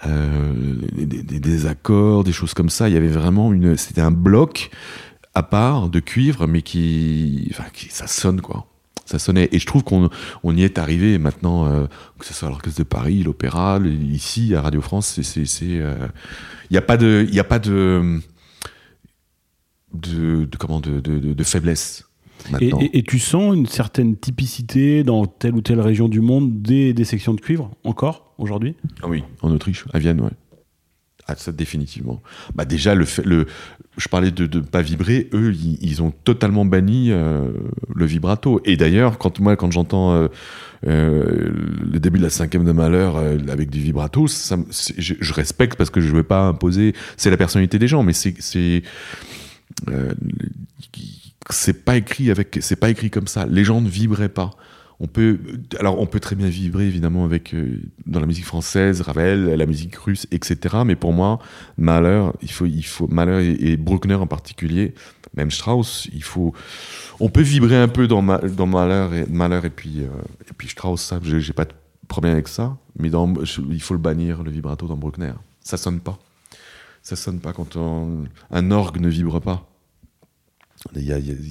Euh, 0.07 0.53
des, 0.93 1.23
des- 1.41 1.67
accords, 1.67 2.25
des 2.25 2.33
choses 2.33 2.53
comme 2.53 2.69
ça. 2.69 2.89
Il 2.89 2.95
y 2.95 2.97
avait 2.99 3.09
vraiment 3.09 3.53
une. 3.53 3.77
C'était 3.77 4.01
un 4.03 4.11
bloc 4.11 4.71
à 5.35 5.43
part 5.43 5.89
de 5.89 6.01
cuivre, 6.01 6.47
mais 6.47 6.63
qui. 6.63 7.49
Enfin, 7.53 7.65
qui- 7.73 7.89
ça 7.91 8.07
sonne, 8.07 8.41
quoi. 8.41 8.67
Ça 9.07 9.19
sonnait. 9.19 9.49
Et 9.53 9.59
je 9.59 9.67
trouve 9.67 9.83
qu'on 9.85 10.11
on 10.43 10.57
y 10.57 10.63
est 10.63 10.79
arrivé 10.79 11.17
maintenant, 11.19 11.87
que 12.19 12.25
ce 12.27 12.35
soit 12.35 12.49
à 12.49 12.51
l'Orchestre 12.51 12.79
de 12.79 12.85
Paris, 12.85 13.23
l'Opéra, 13.23 13.79
ici, 14.11 14.55
à 14.55 14.63
Radio 14.63 14.81
France. 14.83 15.21
c'est- 15.23 15.63
Il 15.65 15.83
n'y 16.71 16.77
a 16.79 16.83
pas 16.83 16.97
de. 16.99 17.27
Y 17.31 17.41
a 17.41 17.45
pas 17.45 17.59
de. 17.59 18.21
De, 19.95 20.45
de 20.45 20.57
comment 20.59 20.81
de, 20.81 20.99
de, 21.01 21.45
faiblesse 21.45 22.05
Et, 22.61 22.67
et- 22.81 22.99
et 22.99 23.03
tu 23.05 23.19
sens 23.21 23.55
une 23.55 23.67
certaine 23.67 24.17
typicité 24.17 25.05
dans 25.05 25.25
telle 25.27 25.55
ou 25.55 25.61
telle 25.61 25.81
région 25.81 26.09
du 26.09 26.21
monde 26.21 26.61
des, 26.63 26.93
des 26.93 27.05
sections 27.05 27.33
de 27.33 27.41
cuivre 27.41 27.71
encore 27.85 28.35
aujourd'hui? 28.39 28.75
Ah 29.03 29.09
oui, 29.09 29.23
en 29.43 29.51
Autriche, 29.53 29.85
à 29.93 29.99
Vienne, 30.01 30.21
ouais. 30.21 30.31
Ah, 31.27 31.37
ça, 31.37 31.53
définitivement. 31.53 32.21
Bah, 32.55 32.67
déjà, 32.67 32.95
le 32.95 33.07
fait, 33.07 33.25
le, 33.25 33.47
je 33.97 34.09
parlais 34.09 34.31
de 34.31 34.43
ne 34.59 34.63
pas 34.63 34.83
vibrer, 34.83 35.31
eux, 35.33 35.55
ils, 35.55 35.79
ils 35.81 36.03
ont 36.03 36.11
totalement 36.11 36.67
banni 36.67 37.13
euh, 37.13 37.49
le 37.95 38.05
vibrato. 38.05 38.61
Et 38.67 38.77
d'ailleurs, 38.77 39.17
quand 39.17 39.41
moi, 39.41 39.57
quand 39.57 39.71
j'entends 39.71 40.13
euh, 40.13 40.29
euh, 40.87 41.51
le 41.91 41.99
début 41.99 42.19
de 42.19 42.25
la 42.25 42.29
cinquième 42.31 42.65
de 42.67 42.73
malheur 42.73 43.17
avec 43.17 43.71
du 43.71 43.81
vibrato, 43.81 44.27
ça, 44.29 44.59
je, 44.99 45.15
je 45.19 45.33
respecte 45.33 45.77
parce 45.79 45.89
que 45.89 46.03
je 46.03 46.11
ne 46.11 46.17
veux 46.17 46.25
pas 46.25 46.43
imposer. 46.47 46.93
C'est 47.17 47.31
la 47.31 47.39
personnalité 47.39 47.79
des 47.79 47.89
gens, 47.89 48.03
mais 48.03 48.13
c'est. 48.13 48.83
C'est 49.87 49.93
euh, 49.93 50.15
c'est 51.51 51.85
pas 51.85 51.97
écrit 51.97 52.31
avec 52.31 52.59
c'est 52.61 52.77
pas 52.77 52.91
écrit 52.91 53.11
comme 53.11 53.27
ça. 53.27 53.47
Les 53.47 53.65
gens 53.65 53.81
ne 53.81 53.89
vibraient 53.89 54.29
pas. 54.29 54.51
On 55.01 55.07
peut 55.07 55.39
alors 55.79 56.01
on 56.01 56.07
peut 56.07 56.21
très 56.21 56.37
bien 56.37 56.49
vibrer 56.49 56.87
évidemment 56.87 57.25
avec 57.25 57.53
euh, 57.55 57.81
dans 58.07 58.21
la 58.21 58.27
musique 58.27 58.45
française 58.45 59.01
Ravel 59.01 59.47
la 59.57 59.67
musique 59.67 59.97
russe 59.97 60.29
etc 60.31 60.77
mais 60.87 60.95
pour 60.95 61.13
moi 61.13 61.41
Mahler 61.77 62.29
il 62.43 62.51
faut 62.51 62.65
il 62.65 62.85
faut 62.85 63.09
Mahler 63.09 63.57
et, 63.59 63.77
Bruckner 63.77 64.15
en 64.15 64.29
particulier 64.29 64.95
même 65.37 65.51
Strauss 65.51 66.09
il 66.13 66.23
faut 66.23 66.55
on 67.19 67.29
peut 67.29 67.43
vibrer 67.43 67.77
un 67.77 67.89
peu 67.89 68.07
dans 68.07 68.23
Ma- 68.23 68.39
dans 68.39 68.69
Mahler 68.69 69.23
et 69.23 69.27
Mahler 69.27 69.61
et 69.65 69.71
puis 69.71 70.03
euh, 70.03 70.07
et 70.49 70.53
puis 70.57 70.69
Strauss 70.69 71.03
ça 71.03 71.19
j'ai 71.25 71.53
pas 71.53 71.65
de 71.65 71.73
problème 72.07 72.35
avec 72.35 72.49
ça. 72.49 72.77
Mais 72.99 73.09
il 73.09 73.83
faut 73.83 73.95
le 73.95 74.01
bannir 74.01 74.43
le 74.43 74.51
vibrato 74.51 74.87
dans 74.87 74.97
Bruckner. 74.97 75.33
Ça 75.61 75.77
sonne 75.77 76.01
pas 76.01 76.19
ça 77.05 77.15
sonne 77.17 77.39
pas 77.39 77.53
quand 77.53 77.77
on- 77.77 78.25
un 78.51 78.71
orgue 78.73 78.99
ne 79.01 79.09
vibre 79.09 79.41
pas 79.41 79.69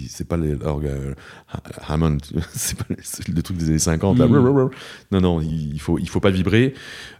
c'est 0.09 0.27
pas 0.27 0.37
l'orgue 0.37 0.85
euh, 0.85 1.15
Ha- 1.51 1.93
Hammond, 1.93 2.17
c'est 2.53 2.77
pas 2.77 2.85
le 3.27 3.41
truc 3.41 3.57
des 3.57 3.69
années 3.69 3.79
50. 3.79 4.17
là. 4.19 4.27
Mhm. 4.27 4.69
Non, 5.11 5.21
non, 5.21 5.41
il 5.41 5.79
faut, 5.79 5.97
il 5.97 6.07
faut 6.07 6.19
pas 6.19 6.29
vibrer. 6.29 6.75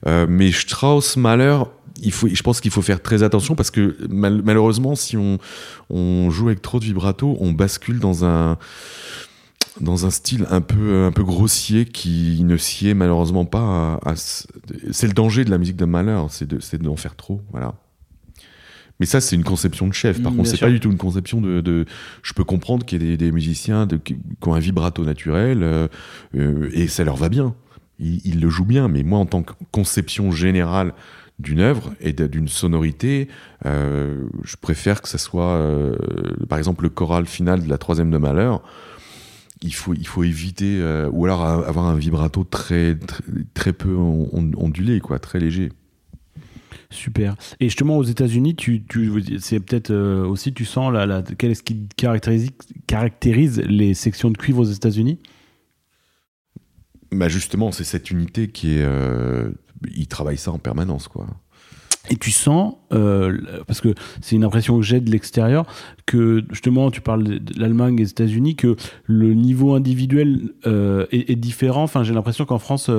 Euh, 0.05 0.27
mais 0.29 0.51
Strauss, 0.51 1.17
Mahler, 1.17 1.57
il 2.03 2.11
faut, 2.11 2.27
je 2.27 2.43
pense 2.43 2.61
qu'il 2.61 2.69
faut 2.69 2.83
faire 2.83 3.01
très 3.01 3.23
attention 3.23 3.55
parce 3.55 3.71
que 3.71 3.97
mal- 4.09 4.41
malheureusement, 4.43 4.93
si 4.93 5.17
on, 5.17 5.39
on 5.89 6.29
joue 6.29 6.47
avec 6.49 6.61
trop 6.61 6.79
de 6.79 6.85
vibrato, 6.85 7.35
on 7.39 7.51
bascule 7.51 7.99
dans 7.99 8.25
un. 8.25 8.57
dans 9.81 10.05
un 10.05 10.11
style 10.11 10.45
un 10.51 10.61
peu, 10.61 11.05
un 11.05 11.11
peu 11.11 11.23
grossier 11.23 11.85
qui 11.85 12.43
ne 12.43 12.57
sied 12.57 12.93
malheureusement 12.93 13.45
pas 13.45 13.99
à. 14.05 14.13
c'est 14.15 15.07
le 15.07 15.13
danger 15.13 15.45
de 15.45 15.49
la 15.49 15.57
musique 15.57 15.77
de 15.77 15.85
malheur, 15.85 16.27
c'est 16.29 16.75
d'en 16.79 16.95
faire 16.95 17.15
trop. 17.15 17.41
Voilà. 17.51 17.73
Mais 18.99 19.05
ça, 19.05 19.21
c'est 19.21 19.35
une 19.35 19.43
conception 19.43 19.87
de 19.87 19.93
chef. 19.93 20.21
Par 20.21 20.31
mm, 20.31 20.37
contre, 20.37 20.49
c'est 20.49 20.59
pas 20.59 20.69
du 20.69 20.79
tout 20.79 20.91
une 20.91 20.97
conception 20.97 21.41
de. 21.41 21.85
Je 22.21 22.33
peux 22.33 22.43
comprendre 22.43 22.85
qu'il 22.85 23.03
y 23.03 23.11
ait 23.11 23.17
des, 23.17 23.31
musiciens 23.31 23.87
qui 23.87 24.17
ont 24.45 24.53
un 24.53 24.59
vibrato 24.59 25.03
naturel 25.03 25.63
euh, 25.63 25.87
euh, 26.35 26.69
et 26.73 26.87
ça 26.87 27.03
leur 27.03 27.15
va 27.15 27.29
bien. 27.29 27.55
Ils, 27.99 28.39
le 28.39 28.49
jouent 28.49 28.65
bien. 28.65 28.87
Mais 28.87 29.03
moi, 29.03 29.19
en 29.19 29.25
tant 29.25 29.43
que 29.43 29.53
conception 29.71 30.31
générale 30.31 30.93
d'une 31.39 31.59
œuvre 31.59 31.93
et 31.99 32.13
d'une 32.13 32.47
sonorité, 32.47 33.27
euh, 33.65 34.23
je 34.43 34.55
préfère 34.57 35.01
que 35.01 35.09
ça 35.09 35.17
soit, 35.17 35.59
par 36.49 36.57
exemple, 36.57 36.83
le 36.83 36.89
choral 36.89 37.25
final 37.25 37.63
de 37.63 37.69
la 37.69 37.77
troisième 37.77 38.11
de 38.11 38.17
Malheur 38.17 38.61
il 39.61 39.73
faut, 39.73 39.93
il 39.93 40.05
faut 40.05 40.23
éviter, 40.23 40.83
ou 41.11 41.23
alors 41.23 41.45
avoir 41.45 41.85
un 41.85 41.95
vibrato 41.95 42.43
très, 42.43 42.97
très, 43.53 43.71
peu 43.71 43.95
ondulé, 43.95 44.99
quoi, 44.99 45.19
très 45.19 45.39
léger. 45.39 45.71
Super. 46.93 47.35
Et 47.59 47.65
justement, 47.65 47.97
aux 47.97 48.03
États-Unis, 48.03 48.55
tu, 48.55 48.83
tu 48.83 49.11
c'est 49.39 49.59
peut-être 49.59 49.89
euh, 49.89 50.25
aussi, 50.25 50.53
tu 50.53 50.63
sens 50.63 50.93
la, 50.93 51.07
la, 51.07 51.23
quest 51.23 51.55
ce 51.55 51.63
qui 51.63 51.87
caractérise, 51.97 52.51
caractérise 52.85 53.59
les 53.61 53.95
sections 53.95 54.29
de 54.29 54.37
cuivre 54.37 54.59
aux 54.59 54.71
États-Unis? 54.71 55.17
Bah 57.11 57.29
Justement, 57.29 57.71
c'est 57.71 57.83
cette 57.83 58.11
unité 58.11 58.49
qui 58.49 58.75
est. 58.75 58.83
Euh, 58.83 59.49
ils 59.95 60.07
travaillent 60.07 60.37
ça 60.37 60.51
en 60.51 60.59
permanence, 60.59 61.07
quoi. 61.07 61.25
Et 62.11 62.15
tu 62.15 62.31
sens, 62.31 62.75
euh, 62.91 63.39
parce 63.65 63.81
que 63.81 63.95
c'est 64.21 64.35
une 64.35 64.43
impression 64.43 64.77
que 64.77 64.83
j'ai 64.83 64.99
de 64.99 65.09
l'extérieur, 65.09 65.65
que 66.05 66.43
justement, 66.51 66.91
tu 66.91 67.01
parles 67.01 67.23
de 67.23 67.59
l'Allemagne 67.59 67.95
et 67.95 68.03
des 68.03 68.09
États-Unis, 68.11 68.55
que 68.55 68.75
le 69.05 69.33
niveau 69.33 69.73
individuel 69.73 70.51
euh, 70.67 71.07
est, 71.11 71.35
différent. 71.37 71.83
Enfin, 71.83 72.03
j'ai 72.03 72.13
l'impression 72.13 72.45
qu'en 72.45 72.59
France, 72.59 72.91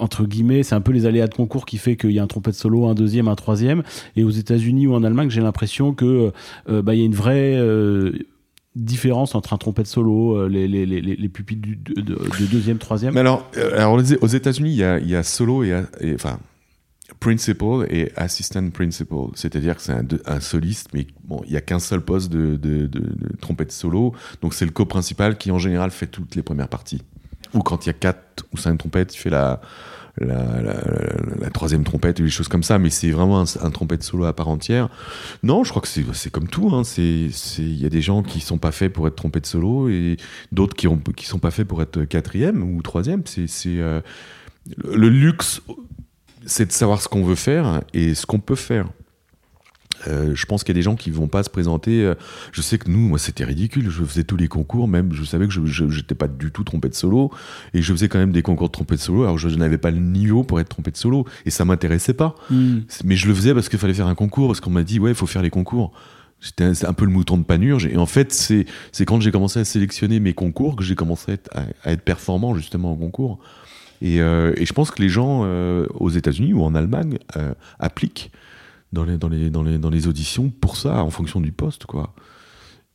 entre 0.00 0.24
guillemets, 0.24 0.62
c'est 0.62 0.74
un 0.74 0.80
peu 0.80 0.92
les 0.92 1.06
aléas 1.06 1.28
de 1.28 1.34
concours 1.34 1.66
qui 1.66 1.78
fait 1.78 1.96
qu'il 1.96 2.12
y 2.12 2.18
a 2.18 2.22
un 2.22 2.26
trompette 2.26 2.54
solo, 2.54 2.86
un 2.86 2.94
deuxième, 2.94 3.28
un 3.28 3.36
troisième. 3.36 3.82
Et 4.16 4.24
aux 4.24 4.30
États-Unis 4.30 4.86
ou 4.86 4.94
en 4.94 5.04
Allemagne, 5.04 5.30
j'ai 5.30 5.40
l'impression 5.40 5.94
que 5.94 6.32
bah, 6.68 6.94
il 6.94 7.00
y 7.00 7.02
a 7.02 7.06
une 7.06 7.14
vraie 7.14 7.58
différence 8.76 9.34
entre 9.34 9.52
un 9.52 9.58
trompette 9.58 9.86
solo, 9.86 10.48
les, 10.48 10.68
les, 10.68 10.86
les, 10.86 11.00
les 11.00 11.28
pupitres 11.28 11.62
du, 11.62 11.76
de, 11.76 12.46
deuxième, 12.50 12.78
troisième 12.78 13.14
Mais 13.14 13.20
alors, 13.20 13.50
alors 13.76 13.94
aux 13.94 14.26
États-Unis, 14.26 14.70
il 14.70 15.08
y 15.08 15.14
a, 15.14 15.22
solo 15.22 15.64
et, 15.64 15.74
enfin 16.14 16.38
principal 17.18 17.86
et 17.90 18.10
assistant 18.16 18.70
principal. 18.70 19.26
C'est-à-dire 19.34 19.76
que 19.76 19.82
c'est 19.82 19.94
un, 20.26 20.40
soliste, 20.40 20.88
mais 20.94 21.06
bon, 21.24 21.42
il 21.44 21.52
n'y 21.52 21.56
a 21.56 21.60
qu'un 21.60 21.78
seul 21.78 22.00
poste 22.00 22.30
de, 22.30 22.90
trompette 23.40 23.72
solo. 23.72 24.14
Donc 24.42 24.54
c'est 24.54 24.64
le 24.64 24.70
co-principal 24.70 25.36
qui 25.36 25.50
en 25.50 25.58
général 25.58 25.90
fait 25.90 26.06
toutes 26.06 26.34
les 26.34 26.42
premières 26.42 26.68
parties. 26.68 27.02
Ou 27.54 27.60
quand 27.60 27.86
il 27.86 27.88
y 27.88 27.90
a 27.90 27.94
quatre 27.94 28.44
ou 28.52 28.56
cinq 28.56 28.78
trompettes, 28.78 29.14
il 29.14 29.18
fait 29.18 29.30
la, 29.30 29.60
la, 30.18 31.50
troisième 31.52 31.84
trompette 31.84 32.20
ou 32.20 32.22
des 32.22 32.30
choses 32.30 32.48
comme 32.48 32.62
ça. 32.62 32.78
Mais 32.78 32.90
c'est 32.90 33.10
vraiment 33.10 33.40
un, 33.40 33.70
trompette 33.70 34.02
solo 34.02 34.24
à 34.24 34.32
part 34.32 34.48
entière. 34.48 34.88
Non, 35.42 35.64
je 35.64 35.70
crois 35.70 35.82
que 35.82 35.88
c'est 35.88 36.30
comme 36.30 36.48
tout. 36.48 36.70
Hein. 36.72 36.82
Il 36.96 37.80
y 37.80 37.86
a 37.86 37.90
des 37.90 38.02
gens 38.02 38.22
qui 38.22 38.40
sont 38.40 38.58
pas 38.58 38.72
faits 38.72 38.92
pour 38.92 39.06
être 39.08 39.16
trompette 39.16 39.46
solo 39.46 39.88
et 39.88 40.16
d'autres 40.52 40.76
qui, 40.76 40.88
ont, 40.88 40.98
qui 40.98 41.26
sont 41.26 41.38
pas 41.38 41.50
faits 41.50 41.66
pour 41.66 41.82
être 41.82 42.04
quatrième 42.04 42.62
ou 42.62 42.82
troisième. 42.82 43.22
C'est 43.26 43.48
euh, 43.66 44.00
le 44.84 45.08
luxe 45.08 45.60
c'est 46.46 46.66
de 46.66 46.72
savoir 46.72 47.02
ce 47.02 47.08
qu'on 47.08 47.24
veut 47.24 47.34
faire 47.34 47.82
et 47.92 48.14
ce 48.14 48.26
qu'on 48.26 48.40
peut 48.40 48.54
faire. 48.54 48.88
Euh, 50.08 50.32
je 50.34 50.46
pense 50.46 50.64
qu'il 50.64 50.74
y 50.74 50.76
a 50.76 50.80
des 50.80 50.82
gens 50.82 50.96
qui 50.96 51.10
vont 51.10 51.28
pas 51.28 51.42
se 51.42 51.50
présenter. 51.50 52.04
Euh, 52.04 52.14
je 52.52 52.62
sais 52.62 52.78
que 52.78 52.90
nous, 52.90 52.98
moi, 52.98 53.18
c'était 53.18 53.44
ridicule. 53.44 53.90
Je 53.90 54.02
faisais 54.02 54.24
tous 54.24 54.36
les 54.36 54.48
concours, 54.48 54.88
même 54.88 55.12
je 55.12 55.24
savais 55.24 55.46
que 55.46 55.52
je 55.52 55.84
n'étais 55.84 56.14
pas 56.14 56.28
du 56.28 56.50
tout 56.50 56.64
trompette 56.64 56.94
solo, 56.94 57.30
et 57.74 57.82
je 57.82 57.92
faisais 57.92 58.08
quand 58.08 58.18
même 58.18 58.32
des 58.32 58.42
concours 58.42 58.68
de 58.68 58.72
trompette 58.72 59.00
solo. 59.00 59.22
Alors 59.24 59.38
je 59.38 59.48
n'avais 59.48 59.78
pas 59.78 59.90
le 59.90 59.98
niveau 59.98 60.42
pour 60.42 60.60
être 60.60 60.68
trompette 60.68 60.96
solo, 60.96 61.26
et 61.44 61.50
ça 61.50 61.64
m'intéressait 61.64 62.14
pas. 62.14 62.34
Hmm. 62.50 62.80
Mais 63.04 63.16
je 63.16 63.28
le 63.28 63.34
faisais 63.34 63.54
parce 63.54 63.68
qu'il 63.68 63.78
fallait 63.78 63.94
faire 63.94 64.06
un 64.06 64.14
concours, 64.14 64.48
parce 64.48 64.60
qu'on 64.60 64.70
m'a 64.70 64.84
dit 64.84 64.98
ouais, 64.98 65.10
il 65.10 65.16
faut 65.16 65.26
faire 65.26 65.42
les 65.42 65.50
concours. 65.50 65.92
C'était 66.42 66.64
un, 66.86 66.94
peu 66.94 67.04
le 67.04 67.10
mouton 67.10 67.36
de 67.36 67.42
panurge. 67.42 67.84
Et 67.84 67.98
en 67.98 68.06
fait, 68.06 68.32
c'est 68.32 69.04
quand 69.04 69.20
j'ai 69.20 69.30
commencé 69.30 69.60
à 69.60 69.64
sélectionner 69.66 70.20
mes 70.20 70.32
concours 70.32 70.74
que 70.74 70.82
j'ai 70.82 70.94
commencé 70.94 71.36
à 71.52 71.92
être 71.92 72.00
performant 72.00 72.54
justement 72.54 72.92
en 72.92 72.96
concours. 72.96 73.40
Euh, 74.02 74.52
et, 74.56 74.66
je 74.66 74.72
pense 74.72 74.90
que 74.90 75.02
les 75.02 75.08
gens 75.08 75.42
euh, 75.44 75.86
aux 75.94 76.10
États-Unis 76.10 76.52
ou 76.52 76.62
en 76.62 76.74
Allemagne 76.74 77.18
euh, 77.36 77.52
appliquent 77.78 78.30
dans 78.92 79.04
les, 79.04 79.18
dans, 79.18 79.28
les, 79.28 79.50
dans, 79.50 79.62
les, 79.62 79.78
dans 79.78 79.90
les 79.90 80.06
auditions 80.06 80.50
pour 80.50 80.76
ça, 80.76 81.02
en 81.02 81.10
fonction 81.10 81.40
du 81.40 81.52
poste, 81.52 81.86
quoi. 81.86 82.14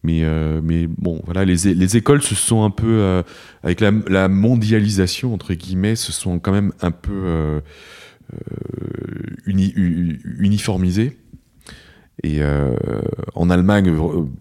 Mais, 0.03 0.23
mais 0.61 0.85
bon, 0.85 1.19
voilà, 1.25 1.45
les, 1.45 1.73
les, 1.73 1.97
écoles 1.97 2.21
se 2.21 2.35
sont 2.35 2.63
un 2.63 2.69
peu, 2.69 3.23
avec 3.63 3.79
la, 3.81 4.27
mondialisation, 4.27 5.33
entre 5.33 5.55
guillemets, 5.55 5.95
se 5.95 6.11
sont 6.11 6.37
quand 6.37 6.51
même 6.51 6.73
un 6.81 6.91
peu 6.91 7.59
uniformisées. 9.47 11.17
Et 12.21 12.39
en 13.33 13.49
Allemagne, 13.49 13.91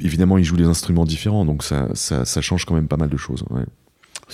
évidemment, 0.01 0.37
ils 0.37 0.45
jouent 0.45 0.59
des 0.59 0.65
instruments 0.65 1.07
différents, 1.07 1.47
donc 1.47 1.63
ça, 1.63 1.89
ça, 1.95 2.41
change 2.43 2.67
quand 2.67 2.75
même 2.75 2.89
pas 2.89 2.99
mal 2.99 3.09
de 3.09 3.17
choses. 3.17 3.43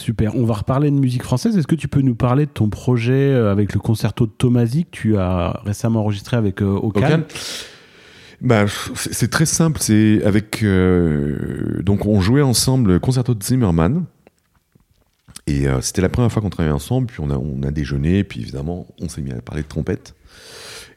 Super. 0.01 0.35
On 0.35 0.45
va 0.45 0.55
reparler 0.55 0.91
de 0.91 0.97
musique 0.97 1.23
française. 1.23 1.57
Est-ce 1.57 1.67
que 1.67 1.75
tu 1.75 1.87
peux 1.87 2.01
nous 2.01 2.15
parler 2.15 2.47
de 2.47 2.51
ton 2.51 2.71
projet 2.71 3.13
euh, 3.13 3.53
avec 3.53 3.75
le 3.75 3.81
concerto 3.81 4.27
de 4.27 4.33
Tomasi 4.33 4.85
que 4.85 4.91
tu 4.91 5.19
as 5.19 5.61
récemment 5.65 6.01
enregistré 6.01 6.37
avec 6.37 6.63
euh, 6.63 6.81
Okan 6.83 7.23
bah, 8.41 8.65
c'est 8.95 9.31
très 9.31 9.45
simple. 9.45 9.79
C'est 9.83 10.25
avec 10.25 10.63
euh, 10.63 11.83
donc 11.83 12.07
on 12.07 12.23
jouait 12.23 12.41
ensemble 12.41 12.93
le 12.93 12.99
concerto 12.99 13.35
de 13.35 13.43
Zimmerman. 13.45 14.07
Et 15.47 15.67
c'était 15.81 16.01
la 16.01 16.09
première 16.09 16.31
fois 16.31 16.41
qu'on 16.41 16.51
travaillait 16.51 16.75
ensemble, 16.75 17.09
puis 17.09 17.19
on 17.21 17.29
a, 17.29 17.37
on 17.37 17.63
a 17.65 17.73
déjeuné, 17.73 18.23
puis 18.23 18.41
évidemment, 18.41 18.87
on 19.01 19.09
s'est 19.09 19.21
mis 19.21 19.33
à 19.33 19.41
parler 19.41 19.63
de 19.63 19.69
trompette. 19.69 20.15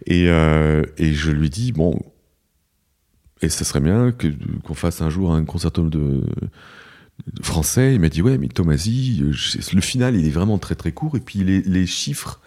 Et, 0.05 0.25
et 0.25 1.13
je 1.13 1.31
lui 1.31 1.49
dis, 1.49 1.71
bon, 1.71 1.99
et 3.41 3.49
ce 3.49 3.63
serait 3.63 3.79
bien 3.79 4.13
qu'on 4.63 4.73
fasse 4.75 5.01
un 5.01 5.09
jour 5.09 5.33
un 5.33 5.43
concerto 5.43 5.89
de, 5.89 6.23
français, 7.41 7.93
il 7.93 7.99
m'a 7.99 8.09
dit 8.09 8.21
ouais 8.21 8.37
mais 8.37 8.47
Tomasi, 8.47 9.21
euh, 9.21 9.33
le 9.73 9.81
final 9.81 10.15
il 10.15 10.25
est 10.25 10.31
vraiment 10.31 10.57
très 10.57 10.75
très 10.75 10.91
court 10.91 11.15
et 11.15 11.19
puis 11.19 11.43
les, 11.43 11.85
chiffres 11.85 12.41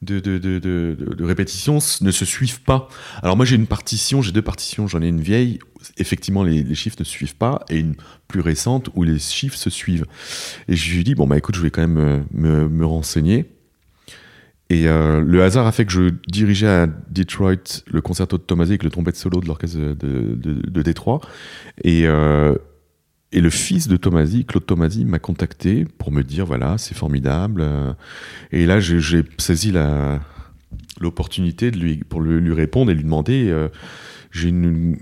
de, 0.00 0.20
de, 0.20 0.38
de, 0.38 0.58
de, 0.58 1.24
répétition 1.24 1.78
ne 2.00 2.10
se 2.10 2.24
suivent 2.24 2.62
pas. 2.62 2.88
Alors 3.22 3.36
moi 3.36 3.46
j'ai 3.46 3.56
une 3.56 3.66
partition, 3.66 4.22
j'ai 4.22 4.32
deux 4.32 4.42
partitions, 4.42 4.86
j'en 4.86 5.02
ai 5.02 5.08
une 5.08 5.20
vieille, 5.20 5.58
effectivement 5.98 6.42
les, 6.42 6.74
chiffres 6.74 6.96
ne 6.98 7.04
suivent 7.04 7.36
pas, 7.36 7.64
et 7.68 7.78
une 7.78 7.94
plus 8.28 8.40
récente 8.40 8.90
où 8.94 9.02
les 9.02 9.18
chiffres 9.18 9.56
se 9.56 9.70
suivent. 9.70 10.06
Et 10.68 10.76
je 10.76 10.92
lui 10.92 11.00
ai 11.00 11.04
dit, 11.04 11.14
bon 11.14 11.26
bah 11.26 11.36
écoute, 11.36 11.54
je 11.54 11.62
vais 11.62 11.70
quand 11.70 11.82
même 11.82 11.98
euh, 11.98 12.20
me, 12.32 12.68
me, 12.68 12.86
renseigner. 12.86 13.46
Et 14.70 14.88
euh, 14.88 15.20
le 15.20 15.42
hasard 15.42 15.66
a 15.66 15.72
fait 15.72 15.84
que 15.84 15.92
je 15.92 16.10
dirigeais 16.28 16.66
à 16.66 16.86
Detroit 16.86 17.82
le 17.86 18.00
concerto 18.00 18.38
de 18.38 18.42
Tomasi 18.42 18.72
avec 18.72 18.84
le 18.84 18.90
trompette 18.90 19.16
solo 19.16 19.40
de 19.40 19.46
l'orchestre 19.46 19.78
de, 19.78 20.34
de, 20.34 20.82
Détroit. 20.82 21.20
Et, 21.84 22.06
et 23.32 23.40
le 23.40 23.50
fils 23.50 23.88
de 23.88 23.96
Tomasi, 23.96 24.44
Claude 24.44 24.66
Tomasi, 24.66 25.04
m'a 25.04 25.18
contacté 25.18 25.84
pour 25.84 26.12
me 26.12 26.22
dire 26.22 26.44
voilà, 26.44 26.76
c'est 26.78 26.94
formidable. 26.94 27.64
Et 28.50 28.66
là, 28.66 28.78
j'ai 28.80 29.22
saisi 29.38 29.72
l'opportunité 31.00 31.70
de 31.70 31.78
lui, 31.78 31.96
pour 31.96 32.20
lui 32.20 32.52
répondre 32.52 32.90
et 32.90 32.94
lui 32.94 33.04
demander. 33.04 33.48
Euh, 33.48 33.68
j'ai 34.30 34.48
une, 34.48 34.96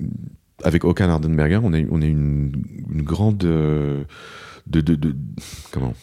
avec 0.65 0.85
Okan 0.85 1.09
Ardenberger, 1.09 1.61
on 1.63 1.73
a, 1.73 1.81
on 1.91 2.03
a 2.03 2.07
une, 2.07 2.53
grande. 3.03 3.45
Euh, 3.45 4.05
de, 4.67 4.81
de, 4.81 5.17
comment? 5.73 5.95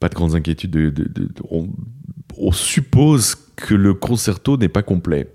Pas 0.00 0.08
de 0.08 0.14
grandes 0.14 0.34
inquiétudes. 0.34 1.08
on 1.50 2.52
suppose 2.52 3.36
que 3.56 3.74
le 3.74 3.94
concerto 3.94 4.56
n'est 4.56 4.68
pas 4.68 4.82
complet. 4.82 5.28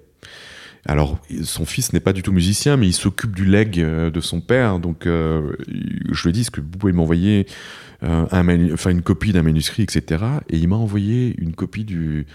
Alors, 0.88 1.20
son 1.44 1.66
fils 1.66 1.92
n'est 1.92 2.00
pas 2.00 2.14
du 2.14 2.24
tout 2.24 2.32
musicien, 2.32 2.78
mais 2.78 2.88
il 2.88 2.94
s'occupe 2.94 3.36
du 3.36 3.44
leg 3.44 3.78
euh, 3.78 4.10
de 4.10 4.22
son 4.22 4.40
père. 4.40 4.80
Donc, 4.80 5.06
euh, 5.06 5.52
je 5.68 6.24
lui 6.24 6.30
ai 6.30 6.32
dit, 6.32 6.42
est-ce 6.42 6.52
que 6.52 6.62
vous 6.62 6.68
pouvez 6.68 6.94
m'envoyer 6.94 7.46
euh, 8.04 8.26
enfin, 8.32 8.92
une 8.92 9.02
copie 9.02 9.34
d'un 9.34 9.44
manuscrit, 9.44 9.84
etc. 9.84 10.24
Et 10.50 10.58
il 10.58 10.70
m'a 10.70 10.78
envoyé 10.78 11.36
une 11.40 11.54
copie 11.54 11.84
du, 11.84 12.26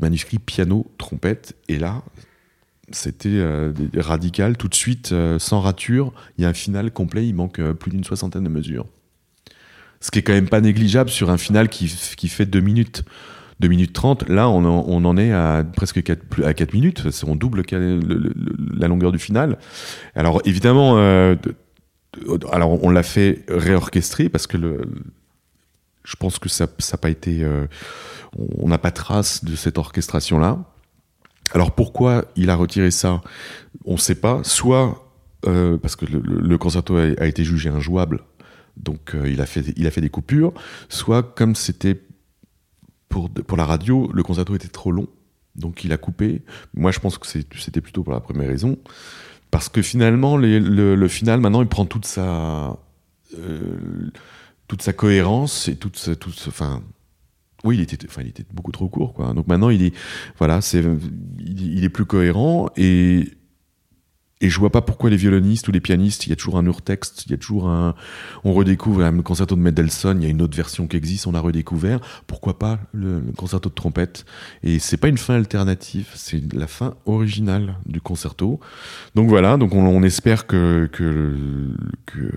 manuscrit 0.00 0.38
piano-trompette. 0.38 1.54
Et 1.68 1.78
là, 1.78 2.02
c'était 2.90 3.38
radical. 3.94 4.56
Tout 4.56 4.68
de 4.68 4.74
suite, 4.74 5.14
sans 5.38 5.60
rature, 5.60 6.14
il 6.38 6.42
y 6.42 6.44
a 6.46 6.48
un 6.48 6.54
final 6.54 6.90
complet. 6.90 7.26
Il 7.26 7.34
manque 7.34 7.60
plus 7.72 7.90
d'une 7.90 8.04
soixantaine 8.04 8.44
de 8.44 8.48
mesures. 8.48 8.86
Ce 10.00 10.10
qui 10.10 10.20
est 10.20 10.22
quand 10.22 10.32
même 10.32 10.48
pas 10.48 10.60
négligeable 10.62 11.10
sur 11.10 11.28
un 11.28 11.38
final 11.38 11.68
qui 11.68 12.28
fait 12.28 12.46
deux 12.46 12.60
minutes. 12.60 13.04
2 13.60 13.68
minutes 13.68 13.92
30. 13.92 14.28
Là, 14.28 14.48
on 14.48 14.64
en, 14.64 15.16
est 15.16 15.32
à 15.32 15.64
presque 15.64 16.02
4, 16.02 16.44
à 16.44 16.54
4 16.54 16.74
minutes. 16.74 17.02
On 17.26 17.36
double 17.36 17.62
la 18.76 18.88
longueur 18.88 19.12
du 19.12 19.18
final. 19.18 19.58
Alors, 20.14 20.42
évidemment, 20.44 20.98
euh, 20.98 21.36
alors 22.52 22.82
on 22.82 22.90
l'a 22.90 23.02
fait 23.02 23.44
réorchestrer 23.48 24.28
parce 24.28 24.46
que 24.46 24.58
je 26.04 26.16
pense 26.16 26.38
que 26.38 26.48
ça 26.48 26.66
n'a 26.66 26.98
pas 26.98 27.10
été. 27.10 27.42
Euh, 27.42 27.66
on 28.58 28.68
n'a 28.68 28.78
pas 28.78 28.90
trace 28.90 29.44
de 29.44 29.56
cette 29.56 29.78
orchestration-là. 29.78 30.58
Alors 31.52 31.72
pourquoi 31.72 32.26
il 32.36 32.50
a 32.50 32.56
retiré 32.56 32.90
ça? 32.90 33.22
On 33.84 33.94
ne 33.94 33.98
sait 33.98 34.16
pas. 34.16 34.40
Soit 34.42 35.02
euh, 35.46 35.78
parce 35.78 35.96
que 35.96 36.04
le, 36.06 36.58
concerto 36.58 36.96
a, 36.96 37.26
été 37.26 37.44
jugé 37.44 37.70
injouable, 37.70 38.20
donc 38.76 39.16
il 39.24 39.40
a 39.40 39.46
fait 39.46 40.00
des 40.00 40.10
coupures, 40.10 40.52
soit 40.88 41.22
comme 41.22 41.54
c'était 41.54 41.94
pour, 43.08 43.30
pour 43.30 43.56
la 43.56 43.64
radio, 43.64 44.10
le 44.12 44.22
concerto 44.22 44.54
était 44.54 44.68
trop 44.68 44.92
long, 44.92 45.06
donc 45.54 45.84
il 45.84 45.92
a 45.92 45.96
coupé. 45.96 46.42
Moi, 46.74 46.90
je 46.90 47.00
pense 47.00 47.18
que 47.18 47.26
c'était 47.26 47.80
plutôt 47.80 48.02
pour 48.02 48.12
la 48.12 48.20
première 48.20 48.48
raison, 48.48 48.78
parce 49.50 49.68
que 49.68 49.82
finalement, 49.82 50.36
le, 50.36 51.08
final, 51.08 51.40
maintenant, 51.40 51.62
il 51.62 51.68
prend 51.68 51.86
toute 51.86 52.06
sa, 52.06 52.76
euh, 53.38 54.10
toute 54.68 54.82
sa 54.82 54.92
cohérence 54.92 55.68
et 55.68 55.76
toute, 55.76 56.18
toute, 56.18 56.44
enfin, 56.48 56.82
oui, 57.64 57.76
il 57.76 57.82
était, 57.82 57.98
enfin, 58.06 58.22
il 58.22 58.28
était 58.28 58.44
beaucoup 58.52 58.72
trop 58.72 58.88
court, 58.88 59.14
quoi. 59.14 59.32
Donc 59.32 59.46
maintenant, 59.46 59.70
il 59.70 59.82
est, 59.82 59.94
voilà, 60.38 60.60
c'est, 60.60 60.84
il, 61.38 61.84
est 61.84 61.88
plus 61.88 62.04
cohérent 62.04 62.68
et 62.76 63.30
et 64.42 64.50
je 64.50 64.58
vois 64.60 64.70
pas 64.70 64.82
pourquoi 64.82 65.08
les 65.08 65.16
violonistes 65.16 65.66
ou 65.68 65.72
les 65.72 65.80
pianistes, 65.80 66.26
il 66.26 66.30
y 66.30 66.32
a 66.34 66.36
toujours 66.36 66.58
un 66.58 66.66
urtexte, 66.66 67.24
il 67.24 67.30
y 67.30 67.34
a 67.34 67.38
toujours 67.38 67.68
un. 67.68 67.94
On 68.44 68.52
redécouvre 68.52 69.10
le 69.10 69.22
concerto 69.22 69.56
de 69.56 69.60
Mendelssohn, 69.60 70.20
il 70.20 70.24
y 70.24 70.26
a 70.26 70.30
une 70.30 70.42
autre 70.42 70.54
version 70.56 70.86
qui 70.86 70.98
existe, 70.98 71.26
on 71.26 71.32
l'a 71.32 71.40
redécouvert. 71.40 72.00
Pourquoi 72.26 72.58
pas 72.58 72.78
le, 72.92 73.22
concerto 73.34 73.70
de 73.70 73.74
trompette? 73.74 74.26
Et 74.62 74.78
c'est 74.78 74.98
pas 74.98 75.08
une 75.08 75.16
fin 75.16 75.34
alternative, 75.34 76.08
c'est 76.14 76.52
la 76.52 76.66
fin 76.66 76.96
originale 77.06 77.76
du 77.86 78.02
concerto. 78.02 78.60
Donc 79.14 79.30
voilà, 79.30 79.56
donc 79.56 79.74
on, 79.74 79.86
on 79.86 80.02
espère 80.02 80.46
que 80.46 80.86
que, 80.92 81.34
que 82.04 82.30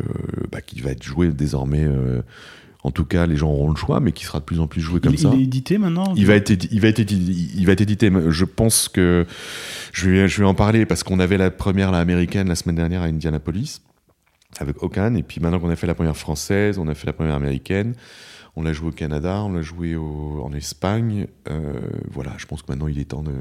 bah, 0.51 0.61
qu'il 0.61 0.81
va 0.83 0.91
être 0.91 1.03
joué 1.03 1.27
désormais. 1.27 1.83
Euh, 1.83 2.21
en 2.83 2.91
tout 2.91 3.03
cas, 3.03 3.25
les 3.25 3.35
gens 3.35 3.49
auront 3.49 3.69
le 3.69 3.75
choix, 3.75 3.99
mais 3.99 4.13
qui 4.13 4.23
sera 4.23 4.39
de 4.39 4.45
plus 4.45 4.59
en 4.61 4.67
plus 4.67 4.79
joué 4.79 5.01
comme 5.01 5.13
il, 5.13 5.19
ça. 5.19 5.31
Il 5.33 5.41
est 5.41 5.43
édité 5.43 5.77
maintenant 5.77 6.13
il 6.15 6.25
va, 6.25 6.35
être, 6.35 6.49
il, 6.49 6.79
va 6.79 6.87
être, 6.87 6.99
il 6.99 7.65
va 7.65 7.73
être 7.73 7.81
édité. 7.81 8.09
Je 8.29 8.45
pense 8.45 8.87
que 8.87 9.25
je 9.91 10.09
vais, 10.09 10.27
je 10.29 10.41
vais 10.41 10.47
en 10.47 10.53
parler 10.53 10.85
parce 10.85 11.03
qu'on 11.03 11.19
avait 11.19 11.37
la 11.37 11.51
première, 11.51 11.91
la 11.91 11.99
américaine, 11.99 12.47
la 12.47 12.55
semaine 12.55 12.77
dernière 12.77 13.01
à 13.01 13.05
Indianapolis, 13.05 13.81
avec 14.59 14.81
Okan. 14.81 15.15
Et 15.15 15.23
puis 15.23 15.41
maintenant 15.41 15.59
qu'on 15.59 15.69
a 15.69 15.75
fait 15.75 15.87
la 15.87 15.95
première 15.95 16.15
française, 16.15 16.77
on 16.77 16.87
a 16.87 16.95
fait 16.95 17.07
la 17.07 17.13
première 17.13 17.35
américaine. 17.35 17.95
On 18.55 18.63
l'a 18.63 18.71
joué 18.71 18.89
au 18.89 18.93
Canada, 18.93 19.41
on 19.43 19.51
l'a 19.51 19.61
joué 19.61 19.95
au, 19.97 20.41
en 20.43 20.53
Espagne. 20.53 21.27
Euh, 21.49 21.81
voilà, 22.09 22.33
je 22.37 22.45
pense 22.45 22.61
que 22.61 22.71
maintenant 22.71 22.87
il 22.87 22.99
est 22.99 23.09
temps 23.09 23.23
de, 23.23 23.33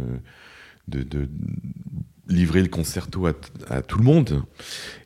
de, 0.88 1.04
de 1.04 1.28
livrer 2.28 2.62
le 2.62 2.68
concerto 2.68 3.26
à, 3.26 3.32
à, 3.68 3.82
tout 3.82 3.98
le 3.98 4.04
monde. 4.04 4.42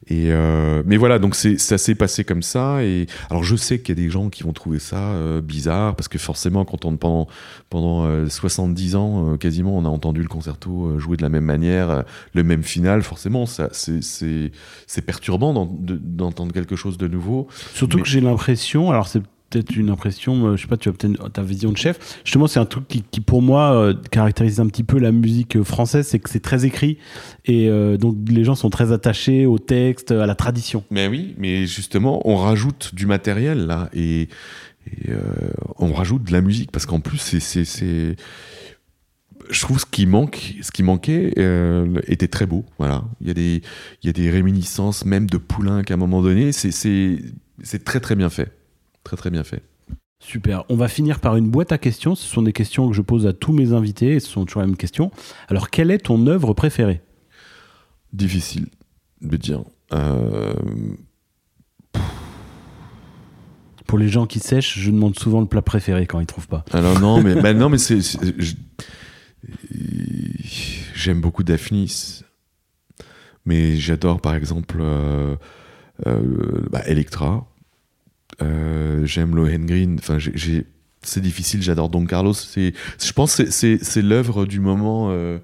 Et 0.09 0.33
euh, 0.33 0.83
mais 0.85 0.97
voilà, 0.97 1.21
donc 1.21 1.37
ça 1.37 1.79
s'est 1.79 1.95
passé 1.95 2.25
comme 2.25 2.43
ça. 2.43 2.83
Et 2.83 3.07
alors 3.31 3.45
je 3.45 3.55
sais 3.55 3.81
qu'il 3.81 3.97
y 3.97 4.01
a 4.01 4.05
des 4.05 4.11
gens 4.11 4.31
qui 4.31 4.43
vont 4.43 4.53
trouver 4.53 4.81
ça 4.81 4.99
euh, 4.99 5.41
bizarre 5.41 5.95
parce 5.95 6.09
que 6.09 6.19
forcément, 6.19 6.65
quand 6.65 6.85
on 6.85 6.97
pendant 6.97 7.29
pendant 7.71 8.05
euh, 8.05 8.29
70 8.29 8.97
ans, 8.97 9.33
euh, 9.33 9.37
quasiment, 9.37 9.77
on 9.79 9.85
a 9.85 9.89
entendu 9.89 10.21
le 10.21 10.29
concerto 10.29 10.87
euh, 10.87 10.99
jouer 10.99 11.17
de 11.17 11.23
la 11.23 11.29
même 11.29 11.45
manière, 11.45 12.05
le 12.35 12.43
même 12.43 12.65
final. 12.65 13.03
Forcément, 13.03 13.47
ça 13.47 13.69
c'est 13.73 14.51
perturbant 15.07 15.55
d'entendre 15.55 16.53
quelque 16.53 16.77
chose 16.77 16.99
de 16.99 17.07
nouveau. 17.07 17.47
Surtout 17.75 17.99
mais... 17.99 18.03
que 18.03 18.09
j'ai 18.09 18.21
l'impression, 18.21 18.91
alors 18.91 19.07
c'est 19.07 19.23
peut-être 19.53 19.77
une 19.77 19.91
impression, 19.91 20.47
euh, 20.47 20.57
je 20.57 20.63
sais 20.63 20.69
pas, 20.69 20.77
tu 20.77 20.89
as 20.89 20.93
peut-être 20.93 21.31
ta 21.33 21.43
vision 21.43 21.71
de 21.71 21.77
chef. 21.77 22.21
Justement, 22.25 22.47
c'est 22.47 22.61
un 22.61 22.65
truc 22.65 22.85
qui, 22.89 23.21
pour 23.21 23.43
moi, 23.43 23.75
euh, 23.75 23.95
caractérise 24.11 24.61
un 24.61 24.67
petit 24.67 24.85
peu 24.85 24.99
la 24.99 25.13
musique 25.13 25.63
française, 25.63 26.07
c'est 26.07 26.19
que 26.19 26.31
c'est 26.31 26.41
très 26.41 26.65
écrit 26.65 26.99
et 27.45 27.69
euh, 27.69 27.97
donc 27.97 28.17
les 28.29 28.45
gens 28.45 28.55
sont 28.55 28.71
très 28.71 28.93
attachés 28.93 29.47
au 29.47 29.59
texte, 29.59 30.11
à 30.13 30.27
la 30.27 30.35
tradition. 30.35 30.85
Mais 30.91 31.09
oui, 31.09 31.35
mais 31.39 31.67
justement, 31.67 32.27
on 32.29 32.37
rajoute 32.37 32.95
du 32.95 33.07
matériel 33.07 33.67
là 33.67 33.89
et, 33.93 34.29
euh, 35.09 35.21
on 35.79 35.93
rajoute 35.93 36.25
de 36.25 36.33
la 36.33 36.41
musique 36.41 36.73
parce 36.73 36.87
qu'en 36.87 37.01
plus, 37.01 37.19
c'est 37.19 38.17
je 39.51 39.61
trouve 39.61 39.79
ce 39.79 39.87
qui 39.87 40.07
manque, 40.07 40.55
ce 40.63 40.71
qui 40.71 40.83
manquait 40.83 41.35
euh, 41.39 42.01
était 42.07 42.29
très 42.29 42.47
beau. 42.47 42.65
Voilà, 42.79 43.05
il 43.21 43.29
y 43.29 43.31
a 43.31 43.35
des, 43.35 43.63
il 44.03 44.07
y 44.07 44.09
a 44.09 44.13
des 44.13 44.31
réminiscences 44.31 45.05
même 45.05 45.29
de 45.29 45.37
Poulenc 45.37 45.83
à 45.89 45.93
un 45.93 45.97
moment 45.97 46.23
donné. 46.23 46.53
C'est, 46.53 46.71
c'est 46.71 47.85
très 47.85 48.01
très 48.01 48.15
bien 48.15 48.31
fait. 48.31 48.53
Très 49.05 49.17
très 49.17 49.31
bien 49.31 49.45
fait. 49.45 49.63
Super. 50.21 50.65
On 50.69 50.77
va 50.77 50.87
finir 50.89 51.19
par 51.19 51.37
une 51.37 51.51
boîte 51.51 51.73
à 51.73 51.79
questions. 51.79 52.15
Ce 52.15 52.27
sont 52.27 52.43
des 52.43 52.53
questions 52.53 52.89
que 52.89 52.95
je 52.95 53.03
pose 53.03 53.27
à 53.27 53.33
tous 53.33 53.53
mes 53.53 53.73
invités 53.73 54.15
et 54.15 54.21
ce 54.21 54.29
sont 54.29 54.45
toujours 54.45 54.61
la 54.61 54.69
même 54.69 54.77
question. 54.77 55.11
Alors, 55.49 55.69
quelle 55.69 55.91
est 55.91 55.99
ton 55.99 56.27
œuvre 56.29 56.55
préférée? 56.55 57.01
Difficile 58.13 58.67
de 59.21 59.37
dire. 59.37 59.63
Euh... 59.93 60.55
Pour 63.87 63.99
les 63.99 64.09
gens 64.09 64.27
qui 64.27 64.39
sèchent, 64.39 64.79
je 64.79 64.91
demande 64.91 65.19
souvent 65.19 65.41
le 65.41 65.47
plat 65.47 65.61
préféré 65.61 66.07
quand 66.07 66.21
ils 66.21 66.27
trouvent 66.27 66.49
pas. 66.49 66.65
Alors 66.73 67.01
non, 67.01 67.21
mais 67.21 67.35
bah 67.43 67.53
non, 67.53 67.69
mais 67.69 67.79
c'est 67.79 68.01
j'aime 70.95 71.21
beaucoup 71.21 71.43
Daphnis, 71.43 72.23
mais 73.45 73.77
j'adore 73.77 74.21
par 74.21 74.35
exemple 74.35 74.79
euh, 74.81 75.37
euh, 76.07 76.67
bah, 76.71 76.83
Electra. 76.87 77.52
Euh, 78.41 79.05
j'aime 79.05 79.35
Lohengrin. 79.35 79.97
Enfin, 79.99 80.19
j'ai, 80.19 80.67
c'est 81.03 81.21
difficile. 81.21 81.63
J'adore 81.63 81.89
Don 81.89 82.07
Carlos. 82.07 82.33
C'est, 82.33 82.73
je 83.03 83.13
pense, 83.13 83.37
que 83.37 83.51
c'est, 83.51 83.79
c'est 83.83 84.03
l'œuvre 84.03 84.47
du 84.47 84.61
moment. 84.61 85.09
Euh, 85.11 85.39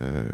euh, 0.00 0.24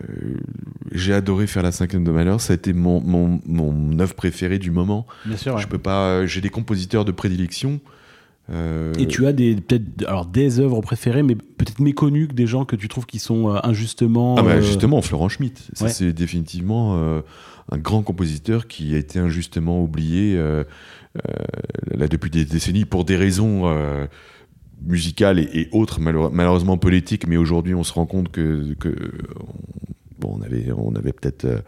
j'ai 0.92 1.14
adoré 1.14 1.46
faire 1.46 1.62
la 1.62 1.72
cinquième 1.72 2.04
de 2.04 2.10
malheur. 2.10 2.40
Ça 2.40 2.52
a 2.52 2.56
été 2.56 2.72
mon, 2.72 3.00
mon, 3.00 3.40
mon 3.46 3.98
œuvre 3.98 4.14
préférée 4.14 4.58
du 4.58 4.70
moment. 4.70 5.06
Bien 5.24 5.36
sûr. 5.36 5.54
Ouais. 5.54 5.62
Je 5.62 5.66
peux 5.66 5.78
pas. 5.78 6.26
J'ai 6.26 6.40
des 6.40 6.50
compositeurs 6.50 7.04
de 7.04 7.12
prédilection. 7.12 7.80
Et 8.98 9.06
tu 9.06 9.26
as 9.26 9.32
des 9.32 9.54
peut-être 9.56 10.06
alors 10.06 10.26
des 10.26 10.60
œuvres 10.60 10.82
préférées, 10.82 11.22
mais 11.22 11.34
peut-être 11.34 11.80
méconnues 11.80 12.28
que 12.28 12.34
des 12.34 12.46
gens 12.46 12.66
que 12.66 12.76
tu 12.76 12.88
trouves 12.88 13.06
qui 13.06 13.18
sont 13.18 13.48
injustement. 13.64 14.36
Ah 14.38 14.42
bah 14.42 14.60
justement, 14.60 15.00
Florent 15.00 15.30
Schmitt. 15.30 15.66
Ça 15.72 15.86
ouais. 15.86 15.90
c'est 15.90 16.12
définitivement 16.12 17.22
un 17.70 17.78
grand 17.78 18.02
compositeur 18.02 18.66
qui 18.66 18.94
a 18.94 18.98
été 18.98 19.18
injustement 19.18 19.82
oublié 19.82 20.36
euh, 20.36 20.64
là 21.90 22.08
depuis 22.08 22.30
des 22.30 22.44
décennies 22.44 22.84
pour 22.84 23.04
des 23.04 23.16
raisons 23.16 24.08
musicales 24.82 25.38
et, 25.38 25.68
autres 25.72 26.00
malheure, 26.00 26.32
malheureusement 26.32 26.76
politiques. 26.76 27.26
Mais 27.26 27.36
aujourd'hui, 27.36 27.74
on 27.74 27.84
se 27.84 27.92
rend 27.92 28.06
compte 28.06 28.30
que, 28.30 28.74
que 28.74 28.94
bon, 30.18 30.38
on 30.38 30.42
avait 30.42 30.70
on 30.72 30.94
avait 30.94 31.12
peut-être 31.12 31.62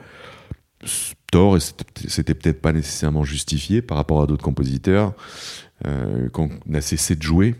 tort 1.31 1.57
et 1.57 1.61
c'était 1.61 2.35
peut-être 2.35 2.61
pas 2.61 2.73
nécessairement 2.73 3.25
justifié 3.25 3.83
par 3.83 3.97
rapport 3.97 4.23
à 4.23 4.27
d'autres 4.27 4.45
compositeurs 4.45 5.15
euh, 5.87 6.29
qu'on 6.31 6.51
a 6.73 6.81
cessé 6.81 7.17
de 7.17 7.23
jouer. 7.23 7.55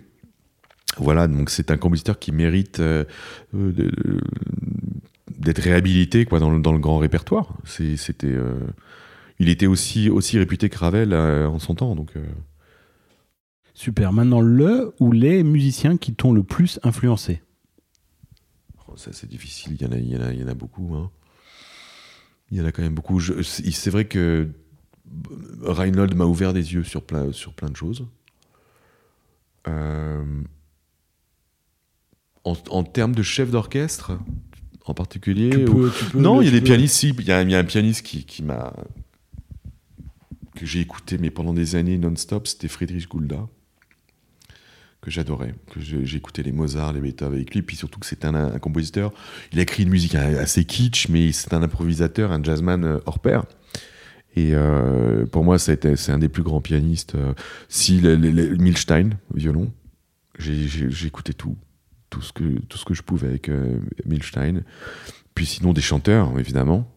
Voilà, 0.99 1.29
donc 1.29 1.51
c'est 1.51 1.71
un 1.71 1.77
compositeur 1.77 2.19
qui 2.19 2.33
mérite 2.33 2.81
euh, 2.81 3.05
d'être 3.53 5.59
réhabilité 5.59 6.25
quoi, 6.25 6.39
dans, 6.39 6.51
le, 6.51 6.61
dans 6.61 6.73
le 6.73 6.79
grand 6.79 6.99
répertoire. 6.99 7.55
C'était, 7.65 8.29
euh, 8.29 8.55
il 9.39 9.49
était 9.49 9.67
aussi, 9.67 10.09
aussi 10.11 10.39
réputé 10.39 10.69
que 10.69 10.79
Ravel 10.79 11.13
euh, 11.13 11.49
en 11.49 11.59
son 11.59 11.75
temps. 11.75 11.95
Donc, 11.95 12.13
Super. 13.75 14.13
Maintenant, 14.13 14.41
le 14.41 14.95
ou 15.01 15.13
les 15.13 15.45
musiciens 15.45 15.99
qui 15.99 16.15
t'ont 16.15 16.33
le 16.33 16.43
plus 16.43 16.81
influencé? 16.83 17.43
Oh, 18.89 18.97
Ça, 18.97 19.13
c'est 19.13 19.29
difficile. 19.29 19.77
Il 19.79 19.83
y, 19.83 19.87
en 19.87 19.93
a, 19.93 19.97
il, 19.99 20.09
y 20.09 20.17
en 20.17 20.23
a, 20.23 20.33
il 20.33 20.41
y 20.41 20.45
en 20.45 20.49
a 20.49 20.55
beaucoup. 20.55 20.95
Hein. 20.95 21.11
Il 22.51 22.57
y 22.57 22.61
en 22.63 22.65
a 22.65 22.73
quand 22.73 22.83
même 22.83 22.95
beaucoup. 22.95 23.21
C'est 23.21 23.91
vrai 23.91 24.07
que 24.07 24.49
Reinhold 25.63 26.15
m'a 26.15 26.25
ouvert 26.25 26.53
des 26.53 26.73
yeux 26.73 26.85
sur 26.85 27.03
plein, 27.03 27.33
sur 27.33 27.53
plein 27.53 27.69
de 27.69 27.77
choses. 27.77 28.07
Euh, 29.69 30.25
en, 32.45 32.55
en, 32.71 32.85
termes 32.85 33.15
de 33.15 33.23
chef 33.23 33.51
d'orchestre, 33.51 34.19
en 34.85 34.95
particulier 34.95 35.51
tu 35.51 35.65
peux, 35.65 35.91
tu 35.91 36.05
peux, 36.07 36.21
Non, 36.21 36.41
il 36.41 36.47
y 36.47 36.49
a 36.49 36.53
des 36.53 36.61
pianistes. 36.61 37.03
Il 37.03 37.21
y, 37.23 37.33
a, 37.33 37.43
il 37.43 37.51
y 37.51 37.55
a 37.55 37.59
un 37.59 37.65
pianiste 37.65 38.07
qui, 38.07 38.25
qui 38.25 38.43
m'a. 38.43 38.73
Que 40.57 40.67
j'ai 40.67 40.81
écouté, 40.81 41.19
mais 41.19 41.31
pendant 41.31 41.55
des 41.55 41.77
années 41.77 41.99
non-stop, 41.99 42.49
c'était 42.49 42.69
Friedrich 42.69 43.09
Gulda, 43.09 43.47
que 45.01 45.11
j'adorais. 45.11 45.55
que 45.73 45.81
J'ai 45.81 46.17
écouté 46.17 46.43
les 46.43 46.53
Mozart, 46.53 46.93
les 46.93 47.01
Beethoven 47.01 47.35
avec 47.35 47.55
lui, 47.55 47.63
puis 47.63 47.77
surtout 47.77 48.01
que 48.01 48.07
c'est 48.07 48.25
un, 48.25 48.59
compositeur. 48.59 49.13
Il 49.53 49.61
a 49.61 49.63
écrit 49.63 49.85
une 49.85 49.91
musique 49.91 50.17
assez 50.17 50.65
kitsch, 50.65 51.09
mais 51.09 51.31
c'est 51.33 51.55
un 51.55 51.63
improvisateur, 51.63 52.33
un 52.33 52.43
jazzman 52.43 53.01
hors 53.07 53.21
pair. 53.21 53.45
Et 54.37 54.51
euh, 54.55 55.25
pour 55.27 55.45
moi, 55.45 55.59
c'est 55.59 56.11
un 56.11 56.19
des 56.19 56.29
plus 56.29 56.43
grands 56.43 56.61
pianistes. 56.61 57.15
Euh, 57.15 57.33
si 57.69 58.01
le, 58.01 58.17
Milstein, 58.57 59.11
violon, 59.35 59.73
écouté 61.07 61.33
tout, 61.33 61.57
tout 62.11 62.21
ce 62.21 62.33
que 62.35 62.61
tout 62.69 62.77
ce 62.77 62.85
que 62.85 62.93
je 62.93 63.03
pouvais 63.03 63.29
avec 63.29 63.49
euh, 63.49 63.79
Milstein. 64.05 64.63
Puis 65.35 65.47
sinon 65.47 65.73
des 65.73 65.81
chanteurs, 65.81 66.39
évidemment. 66.39 66.93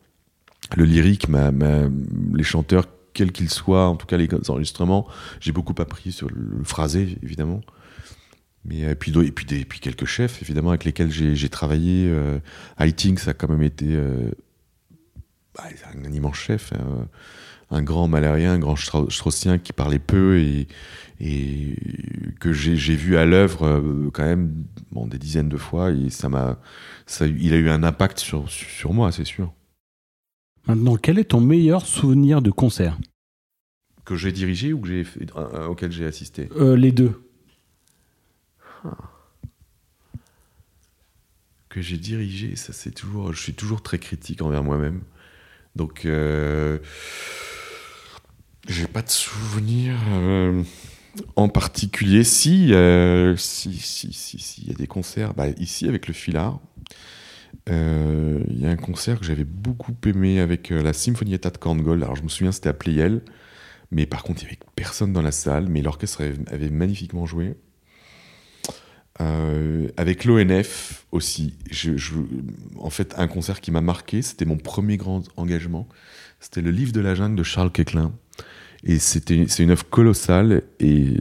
Le 0.76 0.84
lyrique, 0.84 1.28
les 2.34 2.44
chanteurs, 2.44 2.88
quels 3.14 3.32
qu'ils 3.32 3.50
soient, 3.50 3.88
en 3.88 3.96
tout 3.96 4.06
cas 4.06 4.18
les 4.18 4.28
enregistrements, 4.50 5.08
j'ai 5.40 5.52
beaucoup 5.52 5.76
appris 5.80 6.12
sur 6.12 6.30
le 6.30 6.64
phrasé, 6.64 7.18
évidemment. 7.24 7.62
Mais 8.66 8.80
et 8.80 8.96
puis, 8.96 9.12
et 9.26 9.32
puis, 9.32 9.46
des, 9.46 9.66
puis 9.66 9.80
quelques 9.80 10.06
chefs, 10.06 10.42
évidemment, 10.42 10.70
avec 10.70 10.84
lesquels 10.84 11.12
j'ai 11.12 11.50
travaillé. 11.50 12.08
Euh, 12.10 12.40
Haitink, 12.80 13.20
ça 13.20 13.32
a 13.32 13.34
quand 13.34 13.50
même 13.50 13.64
été 13.64 13.98
bah, 15.56 15.64
un 16.06 16.12
immense 16.12 16.38
chef, 16.38 16.74
hein, 16.74 17.08
un 17.72 17.84
grand 17.84 18.08
malérien, 18.08 18.54
un 18.54 18.60
grand 18.60 18.76
straussien 18.76 19.58
qui 19.58 19.74
parlait 19.74 20.00
peu 20.00 20.40
et, 20.40 20.68
que 22.40 22.54
j'ai 22.54 22.96
vu 22.96 23.18
à 23.18 23.26
l'œuvre 23.26 23.66
euh, 23.66 24.10
quand 24.14 24.24
même 24.24 24.64
des 25.08 25.18
dizaines 25.18 25.50
de 25.50 25.58
fois 25.58 25.92
et 25.92 26.10
ça 26.10 26.30
m'a, 26.30 26.58
il 27.22 27.54
a 27.54 27.58
eu 27.58 27.70
un 27.70 27.84
impact 27.84 28.20
sur, 28.20 28.50
sur 28.50 28.94
moi, 28.94 29.12
c'est 29.12 29.26
sûr. 29.26 29.52
Maintenant, 30.70 30.98
quel 30.98 31.18
est 31.18 31.24
ton 31.32 31.42
meilleur 31.42 31.84
souvenir 31.88 32.44
de 32.44 32.52
concert 32.52 33.00
Que 34.06 34.16
j'ai 34.16 34.32
dirigé 34.32 34.72
ou 34.72 34.80
que 34.80 34.88
j'ai 34.88 35.04
fait- 35.04 35.26
euh, 35.36 35.66
auquel 35.66 35.92
j'ai 35.92 36.06
assisté? 36.06 36.48
Euh, 36.56 36.76
Les 36.78 36.92
deux. 36.92 37.20
Que 41.70 41.82
j'ai 41.82 41.98
dirigé, 41.98 42.56
ça 42.56 42.72
c'est 42.72 42.92
toujours. 42.92 43.34
Je 43.34 43.42
suis 43.42 43.54
toujours 43.56 43.82
très 43.82 43.98
critique 43.98 44.44
envers 44.44 44.64
moi-même. 44.64 45.02
Donc, 45.76 46.06
euh, 46.06 46.78
j'ai 48.68 48.86
pas 48.86 49.02
de 49.02 49.10
souvenir 49.10 49.96
euh, 50.12 50.62
en 51.36 51.50
particulier. 51.50 52.24
Si, 52.24 52.76
euh, 52.76 53.36
si, 53.38 53.74
si, 53.76 54.14
si, 54.14 54.38
si, 54.38 54.62
il 54.62 54.68
y 54.68 54.72
a 54.72 54.76
des 54.76 54.88
concerts. 54.88 55.34
Bah, 55.34 55.48
ici, 55.58 55.88
avec 55.88 56.08
le 56.08 56.14
Filard, 56.14 56.60
il 57.70 58.60
y 58.60 58.66
a 58.66 58.70
un 58.70 58.76
concert 58.76 59.20
que 59.20 59.26
j'avais 59.26 59.44
beaucoup 59.44 59.96
aimé 60.06 60.40
avec 60.40 60.72
euh, 60.72 60.82
la 60.82 60.94
Sinfonietta 60.94 61.50
de 61.50 61.58
Korngold. 61.58 62.02
Alors, 62.04 62.16
je 62.16 62.24
me 62.24 62.30
souviens, 62.30 62.52
c'était 62.52 62.70
à 62.70 62.74
Pleyel. 62.74 63.22
Mais 63.92 64.06
par 64.06 64.24
contre, 64.24 64.42
il 64.42 64.46
n'y 64.46 64.50
avait 64.50 64.60
personne 64.76 65.14
dans 65.14 65.22
la 65.22 65.32
salle. 65.32 65.68
Mais 65.70 65.82
l'orchestre 65.82 66.24
avait, 66.48 66.70
magnifiquement 66.70 67.26
joué. 67.26 67.56
Euh, 69.22 69.90
avec 69.98 70.26
l'ONF 70.26 71.06
aussi. 71.12 71.56
En 72.80 72.90
fait, 72.90 73.14
un 73.18 73.28
concert 73.28 73.62
qui 73.62 73.72
m'a 73.72 73.82
marqué, 73.82 74.22
c'était 74.22 74.46
mon 74.46 74.58
premier 74.58 74.98
grand 74.98 75.24
engagement. 75.38 75.88
C'était 76.40 76.62
le 76.62 76.72
livre 76.72 76.94
de 76.94 77.02
la 77.02 77.16
jungle 77.16 77.36
de 77.36 77.44
Charles 77.44 77.72
Quéclin. 77.72 78.14
Et 78.84 78.98
c'est 78.98 79.30
une 79.30 79.72
œuvre 79.72 79.86
colossale. 79.90 80.64
Et 80.80 81.16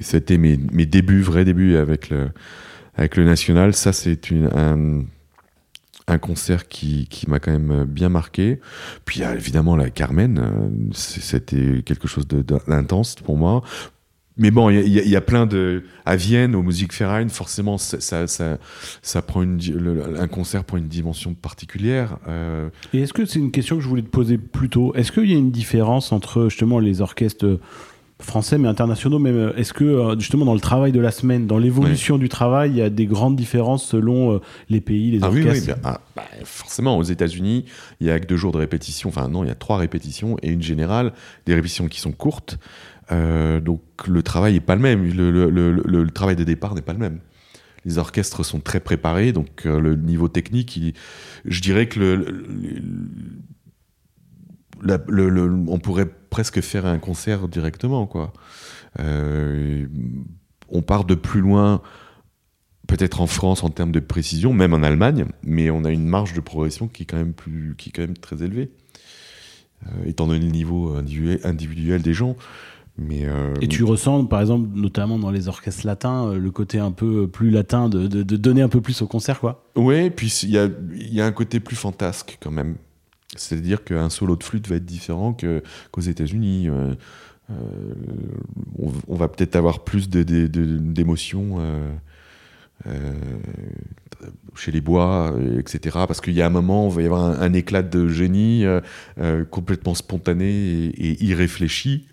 c'était 0.00 0.38
mes, 0.38 0.56
mes 0.56 0.86
débuts, 0.86 1.20
vrais 1.20 1.44
débuts 1.44 1.76
avec 1.76 2.08
le, 2.08 2.30
avec 2.94 3.16
le 3.16 3.24
National. 3.24 3.74
Ça, 3.74 3.92
c'est 3.92 4.32
un, 4.32 5.04
un 6.08 6.18
concert 6.18 6.68
qui, 6.68 7.06
qui 7.08 7.28
m'a 7.30 7.38
quand 7.38 7.52
même 7.52 7.84
bien 7.84 8.08
marqué. 8.08 8.60
Puis 9.04 9.20
il 9.20 9.22
y 9.22 9.24
a 9.24 9.34
évidemment 9.34 9.76
la 9.76 9.90
Carmen. 9.90 10.38
euh, 10.38 10.68
C'était 10.92 11.82
quelque 11.84 12.08
chose 12.08 12.26
d'intense 12.26 13.14
pour 13.16 13.36
moi. 13.36 13.62
Mais 14.38 14.50
bon, 14.50 14.70
il 14.70 14.88
y, 14.88 15.14
a- 15.16 15.20
plein 15.20 15.44
de. 15.44 15.84
À 16.06 16.16
Vienne, 16.16 16.54
au 16.54 16.62
Musikverein, 16.62 17.28
forcément, 17.28 17.76
ça, 17.76 18.00
ça, 18.26 18.58
ça, 19.02 19.22
prend 19.22 19.42
un 19.42 20.26
concert 20.28 20.64
prend 20.64 20.78
une 20.78 20.88
dimension 20.88 21.34
particulière. 21.34 22.16
Euh, 22.28 22.70
Et 22.94 23.00
est-ce 23.02 23.12
que 23.12 23.26
c'est 23.26 23.38
une 23.38 23.50
question 23.50 23.76
que 23.76 23.82
je 23.82 23.88
voulais 23.88 24.00
te 24.02 24.08
poser 24.08 24.38
plus 24.38 24.70
tôt? 24.70 24.94
Est-ce 24.94 25.12
qu'il 25.12 25.30
y 25.30 25.34
a 25.34 25.38
une 25.38 25.50
différence 25.50 26.12
entre 26.12 26.48
justement 26.48 26.78
les 26.78 27.02
orchestres 27.02 27.60
français 28.24 28.58
mais 28.58 28.68
internationaux 28.68 29.18
même 29.18 29.52
Est-ce 29.56 29.72
que 29.72 29.84
euh, 29.84 30.18
justement 30.18 30.44
dans 30.44 30.54
le 30.54 30.60
travail 30.60 30.92
de 30.92 31.00
la 31.00 31.10
semaine, 31.10 31.46
dans 31.46 31.58
l'évolution 31.58 32.18
du 32.18 32.28
travail, 32.28 32.70
il 32.70 32.76
y 32.76 32.82
a 32.82 32.90
des 32.90 33.06
grandes 33.06 33.36
différences 33.36 33.84
selon 33.86 34.34
euh, 34.34 34.38
les 34.68 34.80
pays, 34.80 35.10
les 35.10 35.18
Ah 35.22 35.26
orchestres 35.28 35.52
oui, 35.52 35.60
bien, 35.66 35.76
ah, 35.84 36.00
bah, 36.16 36.22
forcément, 36.44 36.96
aux 36.98 37.02
États-Unis, 37.02 37.64
il 38.00 38.06
y 38.06 38.10
a 38.10 38.18
que 38.20 38.26
deux 38.26 38.36
jours 38.36 38.52
de 38.52 38.58
répétition. 38.58 39.08
Enfin, 39.08 39.28
non, 39.28 39.44
il 39.44 39.48
y 39.48 39.50
a 39.50 39.54
trois 39.54 39.76
répétitions 39.78 40.36
et 40.42 40.50
une 40.50 40.62
générale, 40.62 41.12
des 41.46 41.54
répétitions 41.54 41.88
qui 41.88 42.00
sont 42.00 42.12
courtes. 42.12 42.58
Euh, 43.10 43.60
donc, 43.60 43.80
le 44.06 44.22
travail 44.22 44.54
n'est 44.54 44.60
pas 44.60 44.76
le 44.76 44.82
même. 44.82 45.04
Le, 45.12 45.30
le- 45.30 45.50
le- 45.50 45.72
le- 45.72 46.02
le 46.04 46.10
travail 46.10 46.36
de 46.36 46.44
départ 46.44 46.74
n'est 46.74 46.82
pas 46.82 46.92
le 46.92 46.98
même. 47.00 47.18
Les 47.84 47.98
orchestres 47.98 48.44
sont 48.44 48.60
très 48.60 48.78
préparés, 48.78 49.32
donc 49.32 49.66
euh, 49.66 49.80
le 49.80 49.96
niveau 49.96 50.28
technique, 50.28 50.76
il- 50.76 50.94
je 51.44 51.60
dirais 51.60 51.88
que 51.88 51.98
le, 51.98 52.14
le- 52.16 52.44
la- 54.82 54.98
le- 55.08 55.28
le- 55.28 55.64
on 55.68 55.78
pourrait 55.78 56.08
presque 56.30 56.60
faire 56.60 56.86
un 56.86 56.98
concert 56.98 57.48
directement, 57.48 58.06
quoi. 58.06 58.32
Euh, 59.00 59.86
on 60.68 60.82
part 60.82 61.04
de 61.04 61.14
plus 61.14 61.40
loin 61.40 61.80
peut-être 62.88 63.20
en 63.20 63.26
France 63.26 63.62
en 63.62 63.70
termes 63.70 63.92
de 63.92 64.00
précision, 64.00 64.52
même 64.52 64.74
en 64.74 64.82
Allemagne, 64.82 65.26
mais 65.44 65.70
on 65.70 65.84
a 65.84 65.90
une 65.90 66.06
marge 66.06 66.34
de 66.34 66.40
progression 66.40 66.88
qui 66.88 67.04
est 67.04 67.06
quand 67.06 67.16
même, 67.16 67.32
plus, 67.32 67.74
qui 67.78 67.88
est 67.88 67.92
quand 67.92 68.02
même 68.02 68.16
très 68.18 68.42
élevée, 68.42 68.70
euh, 69.86 69.90
étant 70.06 70.26
donné 70.26 70.40
le 70.44 70.50
niveau 70.50 70.94
individuel, 70.94 71.40
individuel 71.44 72.02
des 72.02 72.12
gens. 72.12 72.36
Mais, 72.98 73.24
euh, 73.24 73.54
Et 73.62 73.68
tu 73.68 73.84
ressens, 73.84 74.26
par 74.26 74.42
exemple, 74.42 74.68
notamment 74.74 75.18
dans 75.18 75.30
les 75.30 75.48
orchestres 75.48 75.86
latins, 75.86 76.34
le 76.34 76.50
côté 76.50 76.78
un 76.78 76.90
peu 76.92 77.26
plus 77.26 77.48
latin 77.50 77.88
de, 77.88 78.06
de- 78.06 78.22
de 78.22 78.36
donner 78.36 78.60
un 78.60 78.68
peu 78.68 78.82
plus 78.82 79.00
au 79.00 79.06
concert, 79.06 79.40
quoi? 79.40 79.64
Ouais, 79.76 80.10
puis 80.10 80.28
il 80.42 80.50
y 80.50 80.58
a, 80.58 80.68
il 80.94 81.14
y 81.14 81.22
a 81.22 81.26
un 81.26 81.32
côté 81.32 81.58
plus 81.60 81.76
fantasque 81.76 82.36
quand 82.42 82.50
même. 82.50 82.76
C'est-à-dire 83.36 83.82
qu'un 83.82 84.10
solo 84.10 84.36
de 84.36 84.44
flûte 84.44 84.68
va 84.68 84.76
être 84.76 84.84
différent 84.84 85.34
qu'aux 85.90 86.00
États-Unis. 86.00 86.68
Euh, 86.68 86.94
euh, 87.50 87.54
on, 89.08 89.16
va 89.16 89.28
peut-être 89.28 89.56
avoir 89.56 89.84
plus 89.84 90.08
d'émotions 90.08 91.56
euh, 92.86 93.12
chez 94.54 94.70
les 94.70 94.80
bois, 94.80 95.34
etc. 95.58 96.00
Parce 96.06 96.20
qu'il 96.20 96.34
y 96.34 96.42
a 96.42 96.46
un 96.46 96.50
moment, 96.50 96.88
il 96.88 96.94
va 96.94 97.02
y 97.02 97.06
avoir 97.06 97.22
un, 97.42 97.52
éclat 97.52 97.82
de 97.82 98.08
génie 98.08 98.64
complètement 99.50 99.94
spontané 99.94 100.46
et, 100.46 101.24
irréfléchi 101.24 102.08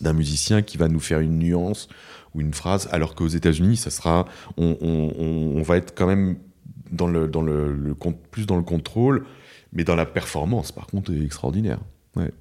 d'un 0.00 0.12
musicien 0.12 0.62
qui 0.62 0.78
va 0.78 0.88
nous 0.88 1.00
faire 1.00 1.20
une 1.20 1.38
nuance 1.38 1.88
ou 2.34 2.40
une 2.40 2.54
phrase, 2.54 2.88
alors 2.92 3.14
qu'aux 3.14 3.28
États-Unis, 3.28 3.76
ça 3.76 3.90
sera, 3.90 4.26
on, 4.56 5.62
va 5.62 5.76
être 5.76 5.94
quand 5.94 6.06
même 6.06 6.36
dans 6.92 7.08
le, 7.08 7.26
dans 7.28 7.42
le, 7.42 7.94
plus 8.30 8.46
dans 8.46 8.56
le 8.56 8.62
contrôle, 8.62 9.24
mais 9.72 9.84
dans 9.84 9.94
la 9.96 10.06
performance, 10.06 10.72
par 10.72 10.86
contre, 10.86 11.12
est 11.12 11.22
extraordinaire. 11.22 11.78
Ouais. 12.16 12.32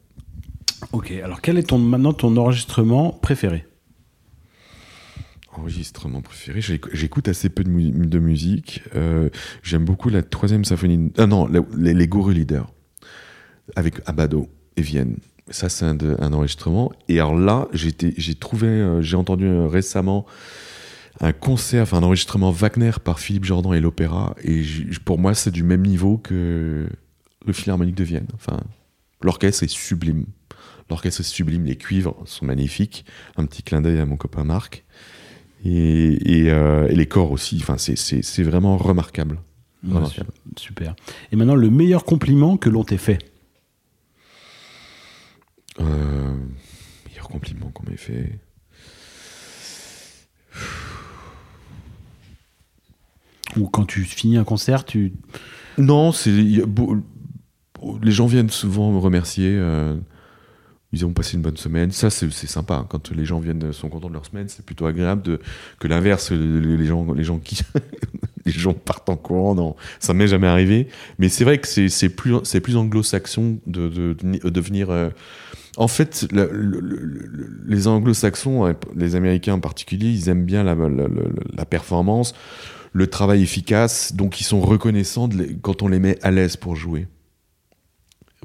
Ok, 0.94 1.12
alors 1.12 1.42
quel 1.42 1.58
est 1.58 1.64
ton, 1.64 1.78
maintenant 1.78 2.14
ton 2.14 2.36
enregistrement 2.38 3.12
préféré? 3.12 3.66
Enregistrement 5.52 6.22
préféré, 6.22 6.62
j'éc- 6.62 6.94
j'écoute 6.94 7.28
assez 7.28 7.50
peu 7.50 7.64
de, 7.64 7.70
mu- 7.70 7.92
de 8.08 8.20
musique. 8.20 8.82
Euh, 8.96 9.30
J'aime 9.64 9.84
beaucoup 9.84 10.10
la 10.10 10.22
troisième 10.22 10.64
symphonie. 10.64 11.12
Ah 11.18 11.26
non, 11.26 11.48
la- 11.48 11.62
les, 11.76 11.94
les 11.94 12.08
Guru 12.08 12.34
Leaders 12.34 12.72
avec 13.76 13.96
Abado 14.06 14.48
et 14.78 14.82
Vienne. 14.82 15.18
Ça, 15.50 15.68
c'est 15.68 15.86
un, 15.86 15.98
enregistrement. 16.34 16.92
Et 17.08 17.16
alors 17.20 17.36
là, 17.36 17.68
j'ai 17.74 18.36
trouvé, 18.36 18.68
euh, 18.68 19.02
j'ai 19.02 19.16
entendu 19.18 19.46
euh, 19.48 19.68
récemment 19.68 20.26
un 21.20 21.34
concert, 21.34 21.84
enfin 21.84 21.98
un 21.98 22.04
enregistrement 22.04 22.52
Wagner 22.52 22.92
par 23.04 23.20
Philippe 23.20 23.46
Jordan 23.46 23.74
et 23.74 23.82
l'opéra. 23.82 24.36
Et 24.44 24.64
pour 25.04 25.18
moi, 25.18 25.34
c'est 25.34 25.52
du 25.52 25.64
même 25.64 25.82
niveau 25.86 26.20
que 26.20 26.88
le 27.46 27.54
Philharmonique 27.54 27.96
de 27.96 28.04
Vienne. 28.04 28.28
Enfin, 28.34 28.60
l'orchestre 29.22 29.64
est 29.64 29.68
sublime. 29.70 30.26
L'orchestre 30.90 31.22
est 31.22 31.24
sublime, 31.24 31.66
les 31.66 31.76
cuivres 31.78 32.16
sont 32.26 32.46
magnifiques. 32.46 33.06
Un 33.38 33.46
petit 33.46 33.64
clin 33.64 33.82
d'œil 33.82 34.00
à 34.00 34.06
mon 34.06 34.18
copain 34.18 34.44
Marc. 34.44 34.84
Et, 35.66 36.44
et, 36.44 36.52
euh, 36.52 36.88
et 36.88 36.96
les 36.96 37.06
corps 37.08 37.32
aussi. 37.32 37.58
Enfin, 37.62 37.78
c'est- 37.78 38.44
vraiment 38.44 38.78
remarquable. 38.78 39.40
Super. 40.58 40.96
Et 41.32 41.36
maintenant, 41.36 41.56
le 41.56 41.70
meilleur 41.70 42.04
compliment 42.06 42.58
que 42.58 42.70
l'on 42.70 42.84
t'ait 42.84 42.98
fait 42.98 43.20
Euh, 45.80 46.36
meilleur 47.08 47.30
compliment 47.30 47.70
qu'on 47.72 47.90
m'ait 47.90 47.96
fait. 47.98 48.40
Ou 53.58 53.68
quand 53.68 53.86
tu 53.86 54.04
finis 54.04 54.38
un 54.38 54.44
concert, 54.44 54.86
tu... 54.86 55.14
Non, 55.78 56.12
c'est 56.12 56.32
les 58.02 58.12
gens 58.12 58.28
viennent 58.28 58.50
souvent 58.50 58.92
me 58.92 59.00
remercier. 59.00 59.56
euh, 59.58 59.96
ils 60.92 61.06
ont 61.06 61.14
passé 61.14 61.36
une 61.36 61.44
bonne 61.44 61.58
semaine. 61.58 61.92
Ça, 61.92 62.10
c'est 62.10 62.32
sympa. 62.32 62.74
hein. 62.76 62.86
Quand 62.90 63.12
les 63.12 63.24
gens 63.24 63.40
viennent, 63.40 63.72
sont 63.74 63.90
contents 63.90 64.08
de 64.10 64.14
leur 64.14 64.26
semaine, 64.26 64.50
c'est 64.50 64.66
plutôt 64.66 64.88
agréable 64.88 65.22
de, 65.22 65.40
que 65.80 65.88
l'inverse. 65.88 66.32
Les, 66.32 66.86
gens, 66.86 67.14
les 67.14 67.24
gens 67.24 67.38
qui, 67.38 67.60
les 68.46 68.52
gens 68.52 68.74
partent 68.74 69.10
en 69.10 69.16
courant. 69.16 69.54
Non, 69.54 69.76
ça 70.00 70.16
m'est 70.16 70.28
jamais 70.28 70.48
arrivé. 70.48 70.88
Mais 71.20 71.30
c'est 71.30 71.44
vrai 71.44 71.60
que 71.60 71.68
c'est 71.68 72.10
plus, 72.10 72.76
anglo-saxon 72.76 73.60
de, 73.68 73.88
de, 73.88 74.50
de 74.50 74.62
venir. 74.62 74.90
euh, 74.90 75.10
en 75.78 75.88
fait, 75.88 76.28
les 77.66 77.88
anglo-saxons, 77.88 78.66
euh, 78.66 78.74
les 78.96 79.16
américains 79.16 79.54
en 79.54 79.60
particulier, 79.60 80.10
ils 80.10 80.28
aiment 80.28 80.44
bien 80.44 80.64
la, 80.64 81.66
performance, 81.66 82.34
le 82.92 83.08
travail 83.08 83.44
efficace, 83.44 84.14
donc 84.14 84.42
ils 84.42 84.44
sont 84.44 84.60
reconnaissants 84.60 85.28
de 85.28 85.56
quand 85.62 85.82
on 85.82 85.88
les 85.88 86.00
met 86.00 86.18
à 86.22 86.32
l'aise 86.32 86.58
pour 86.58 86.76
jouer. 86.76 87.08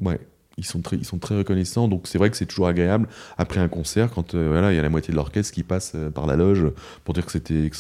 Ouais, 0.02 0.18
ils 0.56 0.64
sont 0.64 0.80
très, 0.80 0.96
ils 0.96 1.04
sont 1.04 1.18
très 1.18 1.36
reconnaissants, 1.36 1.88
donc 1.88 2.02
c'est 2.04 2.18
vrai 2.18 2.30
que 2.30 2.36
c'est 2.36 2.46
toujours 2.46 2.68
agréable 2.68 3.08
après 3.38 3.60
un 3.60 3.68
concert 3.68 4.10
quand 4.10 4.34
euh, 4.34 4.48
voilà, 4.50 4.72
il 4.72 4.76
y 4.76 4.78
a 4.78 4.82
la 4.82 4.88
moitié 4.88 5.10
de 5.10 5.16
l'orchestre 5.16 5.52
qui 5.52 5.64
passe 5.64 5.92
euh, 5.94 6.10
par 6.10 6.26
la 6.26 6.36
loge 6.36 6.66
pour 7.04 7.14
dire 7.14 7.26
que 7.26 7.32
c'était 7.32 7.70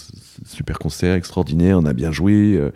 super 0.44 0.78
concert, 0.78 1.14
extraordinaire, 1.14 1.78
on 1.78 1.84
a 1.84 1.92
bien 1.92 2.10
joué, 2.10 2.56
euh, 2.56 2.72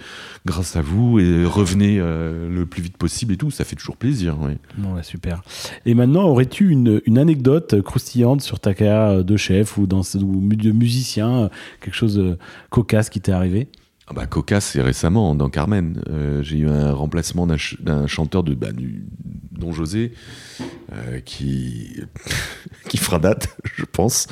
grâce 0.46 0.76
à 0.76 0.82
vous, 0.82 1.18
et 1.18 1.44
revenez 1.44 1.98
le 1.98 2.64
plus 2.64 2.82
vite 2.82 2.96
possible 2.96 3.32
et 3.32 3.36
tout, 3.36 3.50
ça 3.50 3.64
fait 3.64 3.76
toujours 3.76 3.96
plaisir. 3.96 4.36
Bon, 4.76 4.94
ouais, 4.94 5.02
super. 5.02 5.42
Et 5.84 5.94
maintenant, 5.94 6.28
aurais-tu 6.28 6.70
une, 6.70 7.00
une 7.06 7.18
anecdote 7.18 7.82
croustillante 7.82 8.40
sur 8.40 8.60
ta 8.60 8.74
carrière 8.74 9.24
de 9.24 9.36
chef 9.36 9.76
ou, 9.78 9.86
dans, 9.86 10.02
ou 10.14 10.54
de 10.54 10.70
musicien, 10.70 11.50
quelque 11.80 11.94
chose 11.94 12.14
de 12.14 12.38
cocasse 12.70 13.10
qui 13.10 13.20
t'est 13.20 13.32
arrivé? 13.32 13.68
Ah 14.10 14.14
bah, 14.14 14.26
Coca, 14.26 14.60
c'est 14.60 14.80
récemment 14.80 15.34
dans 15.34 15.50
Carmen. 15.50 16.00
Euh, 16.08 16.42
j'ai 16.42 16.58
eu 16.58 16.68
un 16.68 16.92
remplacement 16.92 17.46
d'un 17.46 17.58
ch- 17.58 17.76
d'un 17.80 18.06
chanteur 18.06 18.42
de 18.42 18.54
bah, 18.54 18.72
du 18.72 19.04
Don 19.52 19.72
José 19.72 20.12
euh, 20.94 21.20
qui 21.20 22.00
qui 22.88 22.96
fera 22.96 23.18
date, 23.18 23.54
je 23.76 23.84
pense. 23.84 24.26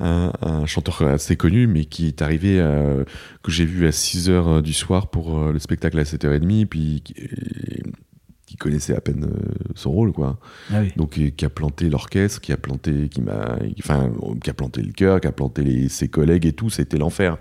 Un, 0.00 0.30
un 0.42 0.64
chanteur 0.66 1.02
assez 1.02 1.34
connu, 1.34 1.66
mais 1.66 1.84
qui 1.84 2.06
est 2.06 2.22
arrivé 2.22 2.60
euh, 2.60 3.02
que 3.42 3.50
j'ai 3.50 3.64
vu 3.64 3.88
à 3.88 3.92
6 3.92 4.28
h 4.30 4.62
du 4.62 4.72
soir 4.72 5.10
pour 5.10 5.46
le 5.50 5.58
spectacle 5.58 5.98
à 5.98 6.04
7h30, 6.04 6.66
puis 6.66 7.02
qui, 7.04 8.56
connaissait 8.56 8.94
à 8.94 9.00
peine 9.00 9.28
son 9.74 9.90
rôle, 9.90 10.12
quoi. 10.12 10.38
Ah 10.72 10.80
oui. 10.82 10.92
Donc, 10.96 11.18
qui 11.36 11.44
a 11.44 11.48
planté 11.50 11.90
l'orchestre, 11.90 12.40
qui 12.40 12.52
a 12.52 12.56
planté, 12.56 13.08
qui 13.08 13.20
m'a, 13.22 13.56
enfin, 13.80 14.12
qui 14.42 14.50
a 14.50 14.54
planté 14.54 14.82
le 14.82 14.92
chœur, 14.92 15.20
qui 15.20 15.26
a 15.26 15.32
planté 15.32 15.62
les, 15.62 15.88
ses 15.88 16.06
collègues 16.08 16.46
et 16.46 16.52
tout. 16.52 16.70
C'était 16.70 16.98
l'enfer. 16.98 17.36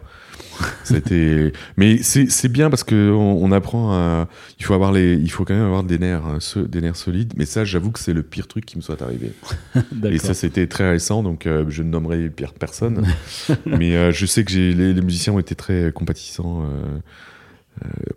C'était, 0.83 1.51
mais 1.75 2.01
c'est 2.01 2.47
bien 2.47 2.69
parce 2.69 2.83
que 2.83 3.11
on, 3.11 3.51
apprend 3.51 3.93
à, 3.93 4.27
il 4.59 4.65
faut 4.65 4.73
avoir 4.73 4.91
les, 4.91 5.15
il 5.15 5.29
faut 5.29 5.45
quand 5.45 5.53
même 5.53 5.65
avoir 5.65 5.83
des 5.83 5.99
nerfs, 5.99 6.25
hein, 6.25 6.39
des 6.67 6.81
nerfs 6.81 6.95
solides. 6.95 7.33
Mais 7.35 7.45
ça, 7.45 7.65
j'avoue 7.65 7.91
que 7.91 7.99
c'est 7.99 8.13
le 8.13 8.23
pire 8.23 8.47
truc 8.47 8.65
qui 8.65 8.77
me 8.77 8.81
soit 8.81 9.01
arrivé. 9.01 9.33
et 10.05 10.17
ça, 10.17 10.33
c'était 10.33 10.67
très 10.67 10.89
récent, 10.89 11.23
donc 11.23 11.45
euh, 11.45 11.65
je 11.69 11.83
ne 11.83 11.89
nommerai 11.89 12.29
pire 12.29 12.53
personne. 12.53 13.05
mais 13.65 13.95
euh, 13.95 14.11
je 14.11 14.25
sais 14.25 14.43
que 14.43 14.53
les, 14.53 14.93
les, 14.93 15.01
musiciens 15.01 15.33
ont 15.33 15.39
été 15.39 15.55
très 15.55 15.91
compatissants 15.91 16.63
euh, 16.63 16.99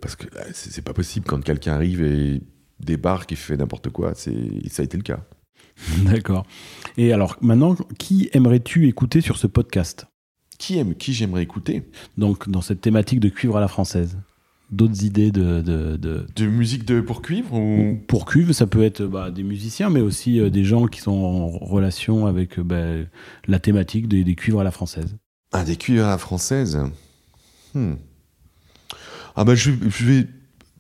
parce 0.01 0.17
que 0.17 0.27
c'est 0.53 0.85
pas 0.85 0.95
possible 0.95 1.27
quand 1.27 1.43
quelqu'un 1.43 1.75
arrive 1.75 2.03
et 2.03 2.41
débarque 2.79 3.33
et 3.33 3.37
fait 3.37 3.57
n'importe 3.57 3.91
quoi. 3.91 4.13
C'est, 4.15 4.35
ça 4.71 4.83
a 4.83 4.85
été 4.85 4.97
le 4.97 5.03
cas. 5.03 5.21
D'accord. 6.05 6.47
Et 6.97 7.13
alors 7.13 7.37
maintenant, 7.41 7.75
qui 7.99 8.31
aimerais-tu 8.33 8.89
écouter 8.89 9.21
sur 9.21 9.39
ce 9.39 9.47
podcast? 9.47 10.07
Qui 10.61 10.79
aime, 10.79 10.95
qui 10.95 11.13
j'aimerais 11.13 11.43
écouter. 11.43 11.83
Donc, 12.19 12.49
dans 12.49 12.61
cette 12.61 12.81
thématique 12.81 13.19
de 13.19 13.31
cuivre 13.31 13.57
à 13.57 13.61
la 13.61 13.69
française 13.69 14.19
d'autres 14.71 15.03
idées 15.05 15.33
de, 15.33 15.63
de, 15.63 15.97
de... 15.97 16.47
musique 16.47 16.85
de 16.85 17.01
pour 17.01 17.23
cuivre 17.23 17.55
ou... 17.55 17.99
Pour 18.07 18.25
cuivre, 18.25 18.53
ça 18.53 18.69
peut 18.69 18.85
être 18.85 19.03
bah, 19.03 19.33
des 19.33 19.43
musiciens, 19.43 19.91
mais 19.91 20.01
aussi 20.01 20.39
euh, 20.39 20.49
des 20.49 20.63
gens 20.63 20.87
qui 20.87 21.01
sont 21.01 21.11
en 21.11 21.49
relation 21.49 22.27
avec 22.27 22.59
euh, 22.59 22.63
bah, 22.63 23.09
la 23.49 23.59
thématique 23.59 24.07
des, 24.07 24.23
des, 24.23 24.37
cuivres 24.37 24.61
à 24.61 24.65
la 24.65 24.71
française. 24.71 25.17
Ah, 25.51 25.65
des 25.65 25.75
cuivres 25.75 26.05
à 26.05 26.11
la 26.11 26.19
française 26.19 26.79
hmm. 27.75 27.95
Ah 29.35 29.45
bah 29.45 29.57
je, 29.57 29.73
je, 29.89 30.05
vais 30.05 30.27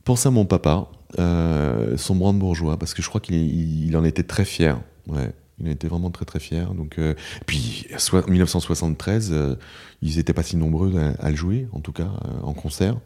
penser 0.04 0.28
à 0.28 0.30
mon 0.30 0.44
papa, 0.44 0.88
euh, 1.18 1.96
son 1.96 2.14
brandebourgeois, 2.14 2.78
parce 2.78 2.94
que 2.94 3.02
je 3.02 3.08
crois 3.08 3.20
qu'il 3.20 3.34
il 3.34 3.96
en 3.96 4.04
était 4.04 4.22
très 4.22 4.44
fier. 4.44 4.80
Ouais. 5.08 5.32
Il 5.60 5.68
était 5.68 5.88
vraiment 5.88 6.10
très 6.10 6.24
très 6.24 6.40
fier. 6.40 6.72
Donc, 6.74 6.98
euh, 6.98 7.14
puis, 7.46 7.86
en 8.12 8.30
1973, 8.30 9.30
euh, 9.32 9.56
ils 10.02 10.16
n'étaient 10.16 10.32
pas 10.32 10.42
si 10.42 10.56
nombreux 10.56 10.94
à, 11.18 11.30
le 11.30 11.36
jouer, 11.36 11.68
en 11.72 11.80
tout 11.80 11.92
cas 11.92 12.08
euh, 12.24 12.42
en 12.42 12.54
concert. 12.54 12.96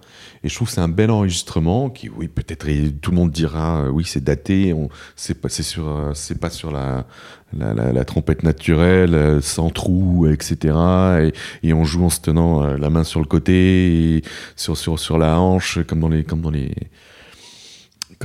Et 0.45 0.49
je 0.49 0.55
trouve 0.55 0.69
que 0.69 0.75
c'est 0.75 0.81
un 0.81 0.89
bel 0.89 1.11
enregistrement 1.11 1.91
qui, 1.91 2.09
oui, 2.09 2.29
peut-être 2.29 2.67
tout 3.01 3.11
le 3.11 3.17
monde 3.17 3.31
dira, 3.31 3.91
oui, 3.91 4.05
c'est 4.07 4.23
daté. 4.23 4.75
C'est 5.17 5.41
pas, 5.41 5.49
sur, 5.49 6.13
c'est 6.15 6.39
pas 6.39 6.51
sur 6.51 6.71
la 6.71 7.07
la, 7.57 7.93
la, 7.93 8.05
trompette 8.05 8.43
naturelle, 8.43 9.41
sans 9.41 9.71
trou, 9.71 10.27
etc. 10.27 10.75
Et, 11.63 11.69
et, 11.69 11.73
on 11.73 11.85
joue 11.85 12.05
en 12.05 12.11
se 12.11 12.21
tenant 12.21 12.65
la 12.77 12.91
main 12.91 13.05
sur 13.05 13.21
le 13.21 13.27
côté, 13.27 14.17
et 14.17 14.23
sur 14.57 14.77
sur 14.77 14.99
sur 14.99 15.19
la 15.19 15.39
hanche, 15.39 15.79
comme 15.87 16.01
dans 16.01 16.09
les 16.09 16.25
comme 16.25 16.41
dans 16.41 16.51
les 16.51 16.75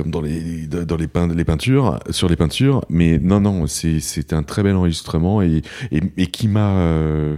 comme 0.00 0.10
dans 0.10 0.22
les 0.22 0.66
dans 0.66 0.96
les, 0.96 1.08
les 1.34 1.44
peintures 1.44 1.98
sur 2.08 2.28
les 2.28 2.36
peintures 2.36 2.82
mais 2.88 3.18
non 3.18 3.40
non 3.40 3.66
c'est 3.66 4.32
un 4.32 4.42
très 4.42 4.62
bel 4.62 4.74
enregistrement 4.74 5.42
et, 5.42 5.62
et, 5.90 6.26
qui 6.28 6.48
m'a 6.48 6.78
euh, 6.78 7.36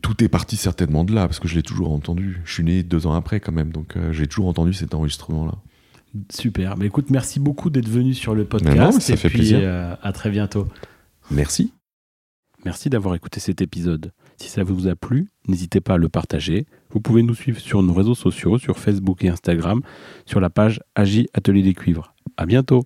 tout 0.00 0.22
est 0.22 0.28
parti 0.28 0.56
certainement 0.56 1.02
de 1.02 1.12
là 1.12 1.26
parce 1.26 1.40
que 1.40 1.48
je 1.48 1.56
l'ai 1.56 1.62
toujours 1.62 1.92
entendu. 1.92 2.40
Je 2.44 2.52
suis 2.52 2.62
né 2.62 2.84
deux 2.84 3.08
ans 3.08 3.14
après 3.14 3.40
quand 3.40 3.50
même 3.50 3.72
donc 3.72 3.96
euh, 3.96 4.12
j'ai 4.12 4.28
toujours 4.28 4.46
entendu 4.46 4.72
cet 4.72 4.94
enregistrement 4.94 5.46
là 5.46 5.54
super. 6.30 6.76
Mais 6.76 6.86
écoute 6.86 7.10
merci 7.10 7.40
beaucoup 7.40 7.68
d'être 7.68 7.88
venu 7.88 8.14
sur 8.14 8.36
le 8.36 8.44
podcast 8.44 9.00
ça 9.00 9.14
et 9.14 9.16
fait 9.16 9.28
puis 9.28 9.38
plaisir. 9.38 9.58
Euh, 9.60 9.96
à 10.00 10.12
très 10.12 10.30
bientôt. 10.30 10.68
Merci. 11.32 11.72
Merci 12.64 12.90
d'avoir 12.90 13.16
écouté 13.16 13.40
cet 13.40 13.60
épisode. 13.60 14.12
Si 14.36 14.48
ça 14.48 14.62
vous 14.62 14.86
a 14.86 14.94
plu, 14.94 15.28
n'hésitez 15.48 15.80
pas 15.80 15.94
à 15.94 15.96
le 15.96 16.08
partager. 16.08 16.66
Vous 16.90 17.00
pouvez 17.00 17.22
nous 17.22 17.34
suivre 17.34 17.60
sur 17.60 17.82
nos 17.82 17.92
réseaux 17.92 18.14
sociaux, 18.14 18.58
sur 18.58 18.78
Facebook 18.78 19.24
et 19.24 19.28
Instagram, 19.28 19.82
sur 20.26 20.40
la 20.40 20.50
page 20.50 20.80
Agi 20.94 21.28
Atelier 21.34 21.62
des 21.62 21.74
Cuivres. 21.74 22.14
À 22.36 22.46
bientôt! 22.46 22.84